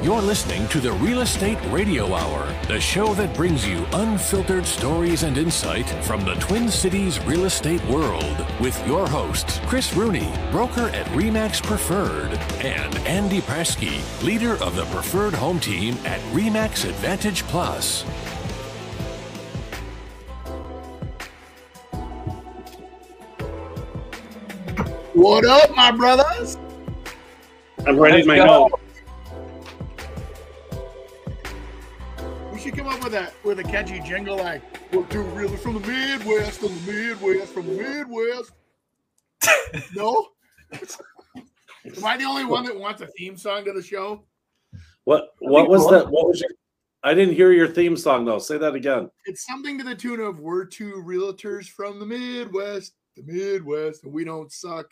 You're 0.00 0.22
listening 0.22 0.68
to 0.68 0.78
the 0.78 0.92
Real 0.92 1.22
Estate 1.22 1.58
Radio 1.70 2.14
Hour, 2.14 2.54
the 2.68 2.80
show 2.80 3.14
that 3.14 3.34
brings 3.34 3.66
you 3.66 3.84
unfiltered 3.92 4.64
stories 4.64 5.24
and 5.24 5.36
insight 5.36 5.88
from 6.04 6.24
the 6.24 6.34
Twin 6.34 6.68
Cities 6.68 7.18
real 7.24 7.46
estate 7.46 7.84
world 7.86 8.46
with 8.60 8.80
your 8.86 9.08
hosts, 9.08 9.60
Chris 9.66 9.92
Rooney, 9.94 10.32
broker 10.52 10.88
at 10.90 11.04
REMAX 11.08 11.60
Preferred, 11.64 12.32
and 12.64 12.96
Andy 12.98 13.40
Prasky, 13.40 14.00
leader 14.22 14.52
of 14.62 14.76
the 14.76 14.84
Preferred 14.84 15.34
Home 15.34 15.58
Team 15.58 15.96
at 16.04 16.20
REMAX 16.32 16.88
Advantage 16.88 17.42
Plus. 17.44 18.02
What 25.12 25.44
up, 25.44 25.74
my 25.74 25.90
brothers? 25.90 26.56
I'm 27.84 27.96
writing 27.96 28.28
my 28.28 28.36
note. 28.36 28.80
We 33.08 33.14
should 33.14 33.20
come 33.20 33.26
up 33.26 33.44
with 33.44 33.58
a 33.60 33.64
catchy 33.64 34.00
jingle 34.00 34.36
like 34.36 34.60
"We're 34.92 35.06
two 35.06 35.24
reelers 35.24 35.60
from 35.60 35.80
the 35.80 35.88
Midwest, 35.88 36.60
from 36.60 36.74
the 36.84 36.92
Midwest, 36.92 37.54
from 37.54 37.66
the 37.66 37.82
Midwest." 37.82 38.52
no, 39.96 40.28
am 40.72 40.80
I 42.04 42.18
the 42.18 42.24
only 42.24 42.44
one 42.44 42.66
that 42.66 42.78
wants 42.78 43.00
a 43.00 43.06
theme 43.06 43.38
song 43.38 43.64
to 43.64 43.72
the 43.72 43.82
show? 43.82 44.26
What 45.04 45.30
what 45.38 45.70
was 45.70 45.88
that? 45.88 46.10
What 46.10 46.28
was 46.28 46.42
your 46.42 46.50
I 47.02 47.14
didn't 47.14 47.34
hear 47.34 47.52
your 47.52 47.68
theme 47.68 47.96
song 47.96 48.26
though. 48.26 48.38
Say 48.38 48.58
that 48.58 48.74
again. 48.74 49.10
It's 49.24 49.46
something 49.46 49.78
to 49.78 49.84
the 49.84 49.94
tune 49.94 50.20
of 50.20 50.40
"We're 50.40 50.66
two 50.66 51.02
realtors 51.06 51.66
from 51.66 52.00
the 52.00 52.06
Midwest, 52.06 52.92
the 53.16 53.22
Midwest, 53.22 54.04
and 54.04 54.12
we 54.12 54.24
don't 54.24 54.52
suck." 54.52 54.86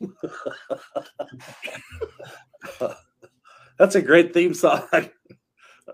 That's 3.78 3.96
a 3.96 4.00
great 4.00 4.32
theme 4.32 4.54
song. 4.54 4.88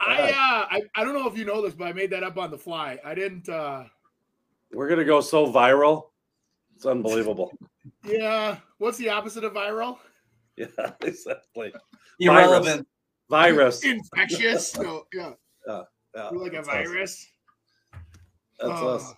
I 0.01 0.31
uh 0.31 0.67
I, 0.71 0.81
I 0.97 1.05
don't 1.05 1.15
know 1.15 1.29
if 1.29 1.37
you 1.37 1.45
know 1.45 1.63
this, 1.63 1.75
but 1.75 1.87
I 1.89 1.93
made 1.93 2.11
that 2.11 2.23
up 2.23 2.39
on 2.39 2.51
the 2.51 2.59
fly. 2.59 2.99
I 3.05 3.15
didn't 3.15 3.49
uh 3.49 3.85
We're 4.73 4.89
gonna 4.89 5.05
go 5.05 5.21
so 5.21 5.51
viral. 5.51 6.11
It's 6.77 6.87
unbelievable. 6.87 7.53
yeah. 8.05 8.59
What's 8.79 8.99
the 8.99 9.09
opposite 9.09 9.45
of 9.45 9.53
viral? 9.55 9.99
yeah, 10.57 10.67
exactly. 11.03 11.73
Irrelevant. 12.21 12.87
Virus. 13.31 13.85
Infectious. 13.85 14.71
so, 14.73 15.07
yeah. 15.13 15.33
Yeah, 15.67 15.83
yeah, 16.15 16.29
We're 16.33 16.39
like 16.45 16.53
a 16.53 16.57
that's 16.57 16.69
us. 16.69 16.75
virus. 16.75 17.33
That's 18.59 18.81
Uh, 18.81 18.95
us. 18.95 19.15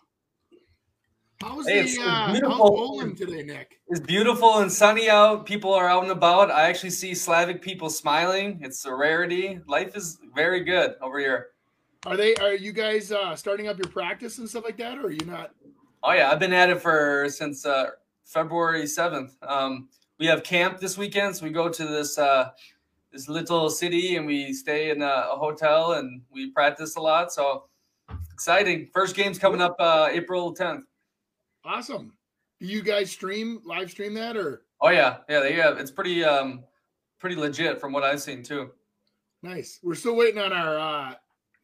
How's 1.42 1.66
Hey, 1.66 1.80
it's 1.80 1.96
the 1.96 2.02
uh 2.02 2.06
how's 2.06 2.33
beautiful. 2.33 2.69
bowling 2.69 3.16
today, 3.16 3.42
Nick? 3.42 3.80
It's 3.88 4.00
beautiful 4.00 4.58
and 4.58 4.70
sunny 4.70 5.08
out. 5.08 5.47
People 5.47 5.72
are 5.72 5.88
out 5.88 6.02
and 6.02 6.12
about. 6.12 6.50
I 6.50 6.69
actually 6.69 6.91
see 6.91 7.14
Slavic 7.14 7.62
people 7.62 7.88
smiling. 7.88 8.58
It's 8.62 8.84
a 8.84 8.94
rarity. 8.94 9.60
Life 9.66 9.97
is 9.97 10.19
very 10.34 10.60
good 10.60 10.97
over 11.00 11.19
here. 11.19 11.48
Are 12.05 12.16
they 12.16 12.34
are 12.36 12.55
you 12.55 12.72
guys 12.72 13.10
uh 13.10 13.34
starting 13.36 13.69
up 13.69 13.78
your 13.78 13.88
practice 13.88 14.38
and 14.38 14.48
stuff 14.48 14.64
like 14.64 14.77
that, 14.78 14.98
or 14.98 15.06
are 15.06 15.10
you 15.10 15.24
not? 15.24 15.52
Oh 16.02 16.12
yeah, 16.12 16.30
I've 16.30 16.38
been 16.38 16.52
at 16.52 16.69
it 16.69 16.80
for 16.80 17.27
since 17.30 17.64
uh, 17.64 17.91
February 18.25 18.86
seventh. 18.86 19.36
Um, 19.42 19.88
we 20.19 20.27
have 20.27 20.42
camp 20.42 20.78
this 20.78 20.98
weekend, 20.98 21.36
so 21.36 21.44
we 21.44 21.50
go 21.52 21.70
to 21.70 21.86
this 21.86 22.19
uh, 22.19 22.50
this 23.12 23.28
little 23.28 23.70
city 23.70 24.16
and 24.16 24.27
we 24.27 24.52
stay 24.52 24.91
in 24.91 25.00
a, 25.00 25.28
a 25.32 25.36
hotel 25.36 25.92
and 25.92 26.20
we 26.30 26.50
practice 26.50 26.97
a 26.97 27.00
lot. 27.00 27.32
So 27.32 27.64
exciting! 28.30 28.91
First 28.92 29.16
game's 29.16 29.38
coming 29.38 29.62
up 29.62 29.77
uh, 29.78 30.08
April 30.10 30.52
tenth. 30.52 30.84
Awesome. 31.64 32.12
Do 32.61 32.66
you 32.66 32.83
guys 32.83 33.11
stream 33.11 33.61
live 33.64 33.91
stream 33.91 34.14
that 34.14 34.36
or 34.36 34.62
Oh 34.83 34.89
yeah, 34.91 35.19
yeah, 35.28 35.41
they 35.41 35.53
have. 35.55 35.78
It's 35.78 35.91
pretty 35.91 36.25
um, 36.25 36.64
pretty 37.19 37.36
legit 37.36 37.80
from 37.80 37.92
what 37.92 38.03
I've 38.03 38.20
seen 38.22 38.42
too. 38.42 38.70
nice? 39.42 39.78
We're 39.83 39.94
still 39.94 40.16
waiting 40.16 40.41
on 40.41 40.53
our 40.53 40.78
uh 40.78 41.14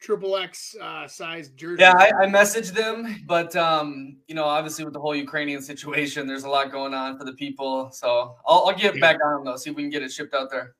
triple 0.00 0.36
X 0.36 0.76
uh 0.80 1.08
size 1.08 1.48
jersey. 1.50 1.80
Yeah, 1.82 1.94
I, 1.96 2.10
I 2.22 2.26
messaged 2.26 2.72
them, 2.74 3.24
but 3.26 3.56
um, 3.56 4.18
you 4.28 4.34
know, 4.34 4.44
obviously 4.44 4.84
with 4.84 4.92
the 4.94 5.00
whole 5.00 5.14
Ukrainian 5.14 5.62
situation, 5.62 6.26
there's 6.26 6.44
a 6.44 6.48
lot 6.50 6.70
going 6.70 6.92
on 6.94 7.18
for 7.18 7.24
the 7.24 7.32
people. 7.34 7.90
So 7.92 8.36
I'll, 8.46 8.66
I'll 8.66 8.76
get 8.76 8.94
Yeah. 8.94 9.00
back 9.00 9.16
on 9.24 9.34
them 9.36 9.44
though, 9.46 9.56
see 9.56 9.70
if 9.70 9.76
we 9.76 9.82
can 9.82 9.90
get 9.90 10.02
it 10.02 10.12
shipped 10.12 10.34
out 10.34 10.50
there. 10.50 10.74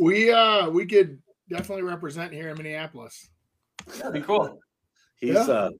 we 0.00 0.30
uh 0.30 0.68
we 0.68 0.84
could 0.86 1.18
definitely 1.48 1.82
represent 1.84 2.32
here 2.32 2.50
in 2.50 2.56
Minneapolis. 2.58 3.30
That'd 3.98 4.12
be 4.12 4.20
cool. 4.20 4.58
He's 5.16 5.34
Yeah. 5.34 5.40
uh 5.40 5.70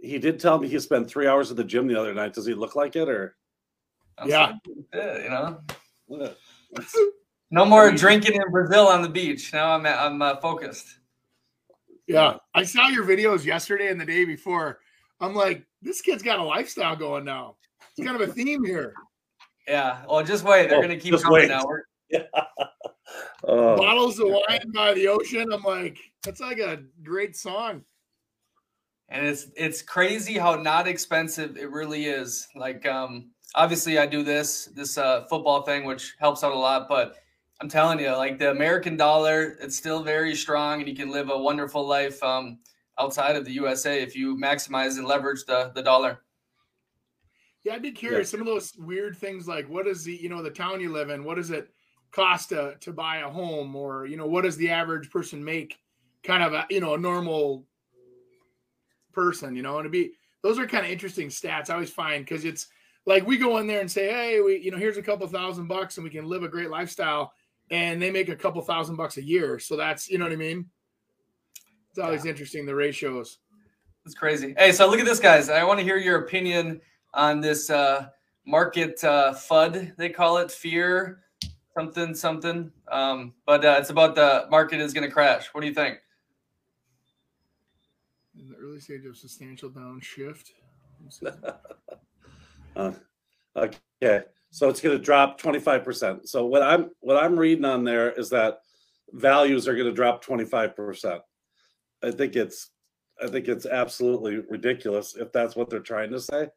he 0.00 0.18
did 0.18 0.38
tell 0.40 0.58
me 0.58 0.68
he 0.68 0.78
spent 0.78 1.08
three 1.08 1.26
hours 1.26 1.50
at 1.50 1.56
the 1.56 1.64
gym 1.64 1.86
the 1.86 1.98
other 1.98 2.14
night. 2.14 2.34
Does 2.34 2.46
he 2.46 2.54
look 2.54 2.76
like 2.76 2.96
it 2.96 3.08
or 3.08 3.36
I'm 4.18 4.28
Yeah. 4.28 4.52
so- 4.92 5.20
you 5.22 5.30
know, 5.30 6.34
no 7.50 7.64
more 7.64 7.90
drinking 7.90 8.34
in 8.34 8.50
Brazil 8.50 8.86
on 8.88 9.02
the 9.02 9.08
beach. 9.08 9.52
Now 9.52 9.72
I'm 9.74 9.86
I'm 9.86 10.20
uh, 10.22 10.36
focused. 10.36 10.98
Yeah. 12.06 12.36
I 12.54 12.64
saw 12.64 12.88
your 12.88 13.04
videos 13.04 13.44
yesterday 13.44 13.88
and 13.88 14.00
the 14.00 14.04
day 14.04 14.24
before. 14.24 14.80
I'm 15.20 15.34
like, 15.34 15.64
this 15.80 16.00
kid's 16.00 16.22
got 16.22 16.38
a 16.38 16.42
lifestyle 16.44 16.96
going 16.96 17.24
now. 17.24 17.56
It's 17.96 18.06
kind 18.06 18.20
of 18.20 18.28
a 18.28 18.32
theme 18.32 18.64
here. 18.64 18.94
Yeah. 19.66 20.04
Well, 20.08 20.22
just 20.24 20.44
wait. 20.44 20.68
They're 20.68 20.78
Oh, 20.78 20.82
gonna 20.82 20.98
keep 20.98 21.14
coming 21.14 21.32
wait. 21.32 21.48
now. 21.48 21.64
We're, 21.64 21.82
Oh, 23.46 23.76
Bottles 23.76 24.18
of 24.18 24.28
wine 24.28 24.70
by 24.74 24.94
the 24.94 25.06
ocean. 25.08 25.52
I'm 25.52 25.62
like, 25.62 25.98
that's 26.22 26.40
like 26.40 26.58
a 26.58 26.82
great 27.02 27.36
song. 27.36 27.82
And 29.08 29.26
it's 29.26 29.46
it's 29.56 29.82
crazy 29.82 30.38
how 30.38 30.54
not 30.54 30.88
expensive 30.88 31.56
it 31.56 31.70
really 31.70 32.06
is 32.06 32.48
like 32.54 32.86
um 32.86 33.30
obviously 33.54 33.98
i 33.98 34.06
do 34.06 34.22
this 34.22 34.66
this 34.74 34.98
uh 34.98 35.24
football 35.24 35.62
thing 35.62 35.84
which 35.84 36.14
helps 36.18 36.42
out 36.42 36.52
a 36.52 36.58
lot 36.58 36.88
but 36.88 37.16
i'm 37.60 37.68
telling 37.68 37.98
you 37.98 38.10
like 38.16 38.38
the 38.38 38.50
american 38.50 38.96
dollar 38.96 39.56
it's 39.60 39.76
still 39.76 40.02
very 40.02 40.34
strong 40.34 40.80
and 40.80 40.88
you 40.88 40.96
can 40.96 41.10
live 41.10 41.30
a 41.30 41.38
wonderful 41.38 41.86
life 41.86 42.22
um 42.22 42.58
outside 42.98 43.36
of 43.36 43.44
the 43.44 43.52
usa 43.52 44.02
if 44.02 44.14
you 44.16 44.36
maximize 44.36 44.98
and 44.98 45.06
leverage 45.06 45.44
the 45.46 45.70
the 45.74 45.82
dollar 45.82 46.20
Yeah, 47.64 47.74
I'd 47.74 47.82
be 47.82 47.92
curious. 47.92 48.30
Some 48.30 48.40
of 48.40 48.46
those 48.46 48.74
weird 48.76 49.16
things 49.16 49.48
like 49.48 49.68
what 49.68 49.86
is 49.86 50.04
the 50.04 50.14
you 50.14 50.28
know 50.28 50.42
the 50.42 50.50
town 50.50 50.80
you 50.80 50.92
live 50.92 51.10
in? 51.10 51.24
What 51.24 51.36
does 51.36 51.50
it 51.50 51.70
cost 52.12 52.50
to 52.50 52.76
to 52.80 52.92
buy 52.92 53.18
a 53.18 53.28
home, 53.30 53.74
or 53.74 54.06
you 54.06 54.16
know 54.16 54.26
what 54.26 54.44
does 54.44 54.56
the 54.56 54.70
average 54.70 55.10
person 55.10 55.42
make? 55.42 55.78
Kind 56.22 56.42
of 56.42 56.52
a 56.52 56.66
you 56.70 56.80
know 56.80 56.94
a 56.94 56.98
normal 56.98 57.66
person, 59.14 59.54
you 59.56 59.62
know, 59.62 59.78
and 59.78 59.84
to 59.84 59.90
be 59.90 60.12
those 60.42 60.58
are 60.58 60.66
kind 60.66 60.84
of 60.84 60.92
interesting 60.92 61.28
stats. 61.28 61.70
I 61.70 61.74
always 61.74 61.90
find 61.90 62.24
because 62.24 62.44
it's 62.44 62.68
like 63.06 63.26
we 63.26 63.36
go 63.38 63.58
in 63.58 63.66
there 63.66 63.80
and 63.80 63.90
say, 63.90 64.08
hey, 64.10 64.40
we 64.40 64.58
you 64.58 64.70
know 64.70 64.78
here's 64.78 64.96
a 64.98 65.02
couple 65.02 65.26
thousand 65.26 65.68
bucks 65.68 65.96
and 65.96 66.04
we 66.04 66.10
can 66.10 66.26
live 66.26 66.42
a 66.42 66.48
great 66.48 66.70
lifestyle, 66.70 67.32
and 67.70 68.00
they 68.00 68.10
make 68.10 68.28
a 68.28 68.36
couple 68.36 68.60
thousand 68.62 68.96
bucks 68.96 69.16
a 69.16 69.22
year. 69.22 69.58
So 69.58 69.76
that's 69.76 70.08
you 70.08 70.18
know 70.18 70.24
what 70.24 70.32
I 70.32 70.36
mean. 70.36 70.66
It's 71.90 71.98
always 71.98 72.24
interesting 72.26 72.66
the 72.66 72.74
ratios. 72.74 73.38
it's 74.04 74.14
crazy 74.16 74.54
hey 74.58 74.72
so 74.72 74.90
look 74.90 74.98
at 74.98 75.06
this 75.06 75.20
guys 75.20 75.48
i 75.48 75.62
want 75.62 75.78
to 75.78 75.84
hear 75.84 75.96
your 75.96 76.18
opinion 76.24 76.80
on 77.14 77.40
this 77.40 77.70
uh 77.70 78.08
market 78.44 79.02
uh 79.04 79.32
fud 79.32 79.96
they 79.96 80.10
call 80.10 80.36
it 80.38 80.50
fear 80.50 81.20
something 81.78 82.14
something 82.14 82.70
um 82.90 83.32
but 83.46 83.64
uh, 83.64 83.76
it's 83.78 83.90
about 83.90 84.14
the 84.14 84.46
market 84.50 84.80
is 84.80 84.92
going 84.92 85.06
to 85.06 85.12
crash 85.12 85.46
what 85.54 85.60
do 85.60 85.66
you 85.68 85.72
think 85.72 85.98
In 88.44 88.50
the 88.50 88.56
early 88.56 88.78
stage 88.78 89.06
of 89.06 89.16
substantial 89.16 89.70
downshift. 89.70 90.50
Uh, 92.76 92.90
okay, 93.56 94.22
so 94.50 94.68
it's 94.68 94.80
going 94.80 94.98
to 94.98 95.00
drop 95.00 95.40
25%. 95.40 96.26
So 96.26 96.44
what 96.44 96.60
I'm 96.60 96.90
what 96.98 97.22
I'm 97.22 97.38
reading 97.38 97.64
on 97.64 97.84
there 97.84 98.10
is 98.10 98.28
that 98.30 98.58
values 99.12 99.68
are 99.68 99.76
going 99.76 99.86
to 99.86 99.94
drop 99.94 100.24
25%. 100.24 101.20
I 102.02 102.10
think 102.10 102.34
it's 102.34 102.70
I 103.22 103.28
think 103.28 103.46
it's 103.46 103.64
absolutely 103.64 104.38
ridiculous 104.50 105.14
if 105.14 105.30
that's 105.30 105.54
what 105.54 105.70
they're 105.70 105.78
trying 105.78 106.10
to 106.10 106.20
say. 106.20 106.48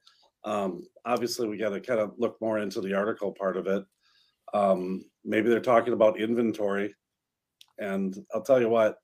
Um, 0.44 0.88
obviously, 1.06 1.48
we 1.48 1.56
got 1.56 1.70
to 1.70 1.80
kind 1.80 2.00
of 2.00 2.14
look 2.18 2.42
more 2.42 2.58
into 2.58 2.82
the 2.82 2.96
article 2.96 3.32
part 3.32 3.56
of 3.56 3.68
it. 3.68 3.86
Um, 4.56 5.06
maybe 5.24 5.50
they're 5.50 5.60
talking 5.60 5.94
about 5.94 6.20
inventory, 6.20 6.96
and 7.78 8.18
I'll 8.34 8.42
tell 8.42 8.60
you 8.60 8.70
what, 8.70 8.98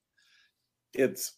it's 0.96 1.34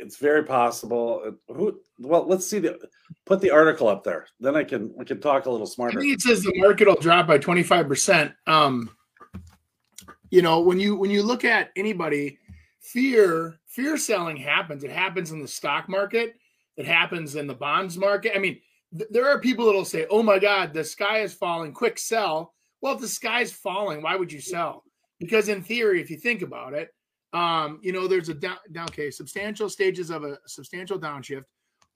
it's 0.00 0.16
very 0.16 0.44
possible. 0.44 1.22
uh, 1.26 1.54
Who? 1.54 1.80
Well, 1.98 2.26
let's 2.26 2.46
see 2.48 2.58
the 2.58 2.78
put 3.26 3.40
the 3.40 3.50
article 3.50 3.88
up 3.88 4.02
there. 4.04 4.26
Then 4.40 4.56
I 4.56 4.64
can 4.64 4.92
we 4.96 5.04
can 5.04 5.20
talk 5.20 5.46
a 5.46 5.50
little 5.50 5.66
I 5.66 5.70
smarter. 5.70 6.00
think 6.00 6.14
it 6.14 6.20
says 6.20 6.42
the 6.42 6.52
market 6.56 6.88
will 6.88 6.96
drop 6.96 7.26
by 7.26 7.38
25%. 7.38 8.32
Um, 8.46 8.90
you 10.30 10.42
know, 10.42 10.60
when 10.60 10.78
you 10.80 10.96
when 10.96 11.10
you 11.10 11.22
look 11.22 11.44
at 11.44 11.70
anybody, 11.76 12.38
fear, 12.80 13.58
fear 13.66 13.96
selling 13.96 14.36
happens. 14.36 14.84
It 14.84 14.90
happens 14.90 15.32
in 15.32 15.40
the 15.40 15.48
stock 15.48 15.88
market, 15.88 16.34
it 16.76 16.86
happens 16.86 17.34
in 17.34 17.46
the 17.46 17.54
bonds 17.54 17.98
market. 17.98 18.32
I 18.34 18.38
mean, 18.38 18.60
th- 18.96 19.10
there 19.10 19.28
are 19.28 19.40
people 19.40 19.66
that'll 19.66 19.84
say, 19.84 20.06
Oh 20.10 20.22
my 20.22 20.38
god, 20.38 20.72
the 20.72 20.84
sky 20.84 21.20
is 21.20 21.34
falling, 21.34 21.72
quick 21.72 21.98
sell. 21.98 22.54
Well, 22.80 22.94
if 22.94 23.00
the 23.00 23.08
sky's 23.08 23.52
falling, 23.52 24.02
why 24.02 24.16
would 24.16 24.32
you 24.32 24.40
sell? 24.40 24.84
Because 25.18 25.48
in 25.48 25.62
theory, 25.62 26.00
if 26.00 26.10
you 26.10 26.16
think 26.16 26.40
about 26.42 26.72
it, 26.72 26.94
um, 27.32 27.78
you 27.82 27.92
know, 27.92 28.08
there's 28.08 28.28
a 28.28 28.34
down, 28.34 28.56
down 28.72 28.86
okay, 28.88 29.10
substantial 29.10 29.68
stages 29.68 30.10
of 30.10 30.24
a 30.24 30.38
substantial 30.46 30.98
downshift. 30.98 31.44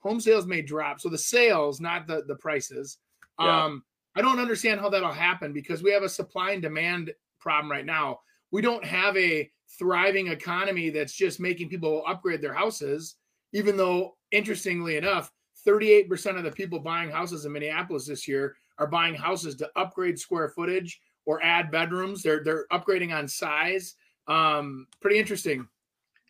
Home 0.01 0.21
sales 0.21 0.47
may 0.47 0.63
drop. 0.63 1.01
So 1.01 1.09
the 1.09 1.19
sales, 1.19 1.81
not 1.81 2.07
the 2.07 2.25
the 2.27 2.37
prices. 2.37 2.99
Yeah. 3.41 3.65
Um, 3.65 3.83
I 4.17 4.23
don't 4.23 4.39
understand 4.39 4.81
how 4.81 4.89
that'll 4.89 5.13
happen 5.13 5.53
because 5.53 5.83
we 5.83 5.91
have 5.91 6.05
a 6.05 6.09
supply 6.09 6.53
and 6.53 6.63
demand 6.63 7.13
problem 7.41 7.71
right 7.71 7.87
now. 7.87 8.21
We 8.53 8.63
don't 8.63 8.85
have 8.85 9.17
a 9.17 9.51
thriving 9.79 10.29
economy 10.29 10.91
that's 10.91 11.15
just 11.15 11.41
making 11.41 11.69
people 11.69 12.05
upgrade 12.07 12.41
their 12.41 12.55
houses, 12.55 13.17
even 13.53 13.77
though, 13.77 14.17
interestingly 14.31 14.97
enough, 14.97 15.33
38% 15.67 16.37
of 16.37 16.45
the 16.45 16.51
people 16.53 16.79
buying 16.79 17.11
houses 17.11 17.45
in 17.45 17.53
Minneapolis 17.53 18.07
this 18.07 18.29
year 18.29 18.55
are 18.79 18.87
buying 18.87 19.15
houses 19.15 19.57
to 19.57 19.71
upgrade 19.77 20.19
square 20.19 20.49
footage 20.49 21.01
or 21.27 21.43
add 21.43 21.71
bedrooms. 21.71 22.23
They're 22.23 22.45
they're 22.45 22.67
upgrading 22.73 23.15
on 23.15 23.27
size. 23.27 23.95
Um, 24.27 24.87
pretty 25.01 25.19
interesting. 25.19 25.69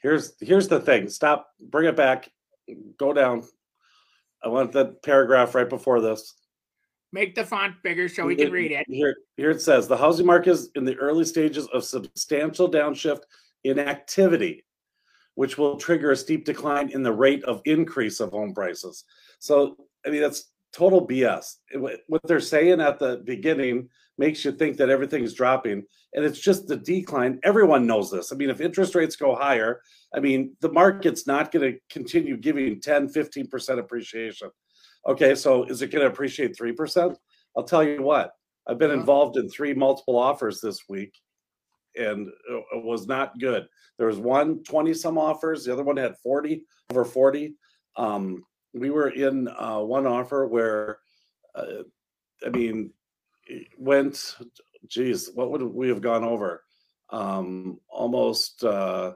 Here's 0.02 0.34
here's 0.40 0.68
the 0.68 0.80
thing. 0.80 1.08
Stop. 1.08 1.48
Bring 1.60 1.86
it 1.86 1.96
back. 1.96 2.30
Go 2.98 3.12
down. 3.12 3.42
I 4.42 4.48
want 4.48 4.72
the 4.72 4.96
paragraph 5.02 5.54
right 5.54 5.68
before 5.68 6.00
this. 6.00 6.34
Make 7.12 7.34
the 7.34 7.44
font 7.44 7.76
bigger 7.82 8.08
so 8.08 8.26
we 8.26 8.34
can 8.34 8.50
read 8.50 8.72
it. 8.72 8.84
Here, 8.88 9.16
here 9.36 9.50
it 9.50 9.62
says 9.62 9.86
the 9.86 9.96
housing 9.96 10.26
market 10.26 10.50
is 10.50 10.70
in 10.74 10.84
the 10.84 10.96
early 10.96 11.24
stages 11.24 11.66
of 11.68 11.84
substantial 11.84 12.70
downshift 12.70 13.20
in 13.62 13.78
activity, 13.78 14.64
which 15.36 15.56
will 15.56 15.76
trigger 15.76 16.10
a 16.10 16.16
steep 16.16 16.44
decline 16.44 16.90
in 16.90 17.02
the 17.02 17.12
rate 17.12 17.44
of 17.44 17.62
increase 17.64 18.20
of 18.20 18.32
home 18.32 18.52
prices. 18.52 19.04
So, 19.38 19.76
I 20.04 20.10
mean, 20.10 20.20
that's 20.20 20.50
total 20.74 21.06
BS. 21.06 21.54
What 22.08 22.20
they're 22.24 22.40
saying 22.40 22.80
at 22.80 22.98
the 22.98 23.22
beginning 23.24 23.88
makes 24.18 24.44
you 24.44 24.52
think 24.52 24.76
that 24.76 24.90
everything's 24.90 25.34
dropping, 25.34 25.84
and 26.12 26.24
it's 26.24 26.38
just 26.38 26.66
the 26.66 26.76
decline. 26.76 27.40
Everyone 27.42 27.86
knows 27.86 28.10
this. 28.10 28.32
I 28.32 28.36
mean, 28.36 28.50
if 28.50 28.60
interest 28.60 28.94
rates 28.94 29.16
go 29.16 29.34
higher, 29.34 29.80
I 30.14 30.20
mean, 30.20 30.56
the 30.60 30.72
market's 30.72 31.26
not 31.26 31.50
going 31.50 31.72
to 31.72 31.78
continue 31.90 32.36
giving 32.36 32.80
10, 32.80 33.08
15% 33.08 33.78
appreciation. 33.78 34.50
Okay, 35.06 35.34
so 35.34 35.64
is 35.64 35.82
it 35.82 35.90
going 35.90 36.04
to 36.04 36.10
appreciate 36.10 36.56
3%? 36.56 37.16
I'll 37.56 37.64
tell 37.64 37.84
you 37.84 38.02
what, 38.02 38.32
I've 38.66 38.78
been 38.78 38.90
involved 38.90 39.36
in 39.36 39.48
three 39.48 39.74
multiple 39.74 40.18
offers 40.18 40.60
this 40.60 40.80
week, 40.88 41.14
and 41.96 42.28
it 42.28 42.84
was 42.84 43.06
not 43.06 43.38
good. 43.38 43.66
There 43.98 44.08
was 44.08 44.18
one 44.18 44.64
20 44.64 44.94
some 44.94 45.18
offers, 45.18 45.64
the 45.64 45.72
other 45.72 45.84
one 45.84 45.96
had 45.96 46.16
40, 46.22 46.64
over 46.90 47.04
40. 47.04 47.54
Um, 47.96 48.44
we 48.74 48.90
were 48.90 49.08
in 49.08 49.48
uh, 49.48 49.78
one 49.78 50.06
offer 50.06 50.46
where, 50.46 50.98
uh, 51.54 51.84
I 52.44 52.50
mean, 52.50 52.90
went, 53.78 54.36
geez, 54.88 55.30
what 55.34 55.50
would 55.50 55.62
we 55.62 55.88
have 55.88 56.00
gone 56.00 56.24
over? 56.24 56.64
Um, 57.10 57.78
almost 57.88 58.64
uh, 58.64 59.12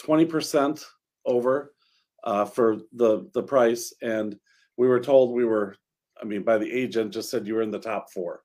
20% 0.00 0.84
over 1.26 1.72
uh, 2.24 2.44
for 2.44 2.78
the 2.92 3.28
the 3.32 3.42
price, 3.42 3.92
and 4.02 4.36
we 4.76 4.88
were 4.88 5.00
told 5.00 5.32
we 5.32 5.44
were. 5.44 5.76
I 6.20 6.24
mean, 6.26 6.42
by 6.42 6.58
the 6.58 6.70
agent, 6.70 7.14
just 7.14 7.30
said 7.30 7.46
you 7.46 7.54
were 7.54 7.62
in 7.62 7.70
the 7.70 7.78
top 7.78 8.12
four 8.12 8.42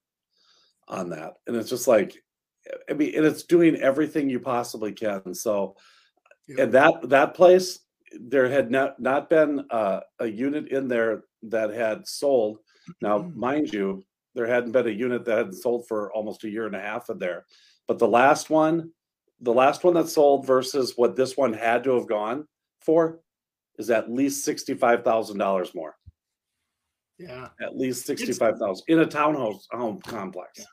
on 0.87 1.09
that, 1.09 1.33
and 1.45 1.55
it's 1.55 1.69
just 1.69 1.87
like, 1.87 2.15
I 2.89 2.93
mean, 2.93 3.13
and 3.15 3.25
it's 3.25 3.43
doing 3.43 3.75
everything 3.75 4.29
you 4.29 4.39
possibly 4.39 4.93
can. 4.93 5.33
So, 5.33 5.75
yeah. 6.47 6.63
and 6.63 6.71
that 6.71 7.09
that 7.09 7.33
place, 7.33 7.79
there 8.19 8.49
had 8.49 8.71
not 8.71 8.99
not 8.99 9.29
been 9.29 9.65
uh, 9.69 10.01
a 10.19 10.27
unit 10.27 10.69
in 10.69 10.87
there 10.87 11.23
that 11.43 11.71
had 11.71 12.07
sold. 12.07 12.59
Now, 13.01 13.19
mm-hmm. 13.19 13.39
mind 13.39 13.73
you, 13.73 14.03
there 14.33 14.47
hadn't 14.47 14.71
been 14.71 14.87
a 14.87 14.91
unit 14.91 15.25
that 15.25 15.37
hadn't 15.37 15.53
sold 15.53 15.87
for 15.87 16.11
almost 16.13 16.43
a 16.43 16.49
year 16.49 16.65
and 16.65 16.75
a 16.75 16.79
half 16.79 17.09
in 17.09 17.19
there. 17.19 17.45
But 17.87 17.99
the 17.99 18.07
last 18.07 18.49
one, 18.49 18.91
the 19.41 19.53
last 19.53 19.83
one 19.83 19.93
that 19.95 20.09
sold 20.09 20.45
versus 20.45 20.93
what 20.95 21.15
this 21.15 21.37
one 21.37 21.53
had 21.53 21.83
to 21.85 21.95
have 21.95 22.07
gone 22.07 22.47
for 22.81 23.19
is 23.77 23.89
at 23.89 24.11
least 24.11 24.45
sixty-five 24.45 25.03
thousand 25.03 25.37
dollars 25.37 25.73
more. 25.75 25.95
Yeah, 27.17 27.49
at 27.61 27.77
least 27.77 28.05
sixty-five 28.05 28.57
thousand 28.57 28.85
in 28.87 28.99
a 28.99 29.05
townhouse 29.05 29.67
home 29.71 29.99
complex. 30.01 30.59
Yeah. 30.59 30.65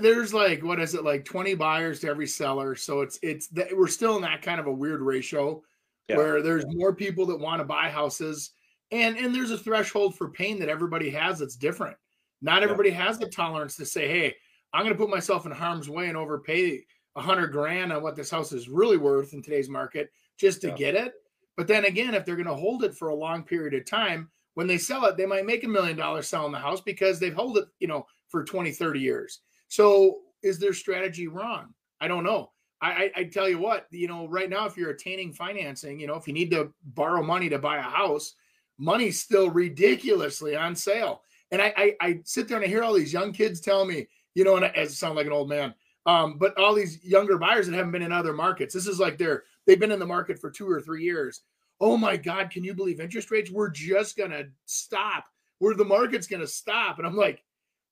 There's 0.00 0.34
like 0.34 0.64
what 0.64 0.80
is 0.80 0.94
it 0.94 1.04
like 1.04 1.24
twenty 1.24 1.54
buyers 1.54 2.00
to 2.00 2.08
every 2.08 2.26
seller, 2.26 2.74
so 2.74 3.00
it's 3.00 3.18
it's 3.22 3.48
we're 3.72 3.86
still 3.86 4.16
in 4.16 4.22
that 4.22 4.42
kind 4.42 4.58
of 4.58 4.66
a 4.66 4.72
weird 4.72 5.00
ratio 5.00 5.62
yeah. 6.08 6.16
where 6.16 6.42
there's 6.42 6.64
more 6.68 6.94
people 6.94 7.26
that 7.26 7.38
want 7.38 7.60
to 7.60 7.64
buy 7.64 7.88
houses, 7.88 8.50
and 8.90 9.16
and 9.16 9.34
there's 9.34 9.50
a 9.50 9.58
threshold 9.58 10.16
for 10.16 10.30
pain 10.30 10.58
that 10.60 10.68
everybody 10.68 11.10
has 11.10 11.38
that's 11.38 11.56
different. 11.56 11.96
Not 12.40 12.62
everybody 12.62 12.90
yeah. 12.90 13.06
has 13.06 13.18
the 13.18 13.28
tolerance 13.28 13.76
to 13.76 13.86
say, 13.86 14.08
"Hey, 14.08 14.34
I'm 14.72 14.82
going 14.84 14.94
to 14.94 14.98
put 14.98 15.10
myself 15.10 15.46
in 15.46 15.52
harm's 15.52 15.88
way 15.88 16.08
and 16.08 16.16
overpay 16.16 16.84
a 17.16 17.20
hundred 17.20 17.48
grand 17.48 17.92
on 17.92 18.02
what 18.02 18.16
this 18.16 18.30
house 18.30 18.52
is 18.52 18.68
really 18.68 18.96
worth 18.96 19.32
in 19.32 19.42
today's 19.42 19.68
market 19.68 20.10
just 20.36 20.60
to 20.62 20.68
yeah. 20.68 20.74
get 20.74 20.94
it." 20.94 21.12
But 21.56 21.66
then 21.66 21.84
again, 21.84 22.14
if 22.14 22.24
they're 22.24 22.36
going 22.36 22.46
to 22.46 22.54
hold 22.54 22.84
it 22.84 22.94
for 22.94 23.08
a 23.08 23.14
long 23.14 23.42
period 23.42 23.74
of 23.74 23.84
time, 23.84 24.30
when 24.54 24.66
they 24.66 24.78
sell 24.78 25.04
it, 25.06 25.16
they 25.16 25.26
might 25.26 25.46
make 25.46 25.64
a 25.64 25.68
million 25.68 25.96
dollars 25.96 26.28
selling 26.28 26.52
the 26.52 26.58
house 26.58 26.80
because 26.80 27.18
they've 27.18 27.34
held 27.34 27.58
it, 27.58 27.66
you 27.80 27.88
know, 27.88 28.06
for 28.28 28.44
20, 28.44 28.70
30 28.72 29.00
years. 29.00 29.40
So 29.68 30.20
is 30.42 30.58
their 30.58 30.72
strategy 30.72 31.28
wrong? 31.28 31.74
I 32.00 32.08
don't 32.08 32.24
know. 32.24 32.50
I, 32.80 33.10
I, 33.16 33.24
tell 33.24 33.48
you 33.48 33.58
what, 33.58 33.86
you 33.90 34.06
know, 34.06 34.28
right 34.28 34.48
now, 34.48 34.66
if 34.66 34.76
you're 34.76 34.90
attaining 34.90 35.32
financing, 35.32 35.98
you 35.98 36.06
know, 36.06 36.14
if 36.14 36.28
you 36.28 36.32
need 36.32 36.50
to 36.52 36.72
borrow 36.84 37.22
money 37.22 37.48
to 37.48 37.58
buy 37.58 37.78
a 37.78 37.82
house, 37.82 38.34
money's 38.78 39.20
still 39.20 39.50
ridiculously 39.50 40.54
on 40.54 40.76
sale. 40.76 41.22
And 41.50 41.60
I, 41.60 41.72
I, 41.76 41.96
I 42.00 42.20
sit 42.24 42.46
there 42.46 42.56
and 42.56 42.64
I 42.64 42.68
hear 42.68 42.84
all 42.84 42.94
these 42.94 43.12
young 43.12 43.32
kids 43.32 43.60
tell 43.60 43.84
me, 43.84 44.06
you 44.34 44.44
know, 44.44 44.56
and 44.56 44.64
I, 44.64 44.72
I 44.76 44.86
sound 44.86 45.16
like 45.16 45.26
an 45.26 45.32
old 45.32 45.48
man, 45.48 45.74
um, 46.06 46.38
but 46.38 46.56
all 46.56 46.74
these 46.74 47.04
younger 47.04 47.36
buyers 47.36 47.66
that 47.66 47.74
haven't 47.74 47.92
been 47.92 48.02
in 48.02 48.12
other 48.12 48.32
markets, 48.32 48.74
this 48.74 48.86
is 48.86 49.00
like 49.00 49.18
they're 49.18 49.42
they've 49.66 49.80
been 49.80 49.92
in 49.92 49.98
the 49.98 50.06
market 50.06 50.38
for 50.38 50.50
two 50.50 50.70
or 50.70 50.80
three 50.80 51.02
years. 51.02 51.42
Oh 51.80 51.96
my 51.96 52.16
God, 52.16 52.50
can 52.50 52.64
you 52.64 52.74
believe 52.74 53.00
interest 53.00 53.30
rates? 53.30 53.50
We're 53.50 53.70
just 53.70 54.16
gonna 54.16 54.44
stop. 54.66 55.24
Where 55.58 55.74
the 55.74 55.84
market's 55.84 56.26
gonna 56.26 56.46
stop. 56.46 56.98
And 56.98 57.06
I'm 57.06 57.16
like, 57.16 57.42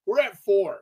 we're 0.07 0.21
at 0.21 0.39
four. 0.39 0.79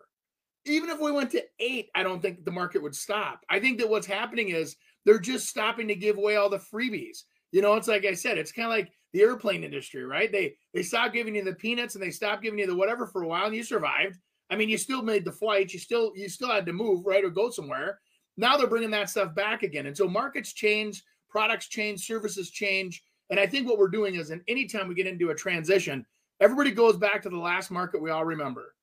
Even 0.66 0.90
if 0.90 1.00
we 1.00 1.12
went 1.12 1.30
to 1.32 1.44
eight, 1.58 1.90
I 1.94 2.02
don't 2.02 2.22
think 2.22 2.44
the 2.44 2.50
market 2.50 2.82
would 2.82 2.96
stop. 2.96 3.40
I 3.50 3.60
think 3.60 3.78
that 3.78 3.88
what's 3.88 4.06
happening 4.06 4.48
is 4.50 4.76
they're 5.04 5.18
just 5.18 5.48
stopping 5.48 5.88
to 5.88 5.94
give 5.94 6.16
away 6.16 6.36
all 6.36 6.48
the 6.48 6.58
freebies. 6.58 7.24
You 7.52 7.62
know, 7.62 7.74
it's 7.74 7.88
like 7.88 8.04
I 8.04 8.14
said, 8.14 8.38
it's 8.38 8.52
kind 8.52 8.66
of 8.66 8.70
like 8.70 8.90
the 9.12 9.20
airplane 9.22 9.62
industry, 9.62 10.04
right? 10.04 10.32
They 10.32 10.56
they 10.72 10.82
stopped 10.82 11.14
giving 11.14 11.34
you 11.34 11.44
the 11.44 11.54
peanuts 11.54 11.94
and 11.94 12.02
they 12.02 12.10
stopped 12.10 12.42
giving 12.42 12.58
you 12.58 12.66
the 12.66 12.74
whatever 12.74 13.06
for 13.06 13.22
a 13.22 13.28
while, 13.28 13.46
and 13.46 13.54
you 13.54 13.62
survived. 13.62 14.18
I 14.50 14.56
mean, 14.56 14.68
you 14.68 14.76
still 14.76 15.02
made 15.02 15.24
the 15.24 15.32
flight, 15.32 15.72
you 15.72 15.78
still 15.78 16.12
you 16.16 16.28
still 16.28 16.50
had 16.50 16.66
to 16.66 16.72
move, 16.72 17.06
right, 17.06 17.24
or 17.24 17.30
go 17.30 17.50
somewhere. 17.50 18.00
Now 18.36 18.56
they're 18.56 18.66
bringing 18.66 18.90
that 18.90 19.10
stuff 19.10 19.34
back 19.34 19.62
again, 19.62 19.86
and 19.86 19.96
so 19.96 20.08
markets 20.08 20.52
change, 20.52 21.04
products 21.28 21.68
change, 21.68 22.06
services 22.06 22.50
change, 22.50 23.02
and 23.30 23.38
I 23.38 23.46
think 23.46 23.68
what 23.68 23.78
we're 23.78 23.88
doing 23.88 24.16
is, 24.16 24.30
in 24.30 24.42
anytime 24.48 24.88
we 24.88 24.94
get 24.94 25.06
into 25.06 25.30
a 25.30 25.34
transition, 25.34 26.04
everybody 26.40 26.72
goes 26.72 26.96
back 26.96 27.22
to 27.22 27.30
the 27.30 27.38
last 27.38 27.70
market 27.70 28.02
we 28.02 28.10
all 28.10 28.24
remember: 28.24 28.74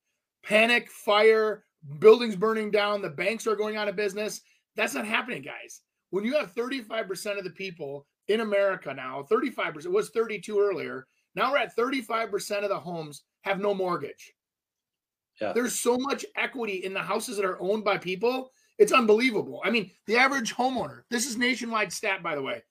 panic, 0.42 0.90
fire, 0.90 1.64
buildings 1.98 2.36
burning 2.36 2.70
down, 2.70 3.02
the 3.02 3.10
banks 3.10 3.46
are 3.46 3.56
going 3.56 3.76
out 3.76 3.88
of 3.88 3.96
business. 3.96 4.40
That's 4.76 4.94
not 4.94 5.06
happening, 5.06 5.42
guys. 5.42 5.80
When 6.10 6.24
you 6.24 6.36
have 6.36 6.54
35% 6.54 7.38
of 7.38 7.44
the 7.44 7.50
people 7.50 8.06
in 8.28 8.40
America 8.40 8.94
now, 8.94 9.26
35%, 9.30 9.84
it 9.84 9.90
was 9.90 10.10
32 10.10 10.60
earlier. 10.60 11.06
Now 11.34 11.52
we're 11.52 11.58
at 11.58 11.76
35% 11.76 12.62
of 12.62 12.68
the 12.68 12.78
homes 12.78 13.22
have 13.42 13.60
no 13.60 13.74
mortgage. 13.74 14.32
Yeah. 15.40 15.52
There's 15.52 15.78
so 15.78 15.96
much 15.96 16.24
equity 16.36 16.84
in 16.84 16.92
the 16.92 17.00
houses 17.00 17.36
that 17.36 17.44
are 17.44 17.60
owned 17.60 17.84
by 17.84 17.98
people. 17.98 18.52
It's 18.78 18.92
unbelievable. 18.92 19.60
I 19.64 19.70
mean, 19.70 19.90
the 20.06 20.16
average 20.16 20.54
homeowner, 20.54 21.02
this 21.10 21.26
is 21.26 21.36
nationwide 21.36 21.92
stat, 21.92 22.22
by 22.22 22.34
the 22.34 22.42
way. 22.42 22.62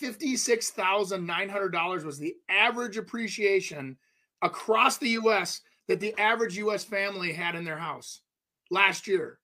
$56,900 0.00 2.04
was 2.04 2.18
the 2.18 2.34
average 2.48 2.96
appreciation 2.96 3.96
across 4.42 4.98
the 4.98 5.10
US 5.10 5.60
that 5.88 6.00
the 6.00 6.18
average 6.18 6.56
US 6.58 6.84
family 6.84 7.32
had 7.32 7.54
in 7.54 7.64
their 7.64 7.78
house 7.78 8.20
last 8.70 9.06
year. 9.06 9.38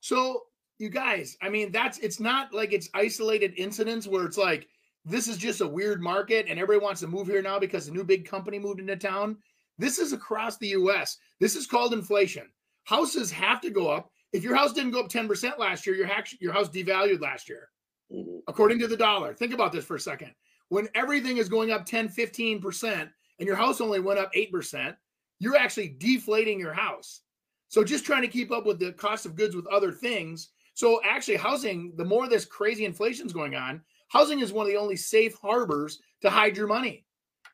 So 0.00 0.42
you 0.78 0.88
guys, 0.88 1.36
I 1.40 1.48
mean, 1.48 1.70
that's 1.70 1.98
it's 1.98 2.20
not 2.20 2.52
like 2.52 2.72
it's 2.72 2.90
isolated 2.94 3.54
incidents 3.56 4.06
where 4.06 4.24
it's 4.24 4.38
like 4.38 4.68
this 5.04 5.28
is 5.28 5.36
just 5.36 5.60
a 5.60 5.66
weird 5.66 6.00
market 6.00 6.46
and 6.48 6.58
everybody 6.58 6.84
wants 6.84 7.00
to 7.00 7.06
move 7.06 7.26
here 7.26 7.42
now 7.42 7.58
because 7.58 7.88
a 7.88 7.92
new 7.92 8.04
big 8.04 8.24
company 8.24 8.58
moved 8.58 8.80
into 8.80 8.96
town. 8.96 9.36
This 9.78 9.98
is 9.98 10.12
across 10.12 10.58
the 10.58 10.68
US. 10.68 11.18
This 11.40 11.56
is 11.56 11.66
called 11.66 11.92
inflation. 11.92 12.48
Houses 12.84 13.30
have 13.32 13.60
to 13.62 13.70
go 13.70 13.88
up. 13.88 14.10
If 14.32 14.42
your 14.42 14.56
house 14.56 14.72
didn't 14.72 14.92
go 14.92 15.00
up 15.00 15.08
10% 15.08 15.58
last 15.58 15.86
year, 15.86 15.94
your 15.94 16.06
house, 16.06 16.34
your 16.40 16.52
house 16.52 16.68
devalued 16.68 17.20
last 17.20 17.48
year, 17.48 17.68
mm-hmm. 18.12 18.38
according 18.48 18.78
to 18.78 18.88
the 18.88 18.96
dollar. 18.96 19.34
Think 19.34 19.52
about 19.52 19.72
this 19.72 19.84
for 19.84 19.96
a 19.96 20.00
second. 20.00 20.32
When 20.68 20.88
everything 20.94 21.36
is 21.36 21.48
going 21.48 21.70
up 21.70 21.84
10, 21.84 22.08
15%, 22.08 23.10
and 23.38 23.46
your 23.46 23.56
house 23.56 23.80
only 23.80 24.00
went 24.00 24.18
up 24.18 24.32
8%, 24.32 24.96
you're 25.42 25.56
actually 25.56 25.96
deflating 25.98 26.58
your 26.58 26.72
house. 26.72 27.20
So 27.68 27.82
just 27.84 28.04
trying 28.04 28.22
to 28.22 28.28
keep 28.28 28.52
up 28.52 28.66
with 28.66 28.78
the 28.78 28.92
cost 28.92 29.26
of 29.26 29.34
goods 29.34 29.56
with 29.56 29.66
other 29.66 29.92
things 29.92 30.50
so 30.74 31.00
actually, 31.04 31.36
housing, 31.36 31.92
the 31.96 32.04
more 32.04 32.28
this 32.28 32.44
crazy 32.44 32.84
inflation 32.84 33.26
is 33.26 33.32
going 33.32 33.54
on, 33.54 33.82
housing 34.08 34.40
is 34.40 34.52
one 34.52 34.66
of 34.66 34.72
the 34.72 34.78
only 34.78 34.96
safe 34.96 35.34
harbors 35.34 36.00
to 36.22 36.30
hide 36.30 36.56
your 36.56 36.66
money. 36.66 37.04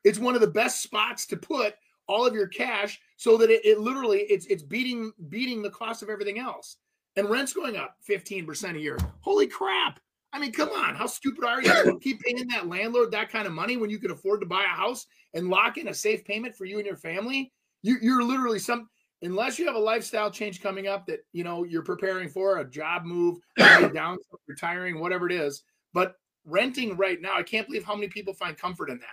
It's 0.04 0.18
one 0.18 0.35
of 0.35 0.40
the 0.40 0.47
best 0.47 0.83
spots 0.83 1.26
to 1.26 1.37
put 1.37 1.75
all 2.07 2.26
of 2.26 2.35
your 2.35 2.47
cash 2.47 3.00
so 3.16 3.37
that 3.37 3.50
it, 3.50 3.64
it 3.64 3.80
literally 3.80 4.21
it's 4.21 4.47
it's 4.47 4.62
beating 4.62 5.12
beating 5.28 5.61
the 5.62 5.71
cost 5.71 6.02
of 6.02 6.09
everything 6.09 6.38
else. 6.38 6.76
And 7.16 7.28
rent's 7.28 7.52
going 7.52 7.76
up 7.76 7.97
15% 8.09 8.76
a 8.76 8.78
year. 8.78 8.97
Holy 9.21 9.49
crap. 9.49 9.99
I 10.33 10.38
mean, 10.38 10.52
come 10.52 10.68
on. 10.68 10.95
How 10.95 11.07
stupid 11.07 11.45
are 11.45 11.61
you? 11.61 11.99
Keep 12.02 12.21
paying 12.21 12.47
that 12.49 12.68
landlord 12.68 13.11
that 13.11 13.30
kind 13.30 13.47
of 13.47 13.52
money 13.52 13.76
when 13.76 13.90
you 13.90 13.99
can 13.99 14.12
afford 14.12 14.40
to 14.40 14.47
buy 14.47 14.62
a 14.62 14.76
house 14.76 15.07
and 15.35 15.49
lock 15.49 15.78
in 15.78 15.88
a 15.88 15.95
safe 15.95 16.25
payment 16.25 16.54
for 16.54 16.64
you 16.64 16.76
and 16.76 16.87
your 16.87 16.97
family. 16.97 17.52
You, 17.83 17.97
you're 18.01 18.23
literally 18.23 18.59
some 18.59 18.89
unless 19.23 19.59
you 19.59 19.67
have 19.67 19.75
a 19.75 19.81
lifestyle 19.81 20.31
change 20.31 20.61
coming 20.61 20.87
up 20.87 21.07
that 21.07 21.21
you 21.33 21.45
know 21.45 21.65
you're 21.65 21.83
preparing 21.83 22.29
for 22.29 22.59
a 22.59 22.69
job 22.69 23.05
move, 23.05 23.39
down, 23.59 24.19
retiring, 24.47 25.01
whatever 25.01 25.27
it 25.27 25.33
is. 25.33 25.63
But 25.93 26.15
renting 26.45 26.97
right 26.97 27.21
now, 27.21 27.37
I 27.37 27.43
can't 27.43 27.67
believe 27.67 27.85
how 27.85 27.95
many 27.95 28.09
people 28.09 28.35
find 28.35 28.57
comfort 28.57 28.91
in 28.91 28.99
that. 28.99 29.07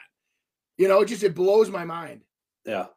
You 0.78 0.88
know, 0.88 1.02
it 1.02 1.06
just 1.06 1.24
it 1.24 1.36
blows 1.36 1.70
my 1.70 1.86
mind. 1.86 2.22
Yeah. 2.66 2.88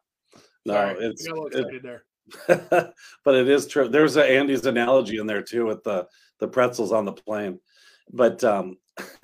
No, 0.65 0.73
Sorry, 0.73 1.05
it's 1.05 1.25
I 1.27 1.29
got 1.31 1.37
a 1.37 1.41
little 1.41 1.75
it- 1.75 1.83
there. 1.83 2.03
but 3.25 3.35
it 3.35 3.49
is 3.49 3.65
true. 3.65 3.87
There's 3.87 4.15
a 4.15 4.23
Andy's 4.23 4.65
analogy 4.67 5.17
in 5.17 5.25
there 5.25 5.41
too 5.41 5.65
with 5.65 5.83
the 5.83 6.07
the 6.39 6.47
pretzels 6.47 6.91
on 6.91 7.05
the 7.05 7.13
plane. 7.13 7.59
But 8.11 8.43
um 8.43 8.77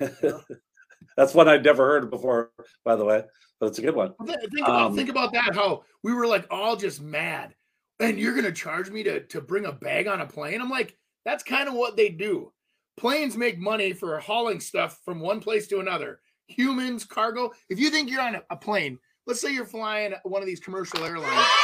that's 1.16 1.34
one 1.34 1.48
I'd 1.48 1.64
never 1.64 1.86
heard 1.86 2.10
before, 2.10 2.50
by 2.84 2.96
the 2.96 3.04
way. 3.04 3.22
But 3.58 3.66
it's 3.66 3.78
a 3.78 3.82
good 3.82 3.94
one. 3.94 4.12
Think 4.24 4.60
about 4.60 4.86
Um, 4.86 4.96
think 4.96 5.08
about 5.08 5.32
that. 5.32 5.54
How 5.54 5.84
we 6.02 6.12
were 6.12 6.26
like 6.26 6.46
all 6.50 6.76
just 6.76 7.00
mad, 7.00 7.54
and 8.00 8.18
you're 8.18 8.34
gonna 8.34 8.52
charge 8.52 8.90
me 8.90 9.02
to 9.04 9.20
to 9.26 9.40
bring 9.40 9.64
a 9.64 9.72
bag 9.72 10.06
on 10.06 10.20
a 10.20 10.26
plane? 10.26 10.60
I'm 10.60 10.70
like, 10.70 10.96
that's 11.24 11.42
kind 11.42 11.68
of 11.68 11.74
what 11.74 11.96
they 11.96 12.10
do. 12.10 12.52
Planes 12.96 13.36
make 13.36 13.58
money 13.58 13.92
for 13.92 14.18
hauling 14.20 14.60
stuff 14.60 15.00
from 15.04 15.20
one 15.20 15.40
place 15.40 15.66
to 15.68 15.80
another. 15.80 16.20
Humans, 16.48 17.04
cargo. 17.04 17.52
If 17.68 17.78
you 17.78 17.90
think 17.90 18.10
you're 18.10 18.22
on 18.22 18.36
a, 18.36 18.42
a 18.50 18.56
plane, 18.56 18.98
let's 19.26 19.40
say 19.40 19.52
you're 19.52 19.66
flying 19.66 20.14
one 20.22 20.42
of 20.42 20.46
these 20.46 20.60
commercial 20.60 21.04
airlines. 21.04 21.48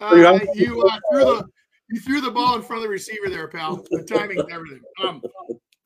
Uh, 0.00 0.38
you 0.54 0.82
uh, 0.82 0.98
threw 1.10 1.24
the 1.24 1.48
you 1.90 2.00
threw 2.00 2.20
the 2.20 2.30
ball 2.30 2.54
in 2.56 2.62
front 2.62 2.78
of 2.78 2.82
the 2.84 2.88
receiver 2.88 3.28
there, 3.30 3.48
pal. 3.48 3.76
The 3.90 4.04
timing 4.04 4.38
and 4.38 4.52
everything. 4.52 4.80
Um, 5.02 5.22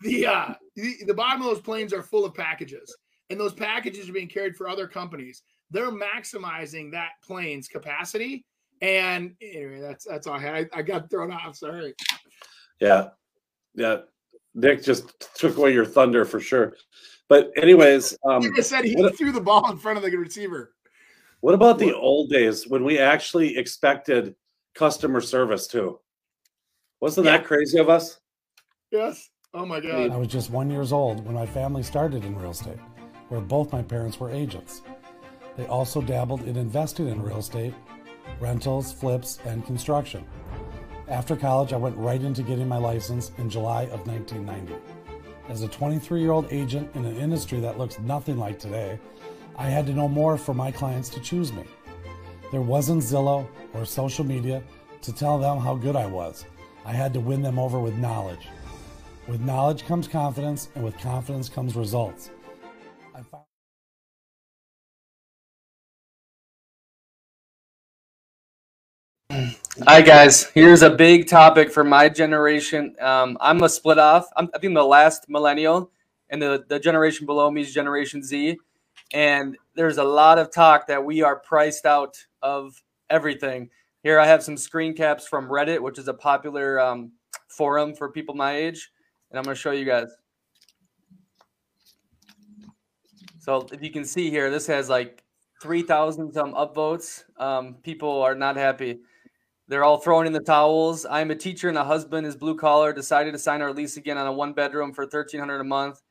the 0.00 0.26
uh, 0.26 0.54
the, 0.76 0.94
the 1.06 1.14
bottom 1.14 1.42
of 1.42 1.46
those 1.48 1.60
planes 1.60 1.92
are 1.92 2.02
full 2.02 2.24
of 2.24 2.34
packages, 2.34 2.94
and 3.30 3.38
those 3.38 3.52
packages 3.54 4.08
are 4.08 4.12
being 4.12 4.28
carried 4.28 4.56
for 4.56 4.68
other 4.68 4.86
companies. 4.88 5.42
They're 5.70 5.92
maximizing 5.92 6.90
that 6.92 7.10
plane's 7.24 7.68
capacity. 7.68 8.44
And 8.80 9.34
anyway, 9.40 9.80
that's 9.80 10.04
that's 10.04 10.26
all 10.26 10.34
I 10.34 10.40
had. 10.40 10.54
I, 10.72 10.78
I 10.78 10.82
got 10.82 11.08
thrown 11.08 11.30
off. 11.32 11.56
Sorry. 11.56 11.94
Yeah. 12.80 13.10
Yeah. 13.74 13.98
Nick 14.54 14.82
just 14.82 15.12
took 15.36 15.56
away 15.56 15.72
your 15.72 15.86
thunder 15.86 16.24
for 16.24 16.40
sure. 16.40 16.74
But 17.28 17.52
anyways, 17.56 18.18
um 18.28 18.42
He 18.42 18.50
just 18.50 18.68
said 18.68 18.84
he 18.84 18.96
what- 18.96 19.16
threw 19.16 19.30
the 19.32 19.40
ball 19.40 19.70
in 19.70 19.78
front 19.78 19.98
of 19.98 20.04
the 20.04 20.14
receiver. 20.16 20.74
what 21.40 21.54
about 21.54 21.78
the 21.78 21.94
old 21.94 22.28
days 22.28 22.66
when 22.66 22.82
we 22.84 22.98
actually 22.98 23.56
expected 23.56 24.34
customer 24.74 25.20
service 25.20 25.66
too? 25.66 25.98
Wasn't 27.00 27.24
Yeah. 27.26 27.38
that 27.38 27.46
crazy 27.46 27.78
of 27.78 27.88
us? 27.88 28.20
Yes. 28.90 29.28
Oh 29.54 29.66
my 29.66 29.80
God. 29.80 30.10
I 30.10 30.16
was 30.16 30.28
just 30.28 30.50
one 30.50 30.70
years 30.70 30.92
old 30.92 31.24
when 31.24 31.34
my 31.34 31.46
family 31.46 31.82
started 31.82 32.24
in 32.24 32.36
real 32.38 32.50
estate, 32.52 32.78
where 33.28 33.40
both 33.40 33.72
my 33.72 33.82
parents 33.82 34.18
were 34.18 34.30
agents. 34.30 34.82
They 35.56 35.66
also 35.66 36.00
dabbled 36.00 36.42
in 36.42 36.56
investing 36.56 37.08
in 37.08 37.20
real 37.22 37.38
estate, 37.38 37.74
rentals, 38.40 38.92
flips, 38.92 39.38
and 39.44 39.66
construction. 39.66 40.24
After 41.08 41.36
college, 41.36 41.72
I 41.74 41.76
went 41.76 41.96
right 41.98 42.22
into 42.22 42.42
getting 42.42 42.68
my 42.68 42.78
license 42.78 43.32
in 43.36 43.50
July 43.50 43.82
of 43.86 44.06
1990. 44.06 44.74
As 45.48 45.62
a 45.62 45.68
23 45.68 46.20
year 46.20 46.30
old 46.30 46.50
agent 46.50 46.88
in 46.94 47.04
an 47.04 47.16
industry 47.16 47.60
that 47.60 47.76
looks 47.76 47.98
nothing 47.98 48.38
like 48.38 48.58
today, 48.58 48.98
I 49.58 49.68
had 49.68 49.86
to 49.86 49.92
know 49.92 50.08
more 50.08 50.38
for 50.38 50.54
my 50.54 50.70
clients 50.70 51.10
to 51.10 51.20
choose 51.20 51.52
me. 51.52 51.64
There 52.52 52.60
wasn't 52.60 53.02
Zillow 53.02 53.48
or 53.72 53.86
social 53.86 54.26
media 54.26 54.62
to 55.00 55.10
tell 55.10 55.38
them 55.38 55.56
how 55.56 55.74
good 55.74 55.96
I 55.96 56.04
was. 56.04 56.44
I 56.84 56.92
had 56.92 57.14
to 57.14 57.20
win 57.20 57.40
them 57.40 57.58
over 57.58 57.80
with 57.80 57.96
knowledge. 57.96 58.46
With 59.26 59.40
knowledge 59.40 59.86
comes 59.86 60.06
confidence, 60.06 60.68
and 60.74 60.84
with 60.84 60.98
confidence 60.98 61.48
comes 61.48 61.74
results. 61.76 62.30
Hi 69.86 70.02
guys, 70.02 70.44
here's 70.50 70.82
a 70.82 70.90
big 70.90 71.28
topic 71.28 71.72
for 71.72 71.82
my 71.84 72.10
generation. 72.10 72.94
Um, 73.00 73.38
I'm 73.40 73.62
a 73.62 73.68
split 73.70 73.98
off. 73.98 74.28
I'm, 74.36 74.50
I 74.54 74.58
think 74.58 74.74
the 74.74 74.84
last 74.84 75.24
millennial, 75.30 75.90
and 76.28 76.42
the 76.42 76.64
the 76.68 76.78
generation 76.78 77.24
below 77.24 77.50
me 77.50 77.62
is 77.62 77.72
Generation 77.72 78.22
Z. 78.22 78.58
And 79.12 79.56
there's 79.74 79.98
a 79.98 80.04
lot 80.04 80.38
of 80.38 80.50
talk 80.50 80.86
that 80.86 81.04
we 81.04 81.22
are 81.22 81.36
priced 81.36 81.86
out 81.86 82.16
of 82.42 82.82
everything. 83.10 83.70
Here 84.02 84.18
I 84.18 84.26
have 84.26 84.42
some 84.42 84.56
screen 84.56 84.94
caps 84.94 85.28
from 85.28 85.48
Reddit, 85.48 85.80
which 85.80 85.98
is 85.98 86.08
a 86.08 86.14
popular 86.14 86.80
um, 86.80 87.12
forum 87.48 87.94
for 87.94 88.10
people 88.10 88.34
my 88.34 88.56
age, 88.56 88.90
and 89.30 89.38
I'm 89.38 89.44
going 89.44 89.54
to 89.54 89.60
show 89.60 89.70
you 89.70 89.84
guys. 89.84 90.08
So 93.38 93.66
if 93.72 93.82
you 93.82 93.90
can 93.90 94.04
see 94.04 94.30
here, 94.30 94.50
this 94.50 94.66
has 94.68 94.88
like 94.88 95.22
3,000 95.62 96.32
some 96.32 96.54
upvotes. 96.54 97.24
Um, 97.38 97.74
people 97.82 98.22
are 98.22 98.34
not 98.34 98.56
happy. 98.56 99.00
They're 99.68 99.84
all 99.84 99.98
throwing 99.98 100.26
in 100.26 100.32
the 100.32 100.40
towels. 100.40 101.06
I'm 101.08 101.30
a 101.30 101.36
teacher 101.36 101.68
and 101.68 101.78
a 101.78 101.84
husband 101.84 102.26
is 102.26 102.36
blue 102.36 102.56
collar. 102.56 102.92
Decided 102.92 103.32
to 103.32 103.38
sign 103.38 103.62
our 103.62 103.72
lease 103.72 103.96
again 103.96 104.18
on 104.18 104.26
a 104.26 104.32
one 104.32 104.52
bedroom 104.52 104.92
for 104.92 105.06
thirteen 105.06 105.40
hundred 105.40 105.60
a 105.60 105.64
month. 105.64 106.02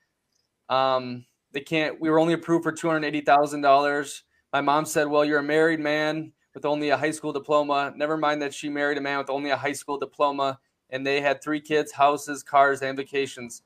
Um, 0.70 1.26
they 1.52 1.62
can't. 1.62 2.00
We 2.00 2.10
were 2.10 2.20
only 2.20 2.34
approved 2.34 2.64
for 2.64 2.72
two 2.72 2.88
hundred 2.88 3.06
eighty 3.06 3.22
thousand 3.22 3.62
dollars. 3.62 4.24
My 4.54 4.62
mom 4.62 4.86
said, 4.86 5.08
"Well, 5.08 5.26
you're 5.26 5.40
a 5.40 5.44
married 5.44 5.80
man 5.80 6.32
with 6.54 6.66
only 6.66 6.90
a 6.90 6.98
high 6.98 7.12
school 7.12 7.32
diploma. 7.34 7.94
Never 7.96 8.18
mind 8.18 8.42
that 8.42 8.54
she 8.54 8.70
married 8.70 8.98
a 8.98 9.02
man 9.02 9.18
with 9.18 9.30
only 9.30 9.50
a 9.50 9.58
high 9.58 9.72
school 9.72 9.98
diploma, 9.98 10.60
and 10.90 11.06
they 11.06 11.22
had 11.22 11.42
three 11.42 11.62
kids, 11.62 11.92
houses, 11.92 12.44
cars, 12.44 12.82
and 12.82 12.98
vacations." 12.98 13.64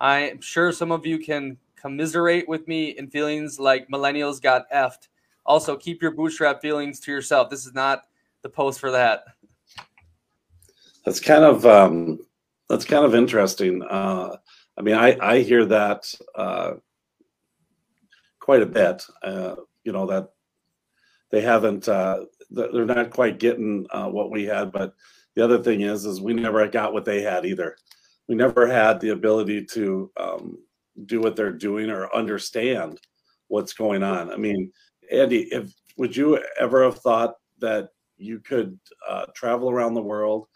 I'm 0.00 0.40
sure 0.40 0.70
some 0.70 0.92
of 0.92 1.04
you 1.04 1.18
can 1.18 1.56
commiserate 1.74 2.48
with 2.48 2.68
me 2.68 2.90
in 2.90 3.08
feelings 3.08 3.58
like 3.58 3.88
millennials 3.88 4.40
got 4.40 4.70
effed. 4.70 5.08
Also, 5.44 5.76
keep 5.76 6.02
your 6.02 6.12
bootstrap 6.12 6.60
feelings 6.60 7.00
to 7.00 7.10
yourself. 7.10 7.50
This 7.50 7.66
is 7.66 7.74
not 7.74 8.02
the 8.42 8.48
post 8.48 8.78
for 8.78 8.90
that. 8.90 9.24
That's 11.04 11.20
kind 11.20 11.44
of 11.44 11.66
um, 11.66 12.20
that's 12.68 12.84
kind 12.84 13.04
of 13.04 13.14
interesting. 13.14 13.82
Uh, 13.82 14.36
I 14.76 14.82
mean, 14.82 14.94
I 14.94 15.16
I 15.20 15.38
hear 15.40 15.64
that 15.64 16.14
uh, 16.34 16.74
quite 18.48 18.62
a 18.62 18.66
bit. 18.66 19.04
Uh, 19.22 19.56
you 19.84 19.92
know 19.92 20.06
that 20.06 20.30
they 21.30 21.42
haven't. 21.42 21.86
Uh, 21.86 22.24
they're 22.48 22.86
not 22.86 23.10
quite 23.10 23.38
getting 23.38 23.86
uh, 23.90 24.08
what 24.08 24.30
we 24.30 24.44
had. 24.44 24.72
But 24.72 24.94
the 25.36 25.44
other 25.44 25.62
thing 25.62 25.82
is, 25.82 26.06
is 26.06 26.22
we 26.22 26.32
never 26.32 26.66
got 26.66 26.94
what 26.94 27.04
they 27.04 27.20
had 27.20 27.44
either. 27.44 27.76
We 28.26 28.36
never 28.36 28.66
had 28.66 29.00
the 29.00 29.10
ability 29.10 29.66
to 29.72 30.10
um, 30.18 30.56
do 31.04 31.20
what 31.20 31.36
they're 31.36 31.52
doing 31.52 31.90
or 31.90 32.14
understand 32.16 32.98
what's 33.48 33.74
going 33.74 34.02
on. 34.02 34.32
I 34.32 34.38
mean, 34.38 34.72
Andy, 35.12 35.40
if 35.52 35.70
would 35.98 36.16
you 36.16 36.42
ever 36.58 36.82
have 36.84 37.00
thought 37.00 37.34
that 37.58 37.90
you 38.16 38.40
could 38.40 38.78
uh, 39.06 39.26
travel 39.34 39.68
around 39.68 39.92
the 39.92 40.00
world 40.00 40.46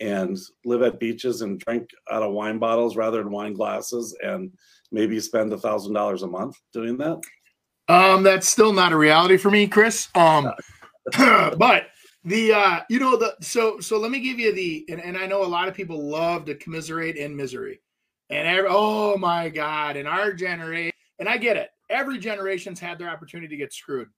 and 0.00 0.38
live 0.64 0.80
at 0.80 0.98
beaches 0.98 1.42
and 1.42 1.60
drink 1.60 1.90
out 2.10 2.22
of 2.22 2.32
wine 2.32 2.58
bottles 2.58 2.96
rather 2.96 3.18
than 3.22 3.30
wine 3.30 3.52
glasses 3.52 4.16
and 4.22 4.50
maybe 4.90 5.20
spend 5.20 5.52
a 5.52 5.58
thousand 5.58 5.92
dollars 5.92 6.22
a 6.22 6.26
month 6.26 6.56
doing 6.72 6.96
that 6.96 7.20
Um, 7.88 8.22
that's 8.22 8.48
still 8.48 8.72
not 8.72 8.92
a 8.92 8.96
reality 8.96 9.36
for 9.36 9.50
me, 9.50 9.66
Chris. 9.66 10.08
Um, 10.14 10.52
but 11.16 11.86
the 12.24 12.52
uh, 12.52 12.80
you 12.88 13.00
know 13.00 13.16
the 13.16 13.36
so 13.40 13.80
so 13.80 13.98
let 13.98 14.10
me 14.10 14.20
give 14.20 14.38
you 14.38 14.52
the 14.52 14.84
and, 14.88 15.00
and 15.00 15.16
I 15.16 15.26
know 15.26 15.44
a 15.44 15.46
lot 15.46 15.68
of 15.68 15.74
people 15.74 16.08
love 16.08 16.44
to 16.46 16.54
commiserate 16.54 17.16
in 17.16 17.34
misery, 17.34 17.80
and 18.30 18.46
every, 18.46 18.68
oh 18.70 19.16
my 19.16 19.48
god, 19.48 19.96
in 19.96 20.06
our 20.06 20.32
generation, 20.32 20.92
and 21.18 21.28
I 21.28 21.36
get 21.36 21.56
it. 21.56 21.70
Every 21.90 22.18
generation's 22.18 22.80
had 22.80 22.98
their 22.98 23.10
opportunity 23.10 23.48
to 23.48 23.56
get 23.56 23.72
screwed. 23.72 24.08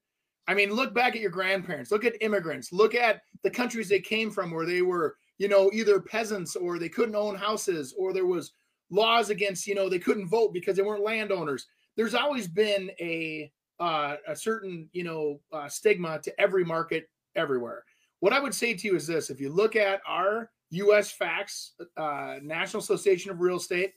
I 0.46 0.54
mean, 0.54 0.70
look 0.70 0.94
back 0.94 1.14
at 1.14 1.22
your 1.22 1.30
grandparents. 1.30 1.90
Look 1.90 2.04
at 2.04 2.22
immigrants. 2.22 2.72
Look 2.72 2.94
at 2.94 3.22
the 3.42 3.50
countries 3.50 3.88
they 3.88 4.00
came 4.00 4.30
from, 4.30 4.50
where 4.50 4.66
they 4.66 4.82
were, 4.82 5.16
you 5.38 5.48
know, 5.48 5.70
either 5.72 6.00
peasants 6.00 6.54
or 6.54 6.78
they 6.78 6.90
couldn't 6.90 7.16
own 7.16 7.34
houses, 7.34 7.94
or 7.98 8.12
there 8.12 8.26
was 8.26 8.52
laws 8.90 9.30
against, 9.30 9.66
you 9.66 9.74
know, 9.74 9.88
they 9.88 9.98
couldn't 9.98 10.28
vote 10.28 10.52
because 10.52 10.76
they 10.76 10.82
weren't 10.82 11.02
landowners. 11.02 11.66
There's 11.96 12.14
always 12.14 12.48
been 12.48 12.90
a 13.00 13.50
uh, 13.80 14.16
a 14.28 14.36
certain, 14.36 14.88
you 14.92 15.02
know, 15.02 15.40
uh, 15.52 15.68
stigma 15.68 16.20
to 16.20 16.40
every 16.40 16.64
market 16.64 17.08
everywhere. 17.34 17.84
What 18.20 18.32
I 18.32 18.38
would 18.38 18.54
say 18.54 18.74
to 18.74 18.86
you 18.86 18.96
is 18.96 19.06
this: 19.06 19.30
if 19.30 19.40
you 19.40 19.50
look 19.50 19.76
at 19.76 20.00
our 20.06 20.50
U.S. 20.70 21.10
facts, 21.10 21.72
uh, 21.96 22.36
National 22.42 22.80
Association 22.80 23.30
of 23.30 23.40
Real 23.40 23.56
Estate 23.56 23.94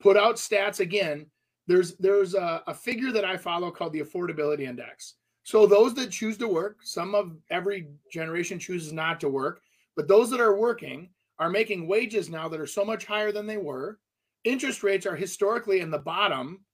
put 0.00 0.16
out 0.16 0.36
stats 0.36 0.80
again. 0.80 1.26
There's 1.66 1.96
there's 1.96 2.34
a, 2.34 2.62
a 2.66 2.74
figure 2.74 3.12
that 3.12 3.24
I 3.24 3.36
follow 3.36 3.70
called 3.70 3.92
the 3.92 4.02
affordability 4.02 4.62
index. 4.62 5.14
So 5.44 5.66
those 5.66 5.94
that 5.94 6.10
choose 6.10 6.38
to 6.38 6.48
work, 6.48 6.78
some 6.82 7.14
of 7.14 7.36
every 7.50 7.88
generation 8.10 8.58
chooses 8.58 8.92
not 8.92 9.20
to 9.20 9.28
work, 9.28 9.60
but 9.94 10.08
those 10.08 10.30
that 10.30 10.40
are 10.40 10.56
working 10.56 11.10
are 11.38 11.50
making 11.50 11.86
wages 11.86 12.30
now 12.30 12.48
that 12.48 12.60
are 12.60 12.66
so 12.66 12.84
much 12.84 13.04
higher 13.04 13.32
than 13.32 13.46
they 13.46 13.58
were. 13.58 13.98
Interest 14.44 14.82
rates 14.82 15.06
are 15.06 15.16
historically 15.16 15.80
in 15.80 15.90
the 15.90 15.98
bottom, 15.98 16.64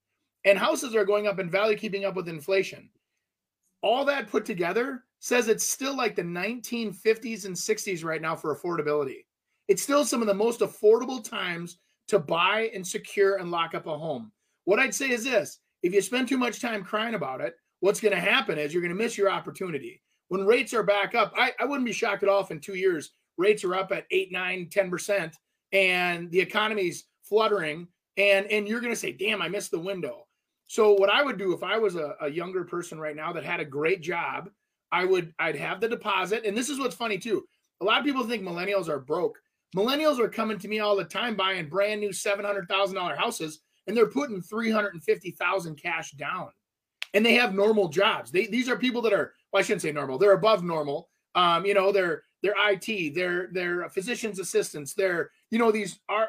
and 0.45 0.59
houses 0.59 0.95
are 0.95 1.05
going 1.05 1.27
up 1.27 1.39
in 1.39 1.51
value, 1.51 1.77
keeping 1.77 2.05
up 2.05 2.15
with 2.15 2.29
inflation. 2.29 2.89
All 3.83 4.05
that 4.07 4.29
put 4.29 4.45
together 4.45 5.05
says 5.21 5.49
it's 5.49 5.69
still 5.69 5.97
like 5.97 6.17
the 6.17 6.23
1950s 6.23 7.45
and 7.45 7.55
60s 7.55 8.05
right 8.05 8.23
now 8.23 8.35
for 8.35 8.55
affordability. 8.55 9.25
It's 9.69 9.83
still 9.83 10.05
some 10.05 10.21
of 10.21 10.27
the 10.27 10.35
most 10.35 10.61
affordable 10.61 11.23
times 11.23 11.79
to 12.09 12.19
buy 12.19 12.71
and 12.75 12.87
secure 12.87 13.37
and 13.37 13.51
lock 13.51 13.75
up 13.75 13.87
a 13.87 13.97
home. 13.97 14.33
What 14.65 14.79
I'd 14.79 14.95
say 14.95 15.11
is 15.11 15.25
this 15.25 15.61
if 15.83 15.95
you 15.95 16.03
spend 16.03 16.29
too 16.29 16.39
much 16.39 16.61
time 16.61 16.85
crying 16.85 17.15
about 17.15 17.41
it, 17.41 17.55
what's 17.81 18.01
going 18.01 18.15
to 18.15 18.21
happen 18.21 18.59
is 18.59 18.73
you're 18.73 18.83
going 18.83 18.97
to 18.97 19.03
miss 19.03 19.17
your 19.17 19.31
opportunity. 19.31 20.03
When 20.29 20.47
rates 20.47 20.75
are 20.75 20.83
back 20.83 21.15
up, 21.15 21.33
I, 21.37 21.53
I 21.59 21.65
wouldn't 21.65 21.87
be 21.87 21.93
shocked 21.93 22.23
at 22.23 22.29
all 22.29 22.43
if 22.43 22.51
in 22.51 22.61
two 22.61 22.75
years 22.75 23.13
rates 23.37 23.65
are 23.65 23.75
up 23.75 23.91
at 23.91 24.07
eight, 24.11 24.31
nine, 24.31 24.69
10%, 24.71 25.33
and 25.73 26.31
the 26.31 26.41
economy's 26.41 27.05
fluttering, 27.23 27.89
and, 28.17 28.47
and 28.47 28.69
you're 28.69 28.81
going 28.81 28.93
to 28.93 28.99
say, 28.99 29.13
damn, 29.13 29.41
I 29.41 29.49
missed 29.49 29.71
the 29.71 29.81
window. 29.81 30.27
So 30.71 30.93
what 30.93 31.11
I 31.11 31.21
would 31.21 31.37
do 31.37 31.53
if 31.53 31.65
I 31.65 31.79
was 31.79 31.97
a, 31.97 32.15
a 32.21 32.31
younger 32.31 32.63
person 32.63 33.01
right 33.01 33.17
now 33.17 33.33
that 33.33 33.43
had 33.43 33.59
a 33.59 33.65
great 33.65 34.03
job, 34.03 34.49
I 34.93 35.05
would 35.05 35.35
I'd 35.37 35.57
have 35.57 35.81
the 35.81 35.89
deposit. 35.89 36.45
And 36.45 36.57
this 36.57 36.69
is 36.69 36.79
what's 36.79 36.95
funny 36.95 37.19
too. 37.19 37.43
A 37.81 37.85
lot 37.85 37.99
of 37.99 38.05
people 38.05 38.23
think 38.23 38.45
millennials 38.45 38.89
are 38.89 39.01
broke. 39.01 39.37
Millennials 39.75 40.21
are 40.21 40.29
coming 40.29 40.61
to 40.61 40.69
me 40.69 40.79
all 40.79 40.95
the 40.95 41.03
time 41.03 41.35
buying 41.35 41.69
brand 41.69 42.01
new 42.01 42.11
$700,000 42.11 43.19
houses 43.19 43.63
and 43.89 43.97
they're 43.97 44.07
putting 44.07 44.41
350,000 44.41 45.75
cash 45.75 46.13
down. 46.13 46.51
And 47.15 47.27
they 47.27 47.35
have 47.35 47.53
normal 47.53 47.89
jobs. 47.89 48.31
They, 48.31 48.47
these 48.47 48.69
are 48.69 48.77
people 48.77 49.03
that 49.03 49.13
are 49.13 49.33
well, 49.53 49.59
I 49.59 49.65
shouldn't 49.65 49.83
say 49.83 49.91
normal. 49.91 50.19
They're 50.19 50.35
above 50.35 50.63
normal. 50.63 51.09
Um, 51.35 51.67
you 51.67 51.75
know, 51.75 51.91
they're 51.91 52.23
they're 52.45 52.55
IT, 52.57 53.17
they're 53.17 53.49
they're 53.51 53.89
physician's 53.89 54.39
assistants, 54.39 54.95
they're 54.95 55.33
you 55.51 55.59
know 55.59 55.73
these 55.73 55.99
are 56.09 56.29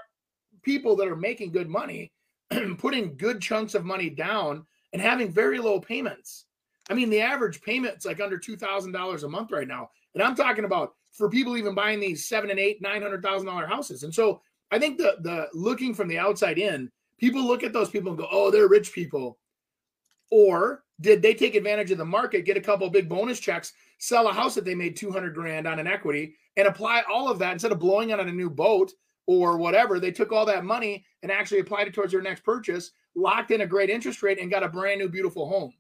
people 0.64 0.96
that 0.96 1.08
are 1.08 1.16
making 1.16 1.52
good 1.52 1.70
money, 1.70 2.12
putting 2.78 3.16
good 3.18 3.42
chunks 3.42 3.76
of 3.76 3.86
money 3.86 4.10
down 4.10 4.66
and 4.94 5.02
having 5.02 5.32
very 5.32 5.60
low 5.60 5.80
payments. 5.80 6.46
I 6.90 6.94
mean, 6.94 7.10
the 7.10 7.22
average 7.22 7.62
payment's 7.62 8.06
like 8.06 8.20
under 8.20 8.38
two 8.38 8.58
thousand 8.58 8.92
dollars 8.92 9.24
a 9.24 9.30
month 9.30 9.52
right 9.52 9.68
now, 9.68 9.90
and 10.14 10.24
I'm 10.24 10.36
talking 10.36 10.66
about 10.66 10.94
for 11.12 11.30
people 11.30 11.58
even 11.58 11.76
buying 11.76 12.00
these 12.00 12.28
seven 12.28 12.50
and 12.50 12.60
eight, 12.60 12.82
nine 12.82 13.02
hundred 13.02 13.24
thousand 13.24 13.48
dollar 13.48 13.66
houses. 13.66 14.04
And 14.04 14.14
so 14.14 14.42
I 14.72 14.80
think 14.80 14.98
the 14.98 15.18
the 15.22 15.48
looking 15.54 15.94
from 15.94 16.08
the 16.08 16.20
outside 16.20 16.58
in, 16.58 16.92
people 17.18 17.44
look 17.44 17.64
at 17.64 17.74
those 17.74 17.90
people 17.90 18.10
and 18.10 18.18
go, 18.18 18.28
"Oh, 18.32 18.52
they're 18.52 18.68
rich 18.68 18.92
people," 18.92 19.38
or 20.32 20.84
did 21.00 21.22
they 21.22 21.34
take 21.34 21.56
advantage 21.56 21.92
of 21.92 21.98
the 21.98 22.06
market, 22.06 22.46
get 22.46 22.58
a 22.58 22.62
couple 22.62 22.90
big 22.90 23.08
bonus 23.08 23.40
checks, 23.40 23.74
sell 23.98 24.28
a 24.28 24.34
house 24.34 24.56
that 24.56 24.66
they 24.66 24.76
made 24.76 24.96
two 24.96 25.12
hundred 25.12 25.34
grand 25.34 25.68
on 25.68 25.80
an 25.80 25.88
equity, 25.88 26.36
and 26.58 26.68
apply 26.68 27.04
all 27.10 27.30
of 27.30 27.40
that 27.40 27.54
instead 27.54 27.72
of 27.72 27.80
blowing 27.80 28.10
it 28.10 28.20
on 28.20 28.28
a 28.28 28.34
new 28.34 28.50
boat 28.50 28.92
or 29.28 29.58
whatever? 29.58 30.00
They 30.00 30.12
took 30.12 30.32
all 30.32 30.46
that 30.46 30.66
money 30.66 31.06
and 31.24 31.32
actually 31.32 31.60
applied 31.60 31.88
it 31.88 31.94
towards 31.94 32.12
their 32.12 32.22
next 32.22 32.44
purchase, 32.44 32.92
locked 33.16 33.52
in 33.52 33.62
a 33.62 33.68
great 33.68 33.90
interest 33.90 34.24
rate, 34.24 34.40
and 34.40 34.52
got 34.52 34.64
a 34.64 34.70
brand 34.70 35.00
new 35.00 35.10
beautiful 35.10 35.48
home. 35.48 35.74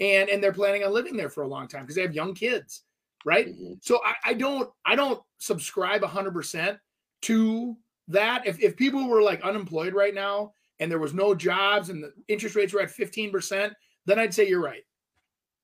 And 0.00 0.28
and 0.28 0.42
they're 0.42 0.52
planning 0.52 0.84
on 0.84 0.92
living 0.92 1.16
there 1.16 1.30
for 1.30 1.42
a 1.42 1.48
long 1.48 1.68
time 1.68 1.82
because 1.82 1.96
they 1.96 2.02
have 2.02 2.14
young 2.14 2.34
kids 2.34 2.82
right? 3.24 3.48
Mm-hmm. 3.48 3.74
So 3.80 4.00
I, 4.04 4.30
I, 4.30 4.34
don't 4.34 4.70
I 4.84 4.94
don't 4.94 5.22
subscribe 5.38 6.02
100% 6.02 6.78
to 7.22 7.76
that. 8.08 8.46
If 8.46 8.60
if 8.60 8.76
people 8.76 9.08
were 9.08 9.22
like 9.22 9.42
unemployed 9.42 9.94
right 9.94 10.14
now 10.14 10.52
and 10.80 10.90
there 10.90 10.98
was 10.98 11.14
no 11.14 11.34
jobs 11.34 11.88
and 11.88 12.02
the 12.02 12.12
interest 12.28 12.56
rates 12.56 12.72
were 12.72 12.80
at 12.80 12.90
15%, 12.90 13.72
then 14.06 14.18
I'd 14.18 14.34
say 14.34 14.48
you're 14.48 14.62
right. 14.62 14.82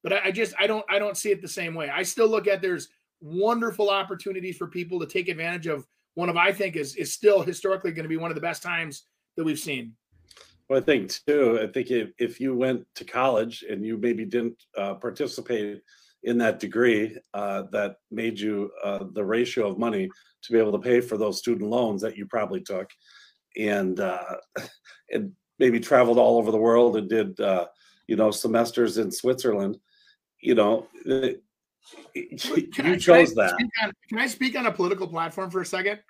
But 0.03 0.13
I, 0.13 0.21
I 0.27 0.31
just 0.31 0.55
I 0.59 0.67
don't 0.67 0.85
I 0.89 0.99
don't 0.99 1.17
see 1.17 1.31
it 1.31 1.43
the 1.43 1.49
same 1.49 1.75
way. 1.75 1.91
I 1.91 2.03
still 2.03 2.29
look 2.29 2.47
at 2.47 2.63
there's 2.63 2.89
wonderful 3.21 3.91
opportunities 3.91 4.57
for 4.57 4.69
people 4.69 5.01
to 5.01 5.07
take 5.07 5.29
advantage 5.29 5.67
of 5.67 5.87
one 6.19 6.29
of 6.29 6.37
I 6.37 6.51
think 6.51 6.75
is 6.75 6.97
is 6.97 7.15
still 7.15 7.43
historically 7.43 7.93
going 7.93 8.03
to 8.03 8.09
be 8.09 8.17
one 8.17 8.33
of 8.33 8.35
the 8.35 8.41
best 8.41 8.61
times 8.61 9.05
that 9.37 9.45
we've 9.45 9.59
seen. 9.59 9.95
Well, 10.69 10.81
I 10.81 10.83
think 10.83 11.15
too. 11.29 11.61
I 11.63 11.69
think 11.69 11.93
if, 11.93 12.11
if 12.19 12.41
you 12.41 12.57
went 12.57 12.85
to 12.97 13.05
college 13.05 13.65
and 13.71 13.87
you 13.87 13.97
maybe 13.97 14.25
didn't 14.25 14.61
uh, 14.77 14.95
participate 14.95 15.81
in 16.25 16.37
that 16.39 16.59
degree 16.59 17.17
uh, 17.35 17.63
that 17.71 17.99
made 18.11 18.37
you 18.41 18.69
uh, 18.83 19.05
the 19.13 19.25
ratio 19.25 19.71
of 19.71 19.79
money 19.79 20.11
to 20.43 20.53
be 20.53 20.59
able 20.59 20.73
to 20.73 20.81
pay 20.81 21.01
for 21.01 21.17
those 21.17 21.39
student 21.39 21.71
loans 21.71 22.03
that 22.03 22.17
you 22.17 22.27
probably 22.27 22.63
took 22.63 22.91
and 23.57 24.01
uh, 24.01 24.35
and 25.13 25.31
maybe 25.61 25.79
traveled 25.79 26.19
all 26.19 26.37
over 26.37 26.51
the 26.51 26.59
world 26.59 26.97
and 26.97 27.09
did 27.09 27.39
uh, 27.39 27.67
you 28.09 28.17
know 28.17 28.33
semesters 28.33 28.99
in 28.99 29.13
Switzerland 29.13 29.79
you 30.41 30.57
know 30.57 30.89
it, 31.07 31.45
can 32.15 32.87
you 32.87 32.93
I, 32.93 32.97
chose 32.97 33.35
can 33.35 33.37
that 33.37 33.55
on, 33.83 33.93
can 34.09 34.19
I 34.19 34.27
speak 34.27 34.59
on 34.59 34.67
a 34.67 34.73
political 34.73 35.07
platform 35.07 35.51
for 35.51 35.61
a 35.61 35.67
second 35.67 36.01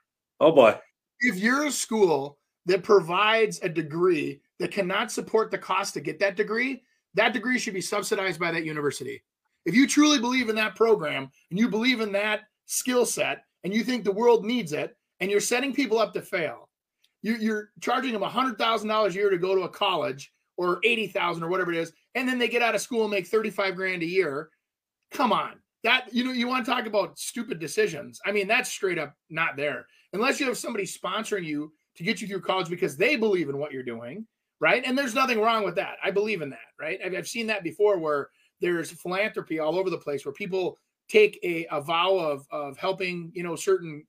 oh 0.40 0.52
boy 0.52 0.79
if 1.20 1.37
you're 1.37 1.66
a 1.66 1.72
school 1.72 2.38
that 2.66 2.83
provides 2.83 3.61
a 3.62 3.68
degree 3.68 4.40
that 4.59 4.70
cannot 4.70 5.12
support 5.12 5.50
the 5.50 5.59
cost 5.59 5.94
to 5.94 6.00
get 6.00 6.18
that 6.20 6.37
degree 6.37 6.83
that 7.14 7.33
degree 7.33 7.59
should 7.59 7.74
be 7.74 7.81
subsidized 7.81 8.40
by 8.40 8.50
that 8.50 8.64
university 8.64 9.22
if 9.68 9.74
you 9.74 9.87
truly 9.87 10.18
believe 10.18 10.48
in 10.48 10.57
that 10.57 10.74
program 10.74 11.31
and 11.50 11.59
you 11.59 11.68
believe 11.68 12.00
in 12.00 12.12
that 12.12 12.42
skill 12.64 13.05
set 13.05 13.44
and 13.64 13.74
you 13.74 13.85
think 13.85 14.02
the 14.02 14.11
world 14.11 14.44
needs 14.44 14.72
it 14.72 14.96
and 15.20 15.31
you're 15.31 15.40
setting 15.40 15.74
people 15.74 15.98
up 15.98 16.14
to 16.14 16.22
fail, 16.22 16.70
you're, 17.22 17.70
charging 17.81 18.12
them 18.12 18.22
$100,000 18.22 19.09
a 19.09 19.12
year 19.12 19.29
to 19.29 19.38
go 19.38 19.55
to 19.55 19.62
a 19.62 19.68
college 19.68 20.33
or 20.57 20.81
80,000 20.85 21.42
or 21.42 21.48
whatever 21.48 21.72
it 21.72 21.79
is, 21.79 21.92
and 22.14 22.29
then 22.29 22.38
they 22.38 22.48
get 22.48 22.62
out 22.62 22.74
of 22.74 22.81
school 22.81 23.02
and 23.02 23.11
make 23.11 23.26
35 23.26 23.74
grand 23.74 24.02
a 24.02 24.07
year. 24.07 24.48
Come 25.11 25.33
on. 25.33 25.57
That 25.88 26.12
you 26.12 26.22
know, 26.22 26.33
you 26.33 26.46
want 26.46 26.66
to 26.66 26.70
talk 26.70 26.85
about 26.85 27.18
stupid 27.18 27.59
decisions. 27.59 28.20
I 28.27 28.31
mean, 28.31 28.46
that's 28.46 28.68
straight 28.68 28.98
up 28.98 29.14
not 29.31 29.57
there. 29.57 29.87
Unless 30.12 30.38
you 30.38 30.44
have 30.44 30.59
somebody 30.59 30.85
sponsoring 30.85 31.46
you 31.46 31.72
to 31.96 32.05
get 32.05 32.20
you 32.20 32.29
through 32.29 32.42
college 32.42 32.68
because 32.68 32.98
they 32.98 33.16
believe 33.16 33.48
in 33.48 33.57
what 33.57 33.72
you're 33.72 33.83
doing, 33.83 34.27
right? 34.61 34.83
And 34.85 34.98
there's 34.98 35.14
nothing 35.14 35.40
wrong 35.40 35.64
with 35.64 35.77
that. 35.77 35.96
I 36.05 36.11
believe 36.11 36.42
in 36.42 36.51
that, 36.51 36.59
right? 36.79 37.01
I've, 37.03 37.14
I've 37.14 37.27
seen 37.27 37.46
that 37.46 37.62
before 37.64 37.96
where 37.96 38.29
there's 38.61 38.90
philanthropy 38.90 39.61
all 39.61 39.79
over 39.79 39.88
the 39.88 39.96
place 39.96 40.27
where 40.27 40.35
people 40.35 40.77
take 41.09 41.38
a, 41.42 41.66
a 41.70 41.81
vow 41.81 42.18
of 42.18 42.46
of 42.51 42.77
helping 42.77 43.33
you 43.35 43.42
know 43.42 43.57
certain 43.57 44.05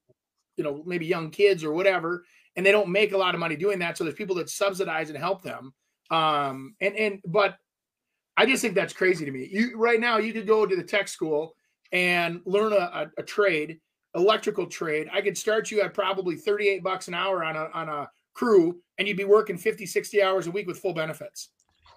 you 0.58 0.65
know 0.65 0.84
maybe 0.86 1.06
young 1.06 1.30
kids 1.30 1.63
or 1.63 1.72
whatever 1.72 2.26
and 2.58 2.65
they 2.65 2.74
don't 2.74 2.89
make 2.89 3.13
a 3.13 3.18
lot 3.18 3.34
of 3.34 3.39
money 3.39 3.56
doing 3.56 3.80
that 3.80 3.98
so 3.98 4.04
there's 4.04 4.18
people 4.18 4.36
that 4.36 4.50
subsidize 4.50 5.08
and 5.10 5.18
help 5.18 5.42
them 5.42 5.74
um 6.12 6.76
and 6.82 6.94
and 6.98 7.22
but 7.26 7.56
i 8.36 8.46
just 8.46 8.62
think 8.62 8.76
that's 8.76 8.92
crazy 8.92 9.24
to 9.24 9.32
me 9.32 9.48
you 9.50 9.78
right 9.78 10.02
now 10.02 10.18
you 10.18 10.34
could 10.34 10.46
go 10.46 10.65
to 10.65 10.76
the 10.76 10.84
tech 10.84 11.08
school 11.08 11.56
and 11.91 12.41
learn 12.45 12.73
a, 12.73 12.75
a, 12.75 13.12
a 13.17 13.23
trade 13.23 13.80
electrical 14.15 14.65
trade 14.65 15.08
i 15.13 15.21
could 15.21 15.38
start 15.38 15.69
you 15.69 15.82
at 15.82 15.93
probably 15.93 16.36
38 16.36 16.84
bucks 16.84 17.08
an 17.08 17.13
hour 17.13 17.43
on 17.43 17.56
a 17.56 17.69
on 17.73 17.89
a 17.89 18.10
crew 18.34 18.80
and 18.97 19.08
you'd 19.08 19.17
be 19.17 19.25
working 19.25 19.58
50 19.58 19.86
60 19.86 20.23
hours 20.23 20.47
a 20.47 20.52
week 20.52 20.67
with 20.67 20.80
full 20.80 20.93
benefits 20.93 21.49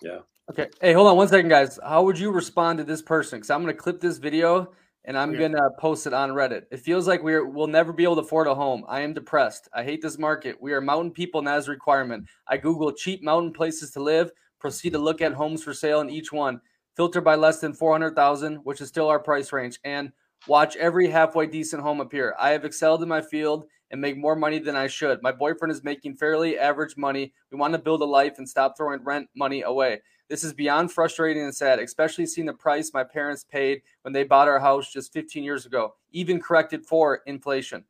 yeah 0.03 0.19
Okay. 0.51 0.69
Hey, 0.81 0.93
hold 0.93 1.07
on 1.07 1.17
one 1.17 1.29
second, 1.29 1.49
guys. 1.49 1.79
How 1.83 2.03
would 2.03 2.19
you 2.19 2.33
respond 2.33 2.79
to 2.79 2.85
this 2.85 3.01
person? 3.01 3.39
Because 3.39 3.51
I'm 3.51 3.63
going 3.63 3.75
to 3.75 3.81
clip 3.81 4.01
this 4.01 4.19
video 4.19 4.73
and 5.05 5.17
I'm 5.17 5.37
going 5.37 5.53
to 5.53 5.71
post 5.79 6.07
it 6.07 6.13
on 6.13 6.31
Reddit. 6.31 6.65
It 6.71 6.81
feels 6.81 7.09
like 7.09 7.23
we're 7.23 7.45
we'll 7.45 7.67
never 7.67 7.93
be 7.93 8.03
able 8.05 8.17
to 8.17 8.23
afford 8.23 8.47
a 8.47 8.55
home. 8.55 8.85
I 8.89 9.01
am 9.01 9.15
depressed. 9.15 9.69
I 9.73 9.83
hate 9.83 10.03
this 10.03 10.19
market. 10.19 10.61
We 10.61 10.73
are 10.73 10.81
mountain 10.81 11.11
people, 11.11 11.39
and 11.39 11.47
that 11.47 11.59
is 11.59 11.69
a 11.69 11.71
requirement. 11.71 12.27
I 12.47 12.57
Google 12.57 12.93
cheap 12.93 13.23
mountain 13.23 13.53
places 13.53 13.93
to 13.93 14.01
live. 14.01 14.31
Proceed 14.59 14.91
to 14.91 14.99
look 14.99 15.21
at 15.21 15.33
homes 15.33 15.63
for 15.63 15.75
sale 15.75 16.01
in 16.01 16.11
each 16.11 16.33
one. 16.33 16.61
Filter 16.97 17.21
by 17.21 17.35
less 17.35 17.61
than 17.61 17.73
four 17.73 17.93
hundred 17.93 18.15
thousand, 18.15 18.57
which 18.65 18.81
is 18.81 18.89
still 18.89 19.09
our 19.09 19.21
price 19.21 19.53
range, 19.53 19.79
and 19.85 20.13
watch 20.47 20.77
every 20.77 21.09
halfway 21.09 21.47
decent 21.47 21.83
home 21.83 22.01
appear. 22.01 22.35
I 22.39 22.51
have 22.51 22.65
excelled 22.65 23.03
in 23.03 23.09
my 23.09 23.21
field 23.21 23.65
and 23.91 24.01
make 24.01 24.17
more 24.17 24.35
money 24.35 24.59
than 24.59 24.75
I 24.75 24.87
should. 24.87 25.23
My 25.23 25.33
boyfriend 25.33 25.71
is 25.71 25.85
making 25.85 26.17
fairly 26.17 26.59
average 26.59 26.97
money. 26.97 27.33
We 27.51 27.59
want 27.59 27.75
to 27.75 27.79
build 27.79 28.01
a 28.01 28.07
life 28.07 28.39
and 28.39 28.49
stop 28.49 28.77
throwing 28.77 29.05
rent 29.05 29.29
money 29.37 29.63
away. 29.63 30.01
This 30.29 30.45
is 30.45 30.55
beyond 30.55 30.91
frustrating 30.91 31.43
and 31.43 31.55
sad, 31.55 31.79
especially 31.79 32.25
seeing 32.25 32.47
the 32.47 32.55
price 32.55 32.91
my 32.95 33.05
parents 33.05 33.45
paid 33.45 33.83
when 34.01 34.15
they 34.15 34.25
bought 34.25 34.49
our 34.49 34.59
house 34.59 34.91
just 34.91 35.13
15 35.13 35.45
years 35.45 35.67
ago, 35.67 35.95
even 36.11 36.41
corrected 36.41 36.87
for 36.87 37.21
inflation. 37.27 37.85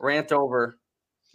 Rant 0.00 0.32
over. 0.32 0.78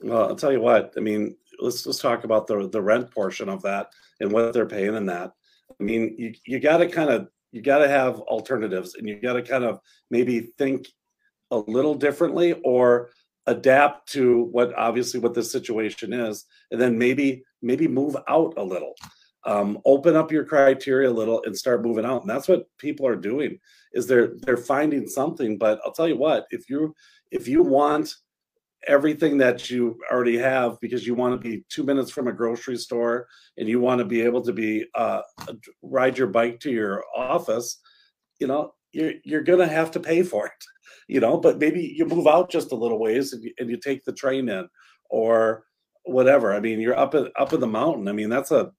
well, 0.00 0.24
I'll 0.28 0.34
tell 0.34 0.50
you 0.52 0.60
what. 0.60 0.92
I 0.96 1.00
mean, 1.00 1.36
let's 1.60 1.86
let's 1.86 1.98
talk 1.98 2.24
about 2.24 2.46
the 2.46 2.68
the 2.68 2.82
rent 2.82 3.10
portion 3.10 3.48
of 3.48 3.62
that 3.62 3.92
and 4.20 4.32
what 4.32 4.52
they're 4.52 4.66
paying 4.66 4.94
in 4.94 5.06
that. 5.06 5.32
I 5.78 5.82
mean, 5.82 6.14
you 6.18 6.34
you 6.46 6.60
got 6.60 6.78
to 6.78 6.88
kind 6.88 7.10
of 7.10 7.28
you 7.52 7.62
got 7.62 7.78
to 7.78 7.88
have 7.88 8.20
alternatives, 8.20 8.94
and 8.94 9.08
you 9.08 9.20
got 9.20 9.34
to 9.34 9.42
kind 9.42 9.64
of 9.64 9.80
maybe 10.10 10.52
think 10.58 10.86
a 11.50 11.58
little 11.58 11.94
differently 11.94 12.52
or 12.64 13.10
adapt 13.46 14.08
to 14.12 14.44
what 14.52 14.72
obviously 14.76 15.18
what 15.20 15.34
the 15.34 15.42
situation 15.42 16.12
is, 16.12 16.44
and 16.70 16.80
then 16.80 16.98
maybe 16.98 17.42
maybe 17.62 17.88
move 17.88 18.16
out 18.28 18.54
a 18.56 18.64
little. 18.64 18.94
Um, 19.46 19.78
open 19.86 20.16
up 20.16 20.30
your 20.30 20.44
criteria 20.44 21.08
a 21.08 21.12
little 21.12 21.42
and 21.46 21.56
start 21.56 21.82
moving 21.82 22.04
out. 22.04 22.20
And 22.20 22.28
that's 22.28 22.46
what 22.46 22.66
people 22.76 23.06
are 23.06 23.16
doing 23.16 23.58
is 23.94 24.06
they're 24.06 24.34
they're 24.42 24.58
finding 24.58 25.06
something. 25.06 25.56
But 25.56 25.80
i'll 25.84 25.92
tell 25.92 26.08
you 26.08 26.18
what 26.18 26.46
if 26.50 26.68
you 26.68 26.94
if 27.30 27.48
you 27.48 27.62
want 27.62 28.14
everything 28.88 29.36
that 29.38 29.70
you 29.70 29.98
already 30.10 30.38
have 30.38 30.78
because 30.80 31.06
you 31.06 31.14
want 31.14 31.32
to 31.34 31.48
be 31.48 31.64
two 31.68 31.82
minutes 31.82 32.10
from 32.10 32.28
a 32.28 32.32
grocery 32.32 32.76
store 32.76 33.26
and 33.58 33.68
you 33.68 33.78
want 33.78 33.98
to 33.98 34.04
be 34.04 34.22
able 34.22 34.42
to 34.42 34.52
be 34.52 34.86
uh, 34.94 35.20
ride 35.82 36.16
your 36.16 36.28
bike 36.28 36.58
to 36.60 36.70
your 36.70 37.04
office 37.14 37.78
you 38.38 38.46
know 38.46 38.72
you're 38.92 39.12
you're 39.24 39.42
gonna 39.42 39.66
have 39.66 39.90
to 39.90 40.00
pay 40.00 40.22
for 40.22 40.46
it 40.46 40.64
you 41.08 41.20
know 41.20 41.36
but 41.36 41.58
maybe 41.58 41.94
you 41.96 42.06
move 42.06 42.26
out 42.26 42.50
just 42.50 42.72
a 42.72 42.76
little 42.76 42.98
ways 42.98 43.32
and 43.32 43.44
you, 43.44 43.52
and 43.58 43.68
you 43.68 43.76
take 43.76 44.02
the 44.04 44.12
train 44.12 44.48
in 44.48 44.66
or 45.10 45.64
whatever. 46.04 46.54
I 46.54 46.60
mean, 46.60 46.80
you're 46.80 46.98
up 46.98 47.14
at, 47.14 47.30
up 47.38 47.52
in 47.52 47.60
the 47.60 47.66
mountain. 47.66 48.08
I 48.08 48.12
mean, 48.12 48.30
that's 48.30 48.50
a, 48.50 48.70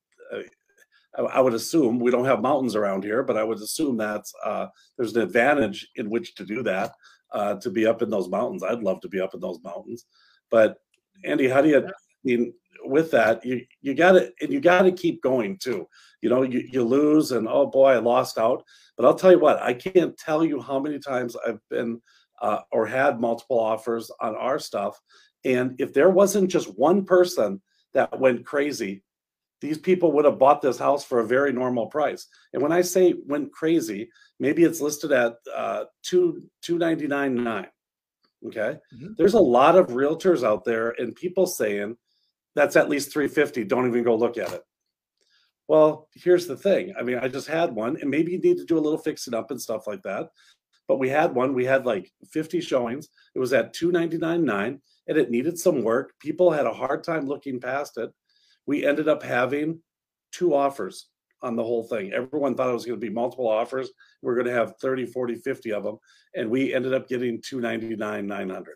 I 1.17 1.41
would 1.41 1.53
assume 1.53 1.99
we 1.99 2.11
don't 2.11 2.25
have 2.25 2.41
mountains 2.41 2.75
around 2.75 3.03
here, 3.03 3.21
but 3.21 3.37
I 3.37 3.43
would 3.43 3.57
assume 3.57 3.97
that 3.97 4.23
uh, 4.45 4.67
there's 4.97 5.15
an 5.15 5.21
advantage 5.21 5.89
in 5.95 6.09
which 6.09 6.35
to 6.35 6.45
do 6.45 6.63
that 6.63 6.93
uh, 7.31 7.55
to 7.55 7.69
be 7.69 7.85
up 7.85 8.01
in 8.01 8.09
those 8.09 8.29
mountains. 8.29 8.63
I'd 8.63 8.83
love 8.83 9.01
to 9.01 9.07
be 9.09 9.19
up 9.19 9.33
in 9.33 9.39
those 9.39 9.59
mountains, 9.63 10.05
but 10.49 10.77
Andy, 11.23 11.47
how 11.47 11.61
do 11.61 11.69
you 11.69 11.79
I 11.79 11.91
mean, 12.23 12.53
with 12.83 13.11
that, 13.11 13.45
you 13.45 13.65
you 13.81 13.93
got 13.93 14.13
to 14.13 14.31
and 14.41 14.51
you 14.51 14.59
got 14.59 14.83
to 14.83 14.91
keep 14.91 15.21
going 15.21 15.57
too. 15.57 15.87
You 16.21 16.29
know, 16.29 16.43
you, 16.43 16.67
you 16.71 16.83
lose 16.83 17.31
and 17.31 17.47
oh 17.47 17.67
boy, 17.67 17.91
I 17.91 17.97
lost 17.97 18.37
out. 18.37 18.63
But 18.97 19.05
I'll 19.05 19.15
tell 19.15 19.31
you 19.31 19.39
what, 19.39 19.61
I 19.61 19.73
can't 19.73 20.17
tell 20.17 20.43
you 20.43 20.61
how 20.61 20.79
many 20.79 20.99
times 20.99 21.35
I've 21.47 21.59
been 21.69 22.01
uh, 22.41 22.59
or 22.71 22.85
had 22.85 23.19
multiple 23.19 23.59
offers 23.59 24.11
on 24.19 24.35
our 24.35 24.59
stuff, 24.59 24.99
and 25.45 25.79
if 25.79 25.93
there 25.93 26.09
wasn't 26.09 26.49
just 26.49 26.77
one 26.77 27.05
person 27.05 27.61
that 27.93 28.19
went 28.19 28.45
crazy, 28.45 29.03
these 29.61 29.77
people 29.77 30.11
would 30.11 30.25
have 30.25 30.39
bought 30.39 30.61
this 30.61 30.77
house 30.77 31.05
for 31.05 31.19
a 31.19 31.27
very 31.27 31.53
normal 31.53 31.87
price. 31.87 32.27
And 32.53 32.61
when 32.61 32.71
I 32.71 32.81
say 32.81 33.13
went 33.25 33.51
crazy, 33.51 34.09
maybe 34.39 34.63
it's 34.63 34.81
listed 34.81 35.11
at 35.11 35.35
uh, 35.55 35.85
two 36.03 36.43
two 36.61 36.77
ninety 36.77 37.07
nine 37.07 37.35
nine. 37.43 37.67
Okay, 38.47 38.79
mm-hmm. 38.93 39.13
there's 39.17 39.35
a 39.35 39.39
lot 39.39 39.75
of 39.75 39.87
realtors 39.87 40.43
out 40.43 40.65
there 40.65 40.95
and 40.97 41.15
people 41.15 41.45
saying 41.45 41.95
that's 42.55 42.75
at 42.75 42.89
least 42.89 43.13
350. 43.13 43.63
Don't 43.63 43.87
even 43.87 44.03
go 44.03 44.15
look 44.15 44.37
at 44.37 44.51
it. 44.51 44.63
Well, 45.67 46.09
here's 46.13 46.47
the 46.47 46.57
thing. 46.57 46.93
I 46.99 47.03
mean, 47.03 47.17
I 47.17 47.29
just 47.29 47.47
had 47.47 47.73
one, 47.73 47.97
and 48.01 48.09
maybe 48.09 48.33
you 48.33 48.39
need 48.39 48.57
to 48.57 48.65
do 48.65 48.77
a 48.77 48.81
little 48.81 48.97
fixing 48.97 49.33
up 49.33 49.51
and 49.51 49.61
stuff 49.61 49.87
like 49.87 50.01
that. 50.03 50.27
But 50.87 50.97
we 50.97 51.07
had 51.07 51.33
one. 51.33 51.53
We 51.53 51.63
had 51.63 51.85
like 51.85 52.11
50 52.33 52.59
showings. 52.59 53.07
It 53.33 53.39
was 53.39 53.53
at 53.53 53.73
299.9 53.73 54.79
and 55.07 55.17
it 55.17 55.31
needed 55.31 55.57
some 55.57 55.83
work. 55.83 56.13
People 56.19 56.51
had 56.51 56.65
a 56.65 56.73
hard 56.73 57.05
time 57.05 57.25
looking 57.25 57.61
past 57.61 57.97
it. 57.97 58.11
We 58.65 58.85
ended 58.85 59.07
up 59.07 59.23
having 59.23 59.79
two 60.31 60.53
offers 60.53 61.07
on 61.41 61.55
the 61.55 61.63
whole 61.63 61.83
thing. 61.83 62.13
Everyone 62.13 62.55
thought 62.55 62.69
it 62.69 62.73
was 62.73 62.85
going 62.85 62.99
to 62.99 63.05
be 63.05 63.13
multiple 63.13 63.47
offers. 63.47 63.89
We 64.21 64.31
are 64.31 64.35
going 64.35 64.47
to 64.47 64.53
have 64.53 64.77
30, 64.79 65.07
40, 65.07 65.35
50 65.35 65.73
of 65.73 65.83
them. 65.83 65.97
And 66.35 66.49
we 66.49 66.73
ended 66.73 66.93
up 66.93 67.07
getting 67.07 67.41
299, 67.41 68.27
900 68.27 68.75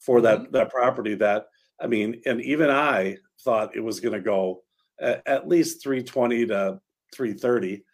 for 0.00 0.20
that, 0.20 0.38
mm-hmm. 0.38 0.52
that 0.52 0.70
property 0.70 1.14
that 1.16 1.46
I 1.80 1.86
mean, 1.86 2.20
and 2.26 2.40
even 2.40 2.70
I 2.70 3.18
thought 3.42 3.76
it 3.76 3.80
was 3.80 4.00
going 4.00 4.14
to 4.14 4.20
go 4.20 4.62
at, 5.00 5.22
at, 5.26 5.48
least 5.48 5.82
320 5.82 6.46
to 6.46 6.80
330, 7.14 7.84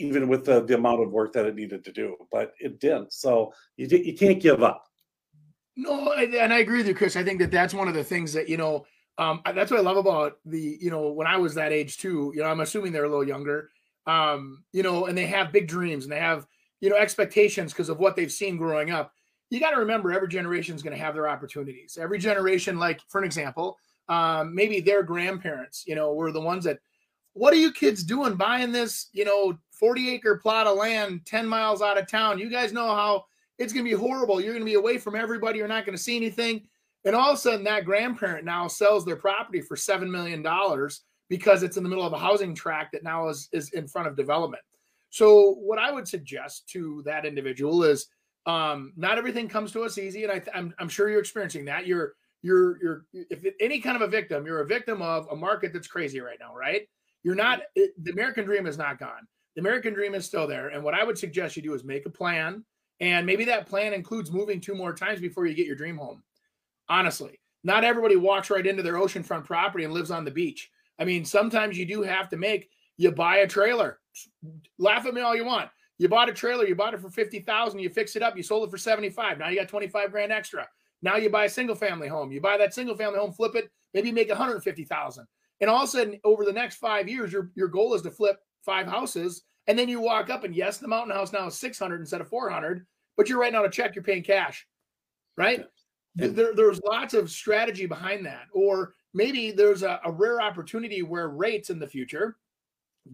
even 0.00 0.28
with 0.28 0.44
the, 0.44 0.64
the 0.64 0.74
amount 0.74 1.02
of 1.02 1.12
work 1.12 1.32
that 1.34 1.46
it 1.46 1.54
needed 1.54 1.84
to 1.84 1.92
do, 1.92 2.16
but 2.32 2.52
it 2.58 2.80
didn't. 2.80 3.12
So 3.12 3.52
you, 3.76 3.86
you 3.86 4.14
can't 4.14 4.40
give 4.40 4.62
up. 4.62 4.84
No, 5.76 6.12
and 6.12 6.52
I 6.52 6.58
agree 6.58 6.78
with 6.78 6.88
you, 6.88 6.94
Chris. 6.94 7.16
I 7.16 7.24
think 7.24 7.40
that 7.40 7.50
that's 7.50 7.74
one 7.74 7.88
of 7.88 7.94
the 7.94 8.04
things 8.04 8.32
that, 8.32 8.48
you 8.48 8.56
know, 8.56 8.84
um, 9.18 9.40
that's 9.54 9.70
what 9.70 9.80
I 9.80 9.82
love 9.82 9.96
about 9.96 10.38
the, 10.44 10.78
you 10.80 10.90
know, 10.90 11.12
when 11.12 11.26
I 11.26 11.36
was 11.36 11.54
that 11.54 11.72
age 11.72 11.98
too, 11.98 12.32
you 12.34 12.42
know, 12.42 12.48
I'm 12.48 12.60
assuming 12.60 12.92
they're 12.92 13.04
a 13.04 13.08
little 13.08 13.26
younger, 13.26 13.70
um, 14.06 14.64
you 14.72 14.82
know, 14.82 15.06
and 15.06 15.16
they 15.16 15.26
have 15.26 15.52
big 15.52 15.68
dreams 15.68 16.04
and 16.04 16.12
they 16.12 16.18
have, 16.18 16.46
you 16.80 16.90
know, 16.90 16.96
expectations 16.96 17.72
because 17.72 17.88
of 17.88 17.98
what 17.98 18.16
they've 18.16 18.32
seen 18.32 18.56
growing 18.56 18.90
up 18.90 19.12
you 19.54 19.60
got 19.60 19.70
to 19.70 19.78
remember 19.78 20.12
every 20.12 20.28
generation 20.28 20.74
is 20.74 20.82
going 20.82 20.96
to 20.96 21.02
have 21.02 21.14
their 21.14 21.28
opportunities. 21.28 21.96
Every 22.00 22.18
generation, 22.18 22.78
like 22.78 23.00
for 23.08 23.18
an 23.18 23.24
example, 23.24 23.78
um, 24.08 24.54
maybe 24.54 24.80
their 24.80 25.02
grandparents, 25.02 25.84
you 25.86 25.94
know, 25.94 26.12
were 26.12 26.32
the 26.32 26.40
ones 26.40 26.64
that, 26.64 26.78
what 27.34 27.52
are 27.52 27.58
you 27.58 27.72
kids 27.72 28.02
doing 28.02 28.34
buying 28.34 28.72
this, 28.72 29.08
you 29.12 29.24
know, 29.24 29.56
40 29.72 30.10
acre 30.10 30.38
plot 30.38 30.66
of 30.66 30.76
land 30.76 31.22
10 31.26 31.46
miles 31.46 31.82
out 31.82 31.98
of 31.98 32.08
town? 32.08 32.38
You 32.38 32.50
guys 32.50 32.72
know 32.72 32.88
how 32.94 33.24
it's 33.58 33.72
going 33.72 33.84
to 33.84 33.90
be 33.90 33.96
horrible. 33.96 34.40
You're 34.40 34.54
going 34.54 34.64
to 34.64 34.70
be 34.70 34.74
away 34.74 34.98
from 34.98 35.14
everybody. 35.14 35.58
You're 35.58 35.68
not 35.68 35.86
going 35.86 35.96
to 35.96 36.02
see 36.02 36.16
anything. 36.16 36.66
And 37.04 37.14
all 37.14 37.30
of 37.30 37.34
a 37.34 37.40
sudden, 37.40 37.64
that 37.64 37.84
grandparent 37.84 38.44
now 38.44 38.66
sells 38.66 39.04
their 39.04 39.16
property 39.16 39.60
for 39.60 39.76
$7 39.76 40.08
million 40.08 40.42
because 41.28 41.62
it's 41.62 41.76
in 41.76 41.82
the 41.82 41.88
middle 41.88 42.06
of 42.06 42.12
a 42.12 42.18
housing 42.18 42.54
tract 42.54 42.92
that 42.92 43.02
now 43.02 43.28
is, 43.28 43.48
is 43.52 43.70
in 43.70 43.86
front 43.86 44.08
of 44.08 44.16
development. 44.16 44.62
So, 45.10 45.54
what 45.60 45.78
I 45.78 45.92
would 45.92 46.08
suggest 46.08 46.68
to 46.70 47.02
that 47.06 47.24
individual 47.24 47.84
is 47.84 48.08
um, 48.46 48.92
not 48.96 49.18
everything 49.18 49.48
comes 49.48 49.72
to 49.72 49.82
us 49.82 49.96
easy, 49.96 50.24
and 50.24 50.32
I, 50.32 50.42
I'm, 50.54 50.74
I'm 50.78 50.88
sure 50.88 51.08
you're 51.08 51.20
experiencing 51.20 51.64
that. 51.66 51.86
You're 51.86 52.14
you're 52.42 52.82
you're 52.82 53.04
if 53.12 53.44
any 53.60 53.80
kind 53.80 53.96
of 53.96 54.02
a 54.02 54.08
victim, 54.08 54.44
you're 54.44 54.60
a 54.60 54.66
victim 54.66 55.00
of 55.00 55.28
a 55.30 55.36
market 55.36 55.72
that's 55.72 55.86
crazy 55.86 56.20
right 56.20 56.38
now, 56.40 56.54
right? 56.54 56.82
You're 57.22 57.36
not 57.36 57.60
it, 57.74 57.92
the 58.02 58.10
American 58.10 58.44
dream 58.44 58.66
is 58.66 58.76
not 58.76 58.98
gone. 58.98 59.26
The 59.54 59.60
American 59.60 59.94
dream 59.94 60.14
is 60.14 60.26
still 60.26 60.46
there, 60.46 60.68
and 60.68 60.82
what 60.82 60.94
I 60.94 61.04
would 61.04 61.16
suggest 61.16 61.56
you 61.56 61.62
do 61.62 61.74
is 61.74 61.84
make 61.84 62.06
a 62.06 62.10
plan, 62.10 62.64
and 63.00 63.24
maybe 63.24 63.44
that 63.44 63.66
plan 63.66 63.94
includes 63.94 64.32
moving 64.32 64.60
two 64.60 64.74
more 64.74 64.92
times 64.92 65.20
before 65.20 65.46
you 65.46 65.54
get 65.54 65.66
your 65.66 65.76
dream 65.76 65.96
home. 65.96 66.22
Honestly, 66.88 67.38
not 67.62 67.84
everybody 67.84 68.16
walks 68.16 68.50
right 68.50 68.66
into 68.66 68.82
their 68.82 68.94
oceanfront 68.94 69.44
property 69.44 69.84
and 69.84 69.92
lives 69.92 70.10
on 70.10 70.24
the 70.24 70.30
beach. 70.30 70.70
I 70.98 71.04
mean, 71.04 71.24
sometimes 71.24 71.78
you 71.78 71.86
do 71.86 72.02
have 72.02 72.28
to 72.30 72.36
make 72.36 72.68
you 72.96 73.10
buy 73.10 73.38
a 73.38 73.46
trailer. 73.46 73.98
Laugh 74.78 75.06
at 75.06 75.14
me 75.14 75.20
all 75.20 75.34
you 75.34 75.44
want. 75.44 75.70
You 75.98 76.08
bought 76.08 76.28
a 76.28 76.32
trailer, 76.32 76.66
you 76.66 76.74
bought 76.74 76.94
it 76.94 77.00
for 77.00 77.10
50,000, 77.10 77.78
you 77.78 77.88
fix 77.88 78.16
it 78.16 78.22
up, 78.22 78.36
you 78.36 78.42
sold 78.42 78.66
it 78.66 78.70
for 78.70 78.78
75. 78.78 79.38
Now 79.38 79.48
you 79.48 79.58
got 79.58 79.68
25 79.68 80.10
grand 80.10 80.32
extra. 80.32 80.68
Now 81.02 81.16
you 81.16 81.30
buy 81.30 81.44
a 81.44 81.50
single 81.50 81.76
family 81.76 82.08
home. 82.08 82.32
You 82.32 82.40
buy 82.40 82.56
that 82.58 82.74
single 82.74 82.96
family 82.96 83.18
home, 83.18 83.32
flip 83.32 83.54
it, 83.54 83.70
maybe 83.92 84.10
make 84.10 84.28
150,000. 84.28 85.26
And 85.60 85.70
all 85.70 85.82
of 85.82 85.88
a 85.88 85.92
sudden 85.92 86.20
over 86.24 86.44
the 86.44 86.52
next 86.52 86.76
5 86.76 87.08
years 87.08 87.32
your 87.32 87.50
your 87.54 87.68
goal 87.68 87.94
is 87.94 88.02
to 88.02 88.10
flip 88.10 88.38
five 88.64 88.86
houses 88.86 89.42
and 89.66 89.78
then 89.78 89.88
you 89.88 90.00
walk 90.00 90.30
up 90.30 90.44
and 90.44 90.54
yes, 90.54 90.78
the 90.78 90.88
mountain 90.88 91.14
house 91.14 91.32
now 91.32 91.46
is 91.46 91.58
600 91.58 92.00
instead 92.00 92.20
of 92.20 92.28
400, 92.28 92.86
but 93.16 93.28
you're 93.28 93.38
writing 93.38 93.56
out 93.56 93.64
a 93.64 93.70
check, 93.70 93.94
you're 93.94 94.04
paying 94.04 94.22
cash. 94.22 94.66
Right? 95.36 95.64
There, 96.16 96.54
there's 96.54 96.80
lots 96.82 97.12
of 97.14 97.30
strategy 97.30 97.86
behind 97.86 98.24
that. 98.26 98.46
Or 98.52 98.94
maybe 99.14 99.50
there's 99.50 99.82
a, 99.82 100.00
a 100.04 100.12
rare 100.12 100.40
opportunity 100.40 101.02
where 101.02 101.28
rates 101.28 101.70
in 101.70 101.78
the 101.78 101.86
future 101.86 102.36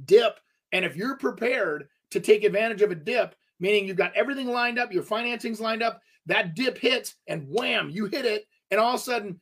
dip 0.04 0.38
and 0.72 0.84
if 0.84 0.96
you're 0.96 1.16
prepared 1.16 1.88
to 2.10 2.20
take 2.20 2.44
advantage 2.44 2.82
of 2.82 2.90
a 2.90 2.94
dip, 2.94 3.34
meaning 3.58 3.86
you've 3.86 3.96
got 3.96 4.14
everything 4.14 4.48
lined 4.48 4.78
up, 4.78 4.92
your 4.92 5.02
financing's 5.02 5.60
lined 5.60 5.82
up, 5.82 6.00
that 6.26 6.54
dip 6.54 6.78
hits 6.78 7.16
and 7.26 7.46
wham, 7.48 7.90
you 7.90 8.06
hit 8.06 8.24
it, 8.24 8.46
and 8.70 8.80
all 8.80 8.94
of 8.94 9.00
a 9.00 9.02
sudden, 9.02 9.40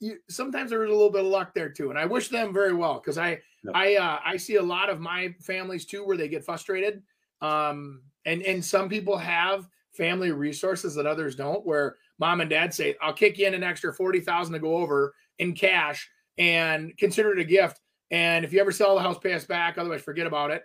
you, 0.00 0.18
sometimes 0.28 0.70
there 0.70 0.84
is 0.84 0.90
a 0.90 0.92
little 0.92 1.10
bit 1.10 1.24
of 1.24 1.30
luck 1.30 1.52
there 1.54 1.68
too. 1.68 1.90
And 1.90 1.98
I 1.98 2.06
wish 2.06 2.28
them 2.28 2.52
very 2.52 2.72
well 2.72 2.94
because 2.94 3.18
I 3.18 3.40
I 3.74 3.96
uh, 3.96 4.18
I 4.24 4.36
see 4.36 4.56
a 4.56 4.62
lot 4.62 4.88
of 4.88 5.00
my 5.00 5.34
families 5.40 5.84
too 5.84 6.04
where 6.06 6.16
they 6.16 6.28
get 6.28 6.44
frustrated, 6.44 7.02
um, 7.42 8.02
and 8.24 8.42
and 8.42 8.64
some 8.64 8.88
people 8.88 9.16
have 9.16 9.68
family 9.90 10.30
resources 10.32 10.94
that 10.94 11.06
others 11.06 11.34
don't. 11.34 11.66
Where 11.66 11.96
mom 12.18 12.40
and 12.40 12.50
dad 12.50 12.74
say, 12.74 12.96
"I'll 13.00 13.12
kick 13.12 13.38
you 13.38 13.46
in 13.46 13.54
an 13.54 13.62
extra 13.62 13.92
forty 13.92 14.20
thousand 14.20 14.54
to 14.54 14.58
go 14.58 14.76
over 14.76 15.14
in 15.38 15.54
cash 15.54 16.08
and 16.38 16.96
consider 16.96 17.32
it 17.32 17.40
a 17.40 17.44
gift." 17.44 17.80
And 18.10 18.44
if 18.44 18.52
you 18.52 18.60
ever 18.60 18.72
sell 18.72 18.94
the 18.94 19.02
house, 19.02 19.18
pay 19.18 19.32
us 19.32 19.44
back. 19.44 19.78
Otherwise, 19.78 20.02
forget 20.02 20.26
about 20.26 20.50
it 20.50 20.64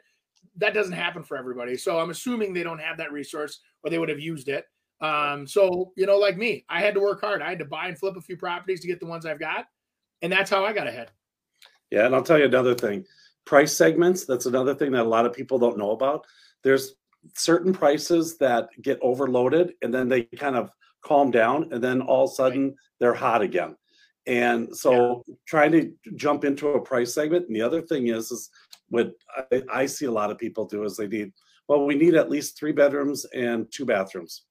that 0.59 0.73
doesn't 0.73 0.93
happen 0.93 1.23
for 1.23 1.37
everybody. 1.37 1.77
So 1.77 1.99
I'm 1.99 2.09
assuming 2.09 2.53
they 2.53 2.63
don't 2.63 2.79
have 2.79 2.97
that 2.97 3.11
resource 3.11 3.59
or 3.83 3.89
they 3.89 3.97
would 3.97 4.09
have 4.09 4.19
used 4.19 4.49
it. 4.49 4.65
Um, 5.01 5.47
so 5.47 5.93
you 5.95 6.05
know, 6.05 6.17
like 6.17 6.37
me, 6.37 6.65
I 6.69 6.81
had 6.81 6.93
to 6.95 6.99
work 6.99 7.21
hard. 7.21 7.41
I 7.41 7.49
had 7.49 7.59
to 7.59 7.65
buy 7.65 7.87
and 7.87 7.97
flip 7.97 8.17
a 8.17 8.21
few 8.21 8.37
properties 8.37 8.81
to 8.81 8.87
get 8.87 8.99
the 8.99 9.05
ones 9.05 9.25
I've 9.25 9.39
got, 9.39 9.65
and 10.21 10.31
that's 10.31 10.49
how 10.49 10.65
I 10.65 10.73
got 10.73 10.87
ahead. 10.87 11.11
Yeah, 11.89 12.05
and 12.05 12.13
I'll 12.13 12.23
tell 12.23 12.37
you 12.37 12.45
another 12.45 12.75
thing: 12.75 13.05
price 13.45 13.71
segments. 13.75 14.25
That's 14.25 14.45
another 14.45 14.75
thing 14.75 14.91
that 14.91 15.03
a 15.03 15.09
lot 15.09 15.25
of 15.25 15.31
people 15.31 15.57
don't 15.57 15.77
know 15.77 15.91
about. 15.91 16.27
There's 16.63 16.95
certain 17.33 17.71
prices 17.71 18.37
that 18.39 18.67
get 18.81 18.99
overloaded, 19.01 19.73
and 19.81 19.93
then 19.93 20.09
they 20.09 20.23
kind 20.23 20.57
of 20.57 20.69
calm 21.03 21.31
down, 21.31 21.69
and 21.71 21.83
then 21.83 22.01
all 22.01 22.25
of 22.25 22.31
a 22.31 22.35
sudden 22.35 22.75
they're 22.99 23.13
hot 23.13 23.41
again. 23.41 23.75
And 24.27 24.75
so, 24.75 25.23
yeah. 25.27 25.35
trying 25.47 25.71
to 25.71 25.91
jump 26.15 26.45
into 26.45 26.67
a 26.69 26.81
price 26.81 27.13
segment. 27.13 27.47
And 27.47 27.55
the 27.55 27.61
other 27.61 27.81
thing 27.81 28.07
is, 28.07 28.31
is 28.31 28.49
what 28.89 29.13
I, 29.51 29.63
I, 29.71 29.85
see 29.85 30.05
a 30.05 30.11
lot 30.11 30.29
of 30.29 30.37
people 30.37 30.65
do 30.65 30.83
is 30.83 30.97
they 30.97 31.07
need, 31.07 31.31
well, 31.67 31.85
we 31.85 31.95
need 31.95 32.15
at 32.15 32.29
least 32.29 32.57
three 32.57 32.71
bedrooms 32.71 33.25
and 33.33 33.65
two 33.71 33.85
bathrooms. 33.85 34.43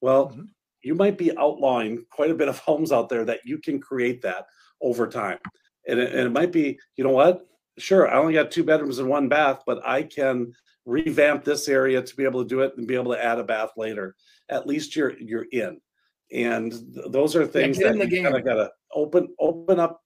Well, 0.00 0.28
mm-hmm. 0.28 0.42
you 0.82 0.94
might 0.94 1.18
be 1.18 1.36
outlawing 1.36 2.04
quite 2.10 2.30
a 2.30 2.34
bit 2.34 2.48
of 2.48 2.58
homes 2.66 2.92
out 2.92 3.08
there 3.08 3.24
that 3.24 3.40
you 3.44 3.58
can 3.58 3.80
create 3.80 4.22
that 4.22 4.46
over 4.80 5.06
time. 5.06 5.38
And 5.88 5.98
it, 5.98 6.12
and 6.12 6.20
it 6.20 6.32
might 6.32 6.52
be, 6.52 6.78
you 6.96 7.04
know 7.04 7.10
what? 7.10 7.46
Sure, 7.78 8.08
I 8.08 8.18
only 8.18 8.34
got 8.34 8.50
two 8.50 8.64
bedrooms 8.64 8.98
and 8.98 9.08
one 9.08 9.28
bath, 9.28 9.62
but 9.66 9.86
I 9.86 10.02
can 10.02 10.52
revamp 10.86 11.44
this 11.44 11.68
area 11.68 12.00
to 12.00 12.16
be 12.16 12.24
able 12.24 12.42
to 12.42 12.48
do 12.48 12.60
it 12.60 12.74
and 12.76 12.86
be 12.86 12.94
able 12.94 13.12
to 13.12 13.22
add 13.22 13.38
a 13.38 13.44
bath 13.44 13.70
later. 13.76 14.14
At 14.48 14.66
least 14.66 14.96
you're 14.96 15.18
you're 15.18 15.46
in. 15.52 15.80
And 16.32 16.72
th- 16.72 17.06
those 17.10 17.36
are 17.36 17.46
things 17.46 17.78
that 17.78 17.96
you 17.96 18.22
kind 18.22 18.36
of 18.36 18.44
got 18.44 18.54
to 18.54 18.70
open 18.94 19.28
open 19.38 19.78
up 19.78 20.00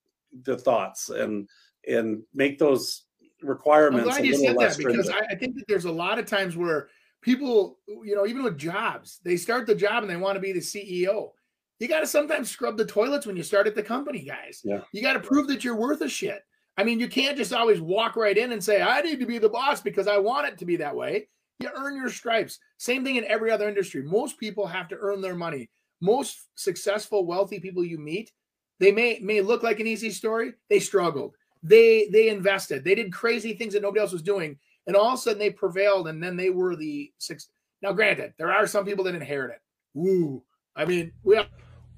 the 0.45 0.57
thoughts 0.57 1.09
and 1.09 1.49
and 1.89 2.23
make 2.35 2.59
those 2.59 3.05
requirements. 3.43 4.07
I'm 4.07 4.15
glad 4.15 4.27
you 4.27 4.37
said 4.37 4.57
that 4.59 4.77
because 4.77 5.09
I, 5.09 5.21
I, 5.31 5.35
think 5.35 5.57
that 5.57 5.65
there's 5.67 5.87
a 5.87 5.93
lot 5.93 6.19
of 6.19 6.27
times 6.27 6.57
where 6.57 6.89
people, 7.23 7.79
you 7.89 8.15
know, 8.15 8.27
even 8.27 8.43
with 8.43 8.59
jobs, 8.59 9.21
they 9.25 9.37
start 9.37 9.67
the 9.67 9.75
job 9.75 10.03
and 10.03 10.11
they 10.11 10.17
want 10.17 10.37
to 10.37 10.41
be 10.41 10.53
the 10.53 10.61
CEO. 10.61 11.31
You 11.79 11.89
got 11.89 12.01
to 12.01 12.07
sometimes 12.07 12.51
scrub 12.51 12.77
the 12.77 12.85
toilets 12.85 13.27
when 13.27 13.37
you 13.37 13.43
start 13.43 13.67
at 13.67 13.75
the 13.75 13.83
company, 13.83 14.23
guys. 14.23 14.61
Yeah. 14.63 14.83
You 14.93 15.01
got 15.01 15.15
to 15.15 15.21
prove 15.21 15.49
that 15.49 15.65
you're 15.65 15.77
worth 15.77 16.03
a 16.03 16.09
shit. 16.09 16.43
I 16.77 16.85
mean, 16.85 17.01
you 17.01 17.09
can't 17.09 17.37
just 17.37 17.53
always 17.53 17.81
walk 17.81 18.17
right 18.17 18.37
in 18.37 18.53
and 18.53 18.63
say, 18.63 18.83
I 18.83 19.01
need 19.01 19.21
to 19.21 19.27
be 19.27 19.39
the 19.39 19.49
boss 19.49 19.81
because 19.81 20.07
I 20.07 20.19
want 20.19 20.49
it 20.49 20.59
to 20.59 20.65
be 20.65 20.77
that 20.77 20.95
way. 20.95 21.29
You 21.61 21.71
earn 21.77 21.97
your 21.97 22.11
stripes. 22.11 22.59
Same 22.79 23.05
thing 23.05 23.17
in 23.17 23.25
every 23.25 23.51
other 23.51 23.69
industry. 23.69 24.03
Most 24.03 24.39
people 24.39 24.67
have 24.67 24.89
to 24.89 24.97
earn 24.99 25.21
their 25.21 25.37
money. 25.37 25.71
Most 26.01 26.49
successful, 26.55 27.27
wealthy 27.27 27.61
people 27.61 27.85
you 27.85 27.99
meet, 27.99 28.33
they 28.79 28.91
may 28.93 29.19
may 29.21 29.43
look 29.43 29.63
like 29.63 29.79
an 29.81 29.87
easy 29.87 30.11
story. 30.11 30.55
They 30.71 30.81
struggled 30.81 31.35
they 31.63 32.09
they 32.11 32.29
invested. 32.29 32.85
They 32.85 32.95
did 32.95 33.13
crazy 33.13 33.55
things 33.55 33.75
that 33.75 33.83
nobody 33.83 34.01
else 34.01 34.13
was 34.13 34.23
doing, 34.23 34.59
and 34.87 34.97
all 34.97 35.09
of 35.09 35.15
a 35.15 35.17
sudden 35.19 35.39
they 35.39 35.51
prevailed, 35.51 36.09
and 36.09 36.23
then 36.23 36.37
they 36.37 36.51
were 36.51 36.77
the 36.77 37.13
six. 37.19 37.49
Now, 37.83 37.93
granted, 37.93 38.35
there 38.39 38.53
are 38.53 38.67
some 38.67 38.85
people 38.85 39.05
that 39.05 39.15
inherit 39.15 39.53
it. 39.53 39.61
Woo! 39.95 40.43
I 40.77 40.85
mean, 40.85 41.13
we. 41.23 41.37
Have- 41.37 41.49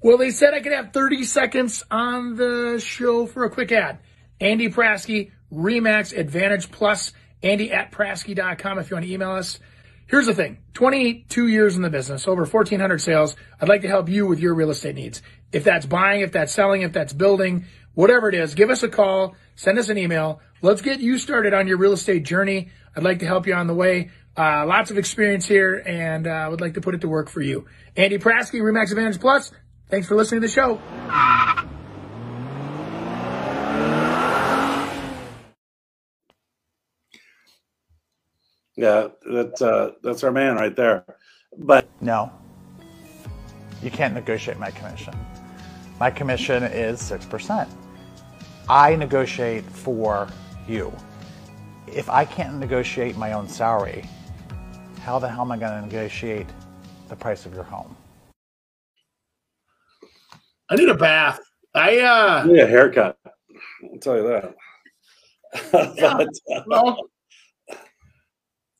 Well, 0.01 0.17
they 0.17 0.31
said 0.31 0.53
I 0.53 0.59
could 0.59 0.73
have 0.73 0.91
30 0.91 1.23
seconds 1.23 1.83
on 1.89 2.35
the 2.35 2.81
show 2.83 3.25
for 3.25 3.45
a 3.45 3.49
quick 3.49 3.71
ad. 3.71 3.99
Andy 4.41 4.69
Prasky, 4.69 5.31
Remax 5.51 6.17
Advantage 6.17 6.71
Plus, 6.71 7.13
Andy 7.43 7.71
at 7.71 7.91
Prasky.com 7.91 8.79
if 8.79 8.89
you 8.89 8.95
want 8.95 9.05
to 9.05 9.11
email 9.11 9.31
us. 9.31 9.59
Here's 10.07 10.25
the 10.25 10.33
thing 10.33 10.59
22 10.73 11.47
years 11.47 11.75
in 11.75 11.81
the 11.81 11.89
business, 11.89 12.27
over 12.27 12.45
1,400 12.45 12.99
sales. 12.99 13.35
I'd 13.59 13.69
like 13.69 13.81
to 13.81 13.87
help 13.87 14.09
you 14.09 14.25
with 14.25 14.39
your 14.39 14.53
real 14.53 14.69
estate 14.69 14.95
needs. 14.95 15.21
If 15.51 15.63
that's 15.63 15.85
buying, 15.85 16.21
if 16.21 16.31
that's 16.31 16.53
selling, 16.53 16.81
if 16.81 16.93
that's 16.93 17.13
building, 17.13 17.65
whatever 17.93 18.29
it 18.29 18.35
is, 18.35 18.55
give 18.55 18.69
us 18.69 18.83
a 18.83 18.89
call, 18.89 19.35
send 19.55 19.77
us 19.77 19.89
an 19.89 19.97
email. 19.97 20.41
Let's 20.61 20.81
get 20.81 20.99
you 20.99 21.17
started 21.17 21.53
on 21.53 21.67
your 21.67 21.77
real 21.77 21.93
estate 21.93 22.23
journey. 22.23 22.69
I'd 22.95 23.03
like 23.03 23.19
to 23.19 23.25
help 23.25 23.47
you 23.47 23.53
on 23.53 23.67
the 23.67 23.73
way. 23.73 24.09
Uh, 24.35 24.65
lots 24.65 24.89
of 24.89 24.97
experience 24.97 25.45
here 25.45 25.83
and 25.85 26.27
I 26.27 26.45
uh, 26.45 26.49
would 26.49 26.61
like 26.61 26.73
to 26.75 26.81
put 26.81 26.95
it 26.95 27.01
to 27.01 27.09
work 27.09 27.29
for 27.29 27.41
you. 27.41 27.67
Andy 27.95 28.17
Prasky, 28.17 28.61
Remax 28.61 28.89
Advantage 28.89 29.19
Plus. 29.19 29.51
Thanks 29.89 30.07
for 30.07 30.15
listening 30.15 30.41
to 30.41 30.47
the 30.47 30.53
show. 30.53 31.72
Yeah, 38.75 39.09
that's 39.29 39.61
uh, 39.61 39.91
that's 40.01 40.23
our 40.23 40.31
man 40.31 40.55
right 40.55 40.75
there. 40.75 41.05
But 41.57 41.87
no, 42.01 42.31
you 43.83 43.91
can't 43.91 44.13
negotiate 44.13 44.57
my 44.57 44.71
commission. 44.71 45.13
My 45.99 46.09
commission 46.09 46.63
is 46.63 46.99
six 46.99 47.25
percent. 47.25 47.69
I 48.67 48.95
negotiate 48.95 49.65
for 49.65 50.27
you. 50.67 50.91
If 51.87 52.09
I 52.09 52.25
can't 52.25 52.55
negotiate 52.59 53.17
my 53.17 53.33
own 53.33 53.47
salary, 53.47 54.09
how 55.01 55.19
the 55.19 55.29
hell 55.29 55.41
am 55.41 55.51
I 55.51 55.57
going 55.57 55.73
to 55.73 55.81
negotiate 55.81 56.47
the 57.09 57.15
price 57.15 57.45
of 57.45 57.53
your 57.53 57.63
home? 57.63 57.95
I 60.69 60.75
need 60.75 60.89
a 60.89 60.95
bath. 60.95 61.39
I 61.75 61.99
uh 61.99 62.43
I 62.43 62.47
need 62.47 62.59
a 62.59 62.67
haircut. 62.67 63.17
I'll 63.23 63.99
tell 63.99 64.15
you 64.15 64.23
that. 64.29 64.55
yeah, 65.95 66.13
but, 66.17 66.27
uh, 66.55 66.63
well, 66.65 66.97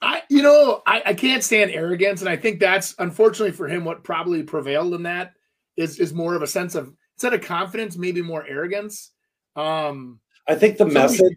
I 0.04 0.22
you 0.30 0.44
know, 0.44 0.82
I, 0.86 1.02
I 1.08 1.14
can't 1.14 1.44
stand 1.44 1.72
arrogance, 1.72 2.22
and 2.22 2.30
I 2.30 2.36
think 2.36 2.60
that's 2.60 2.94
unfortunately 3.00 3.54
for 3.54 3.68
him 3.68 3.86
what 3.86 4.04
probably 4.04 4.44
prevailed 4.44 4.94
in 4.94 5.04
that 5.04 5.34
is 5.78 6.00
is 6.00 6.14
more 6.14 6.36
of 6.36 6.42
a 6.42 6.48
sense 6.48 6.76
of 6.76 6.94
instead 7.16 7.34
of 7.34 7.42
confidence, 7.42 7.98
maybe 7.98 8.22
more 8.22 8.46
arrogance. 8.46 9.12
Um 9.56 10.20
I 10.48 10.56
think 10.56 10.78
the 10.78 10.86
message 10.86 11.34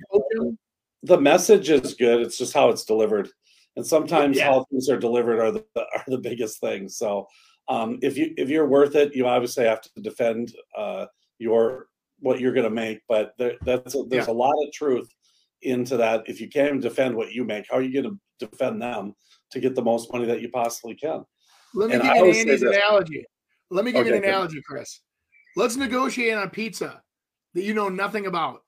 the 1.02 1.20
message 1.20 1.70
is 1.70 1.94
good. 1.94 2.20
It's 2.20 2.37
just 2.37 2.52
how 2.52 2.70
it's 2.70 2.85
delivered. 2.85 3.29
And 3.76 3.87
sometimes 3.87 4.37
yeah. 4.37 4.46
how 4.46 4.66
things 4.70 4.88
are 4.88 4.98
delivered 4.98 5.38
are 5.38 5.52
the 5.52 5.64
are 5.76 6.05
the 6.09 6.18
biggest 6.18 6.61
thing. 6.61 6.88
So 6.88 7.29
um, 7.68 7.98
if 8.02 8.16
you 8.16 8.33
if 8.37 8.48
you're 8.48 8.66
worth 8.66 8.96
it, 8.96 9.14
you 9.14 9.26
obviously 9.26 9.64
have 9.64 9.83
to 9.83 10.00
defend 10.00 10.55
uh, 10.76 11.07
your 11.38 11.87
what 12.20 12.40
you're 12.40 12.52
going 12.52 12.64
to 12.64 12.70
make. 12.70 13.00
But 13.09 13.35
there, 13.38 13.55
that's 13.62 13.94
a, 13.94 14.02
there's 14.09 14.26
yeah. 14.26 14.33
a 14.33 14.35
lot 14.35 14.55
of 14.64 14.72
truth 14.72 15.09
into 15.66 15.96
that. 15.96 16.24
If 16.26 16.40
you 16.40 16.48
can't 16.48 16.81
defend 16.81 17.14
what 17.14 17.33
you 17.33 17.44
make, 17.44 17.66
how 17.70 17.76
are 17.76 17.83
you 17.83 18.02
going 18.02 18.18
to 18.40 18.46
defend 18.46 18.81
them 18.81 19.14
to 19.50 19.61
get 19.61 19.74
the 19.74 19.83
most 19.83 20.12
money 20.12 20.26
that 20.26 20.40
you 20.40 20.48
possibly 20.48 20.94
can? 20.94 21.24
Let 21.74 21.88
me 21.88 21.94
and 21.94 22.02
give 22.02 22.16
you 22.16 22.33
Andy's 22.33 22.62
analogy. 22.62 23.24
Let 23.70 23.85
me 23.85 23.92
give 23.92 24.02
okay, 24.02 24.11
you 24.11 24.16
an 24.16 24.24
analogy, 24.24 24.62
Chris. 24.66 25.00
Let's 25.57 25.76
negotiate 25.76 26.35
on 26.35 26.44
a 26.44 26.50
pizza 26.50 27.02
that 27.55 27.62
you 27.62 27.74
know 27.74 27.88
nothing 27.88 28.26
about. 28.26 28.62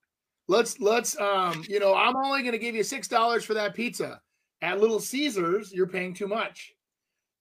Let's 0.48 0.80
let's 0.80 1.18
um, 1.20 1.64
you 1.68 1.78
know, 1.78 1.94
I'm 1.94 2.16
only 2.16 2.42
going 2.42 2.52
to 2.52 2.58
give 2.58 2.74
you 2.74 2.82
six 2.82 3.08
dollars 3.08 3.44
for 3.44 3.54
that 3.54 3.74
pizza. 3.74 4.20
At 4.61 4.80
Little 4.80 4.98
Caesars, 4.98 5.72
you're 5.72 5.87
paying 5.87 6.14
too 6.14 6.26
much 6.26 6.74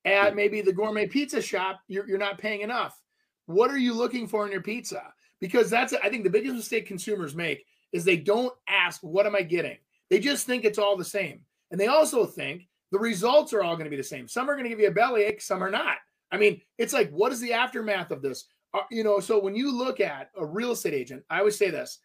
at 0.07 0.35
maybe 0.35 0.61
the 0.61 0.73
gourmet 0.73 1.05
pizza 1.05 1.41
shop, 1.41 1.81
you're, 1.87 2.07
you're 2.07 2.17
not 2.17 2.37
paying 2.37 2.61
enough. 2.61 2.99
What 3.45 3.69
are 3.69 3.77
you 3.77 3.93
looking 3.93 4.27
for 4.27 4.45
in 4.45 4.51
your 4.51 4.61
pizza? 4.61 5.01
Because 5.39 5.69
that's, 5.69 5.93
I 5.93 6.09
think, 6.09 6.23
the 6.23 6.29
biggest 6.29 6.55
mistake 6.55 6.87
consumers 6.87 7.35
make 7.35 7.65
is 7.93 8.03
they 8.03 8.17
don't 8.17 8.53
ask, 8.67 9.01
What 9.01 9.25
am 9.25 9.35
I 9.35 9.41
getting? 9.41 9.77
They 10.09 10.19
just 10.19 10.45
think 10.45 10.63
it's 10.65 10.79
all 10.79 10.97
the 10.97 11.05
same. 11.05 11.41
And 11.71 11.79
they 11.79 11.87
also 11.87 12.25
think 12.25 12.67
the 12.91 12.99
results 12.99 13.53
are 13.53 13.63
all 13.63 13.75
going 13.75 13.85
to 13.85 13.91
be 13.91 13.97
the 13.97 14.03
same. 14.03 14.27
Some 14.27 14.49
are 14.49 14.53
going 14.53 14.63
to 14.63 14.69
give 14.69 14.79
you 14.79 14.87
a 14.87 14.91
bellyache, 14.91 15.41
some 15.41 15.63
are 15.63 15.71
not. 15.71 15.97
I 16.31 16.37
mean, 16.37 16.61
it's 16.77 16.93
like, 16.93 17.09
what 17.11 17.31
is 17.31 17.39
the 17.39 17.53
aftermath 17.53 18.11
of 18.11 18.21
this? 18.21 18.45
Uh, 18.73 18.81
you 18.91 19.03
know, 19.03 19.19
so 19.19 19.39
when 19.39 19.55
you 19.55 19.75
look 19.75 19.99
at 19.99 20.29
a 20.37 20.45
real 20.45 20.71
estate 20.71 20.93
agent, 20.93 21.23
I 21.29 21.39
always 21.39 21.57
say 21.57 21.69
this 21.69 21.99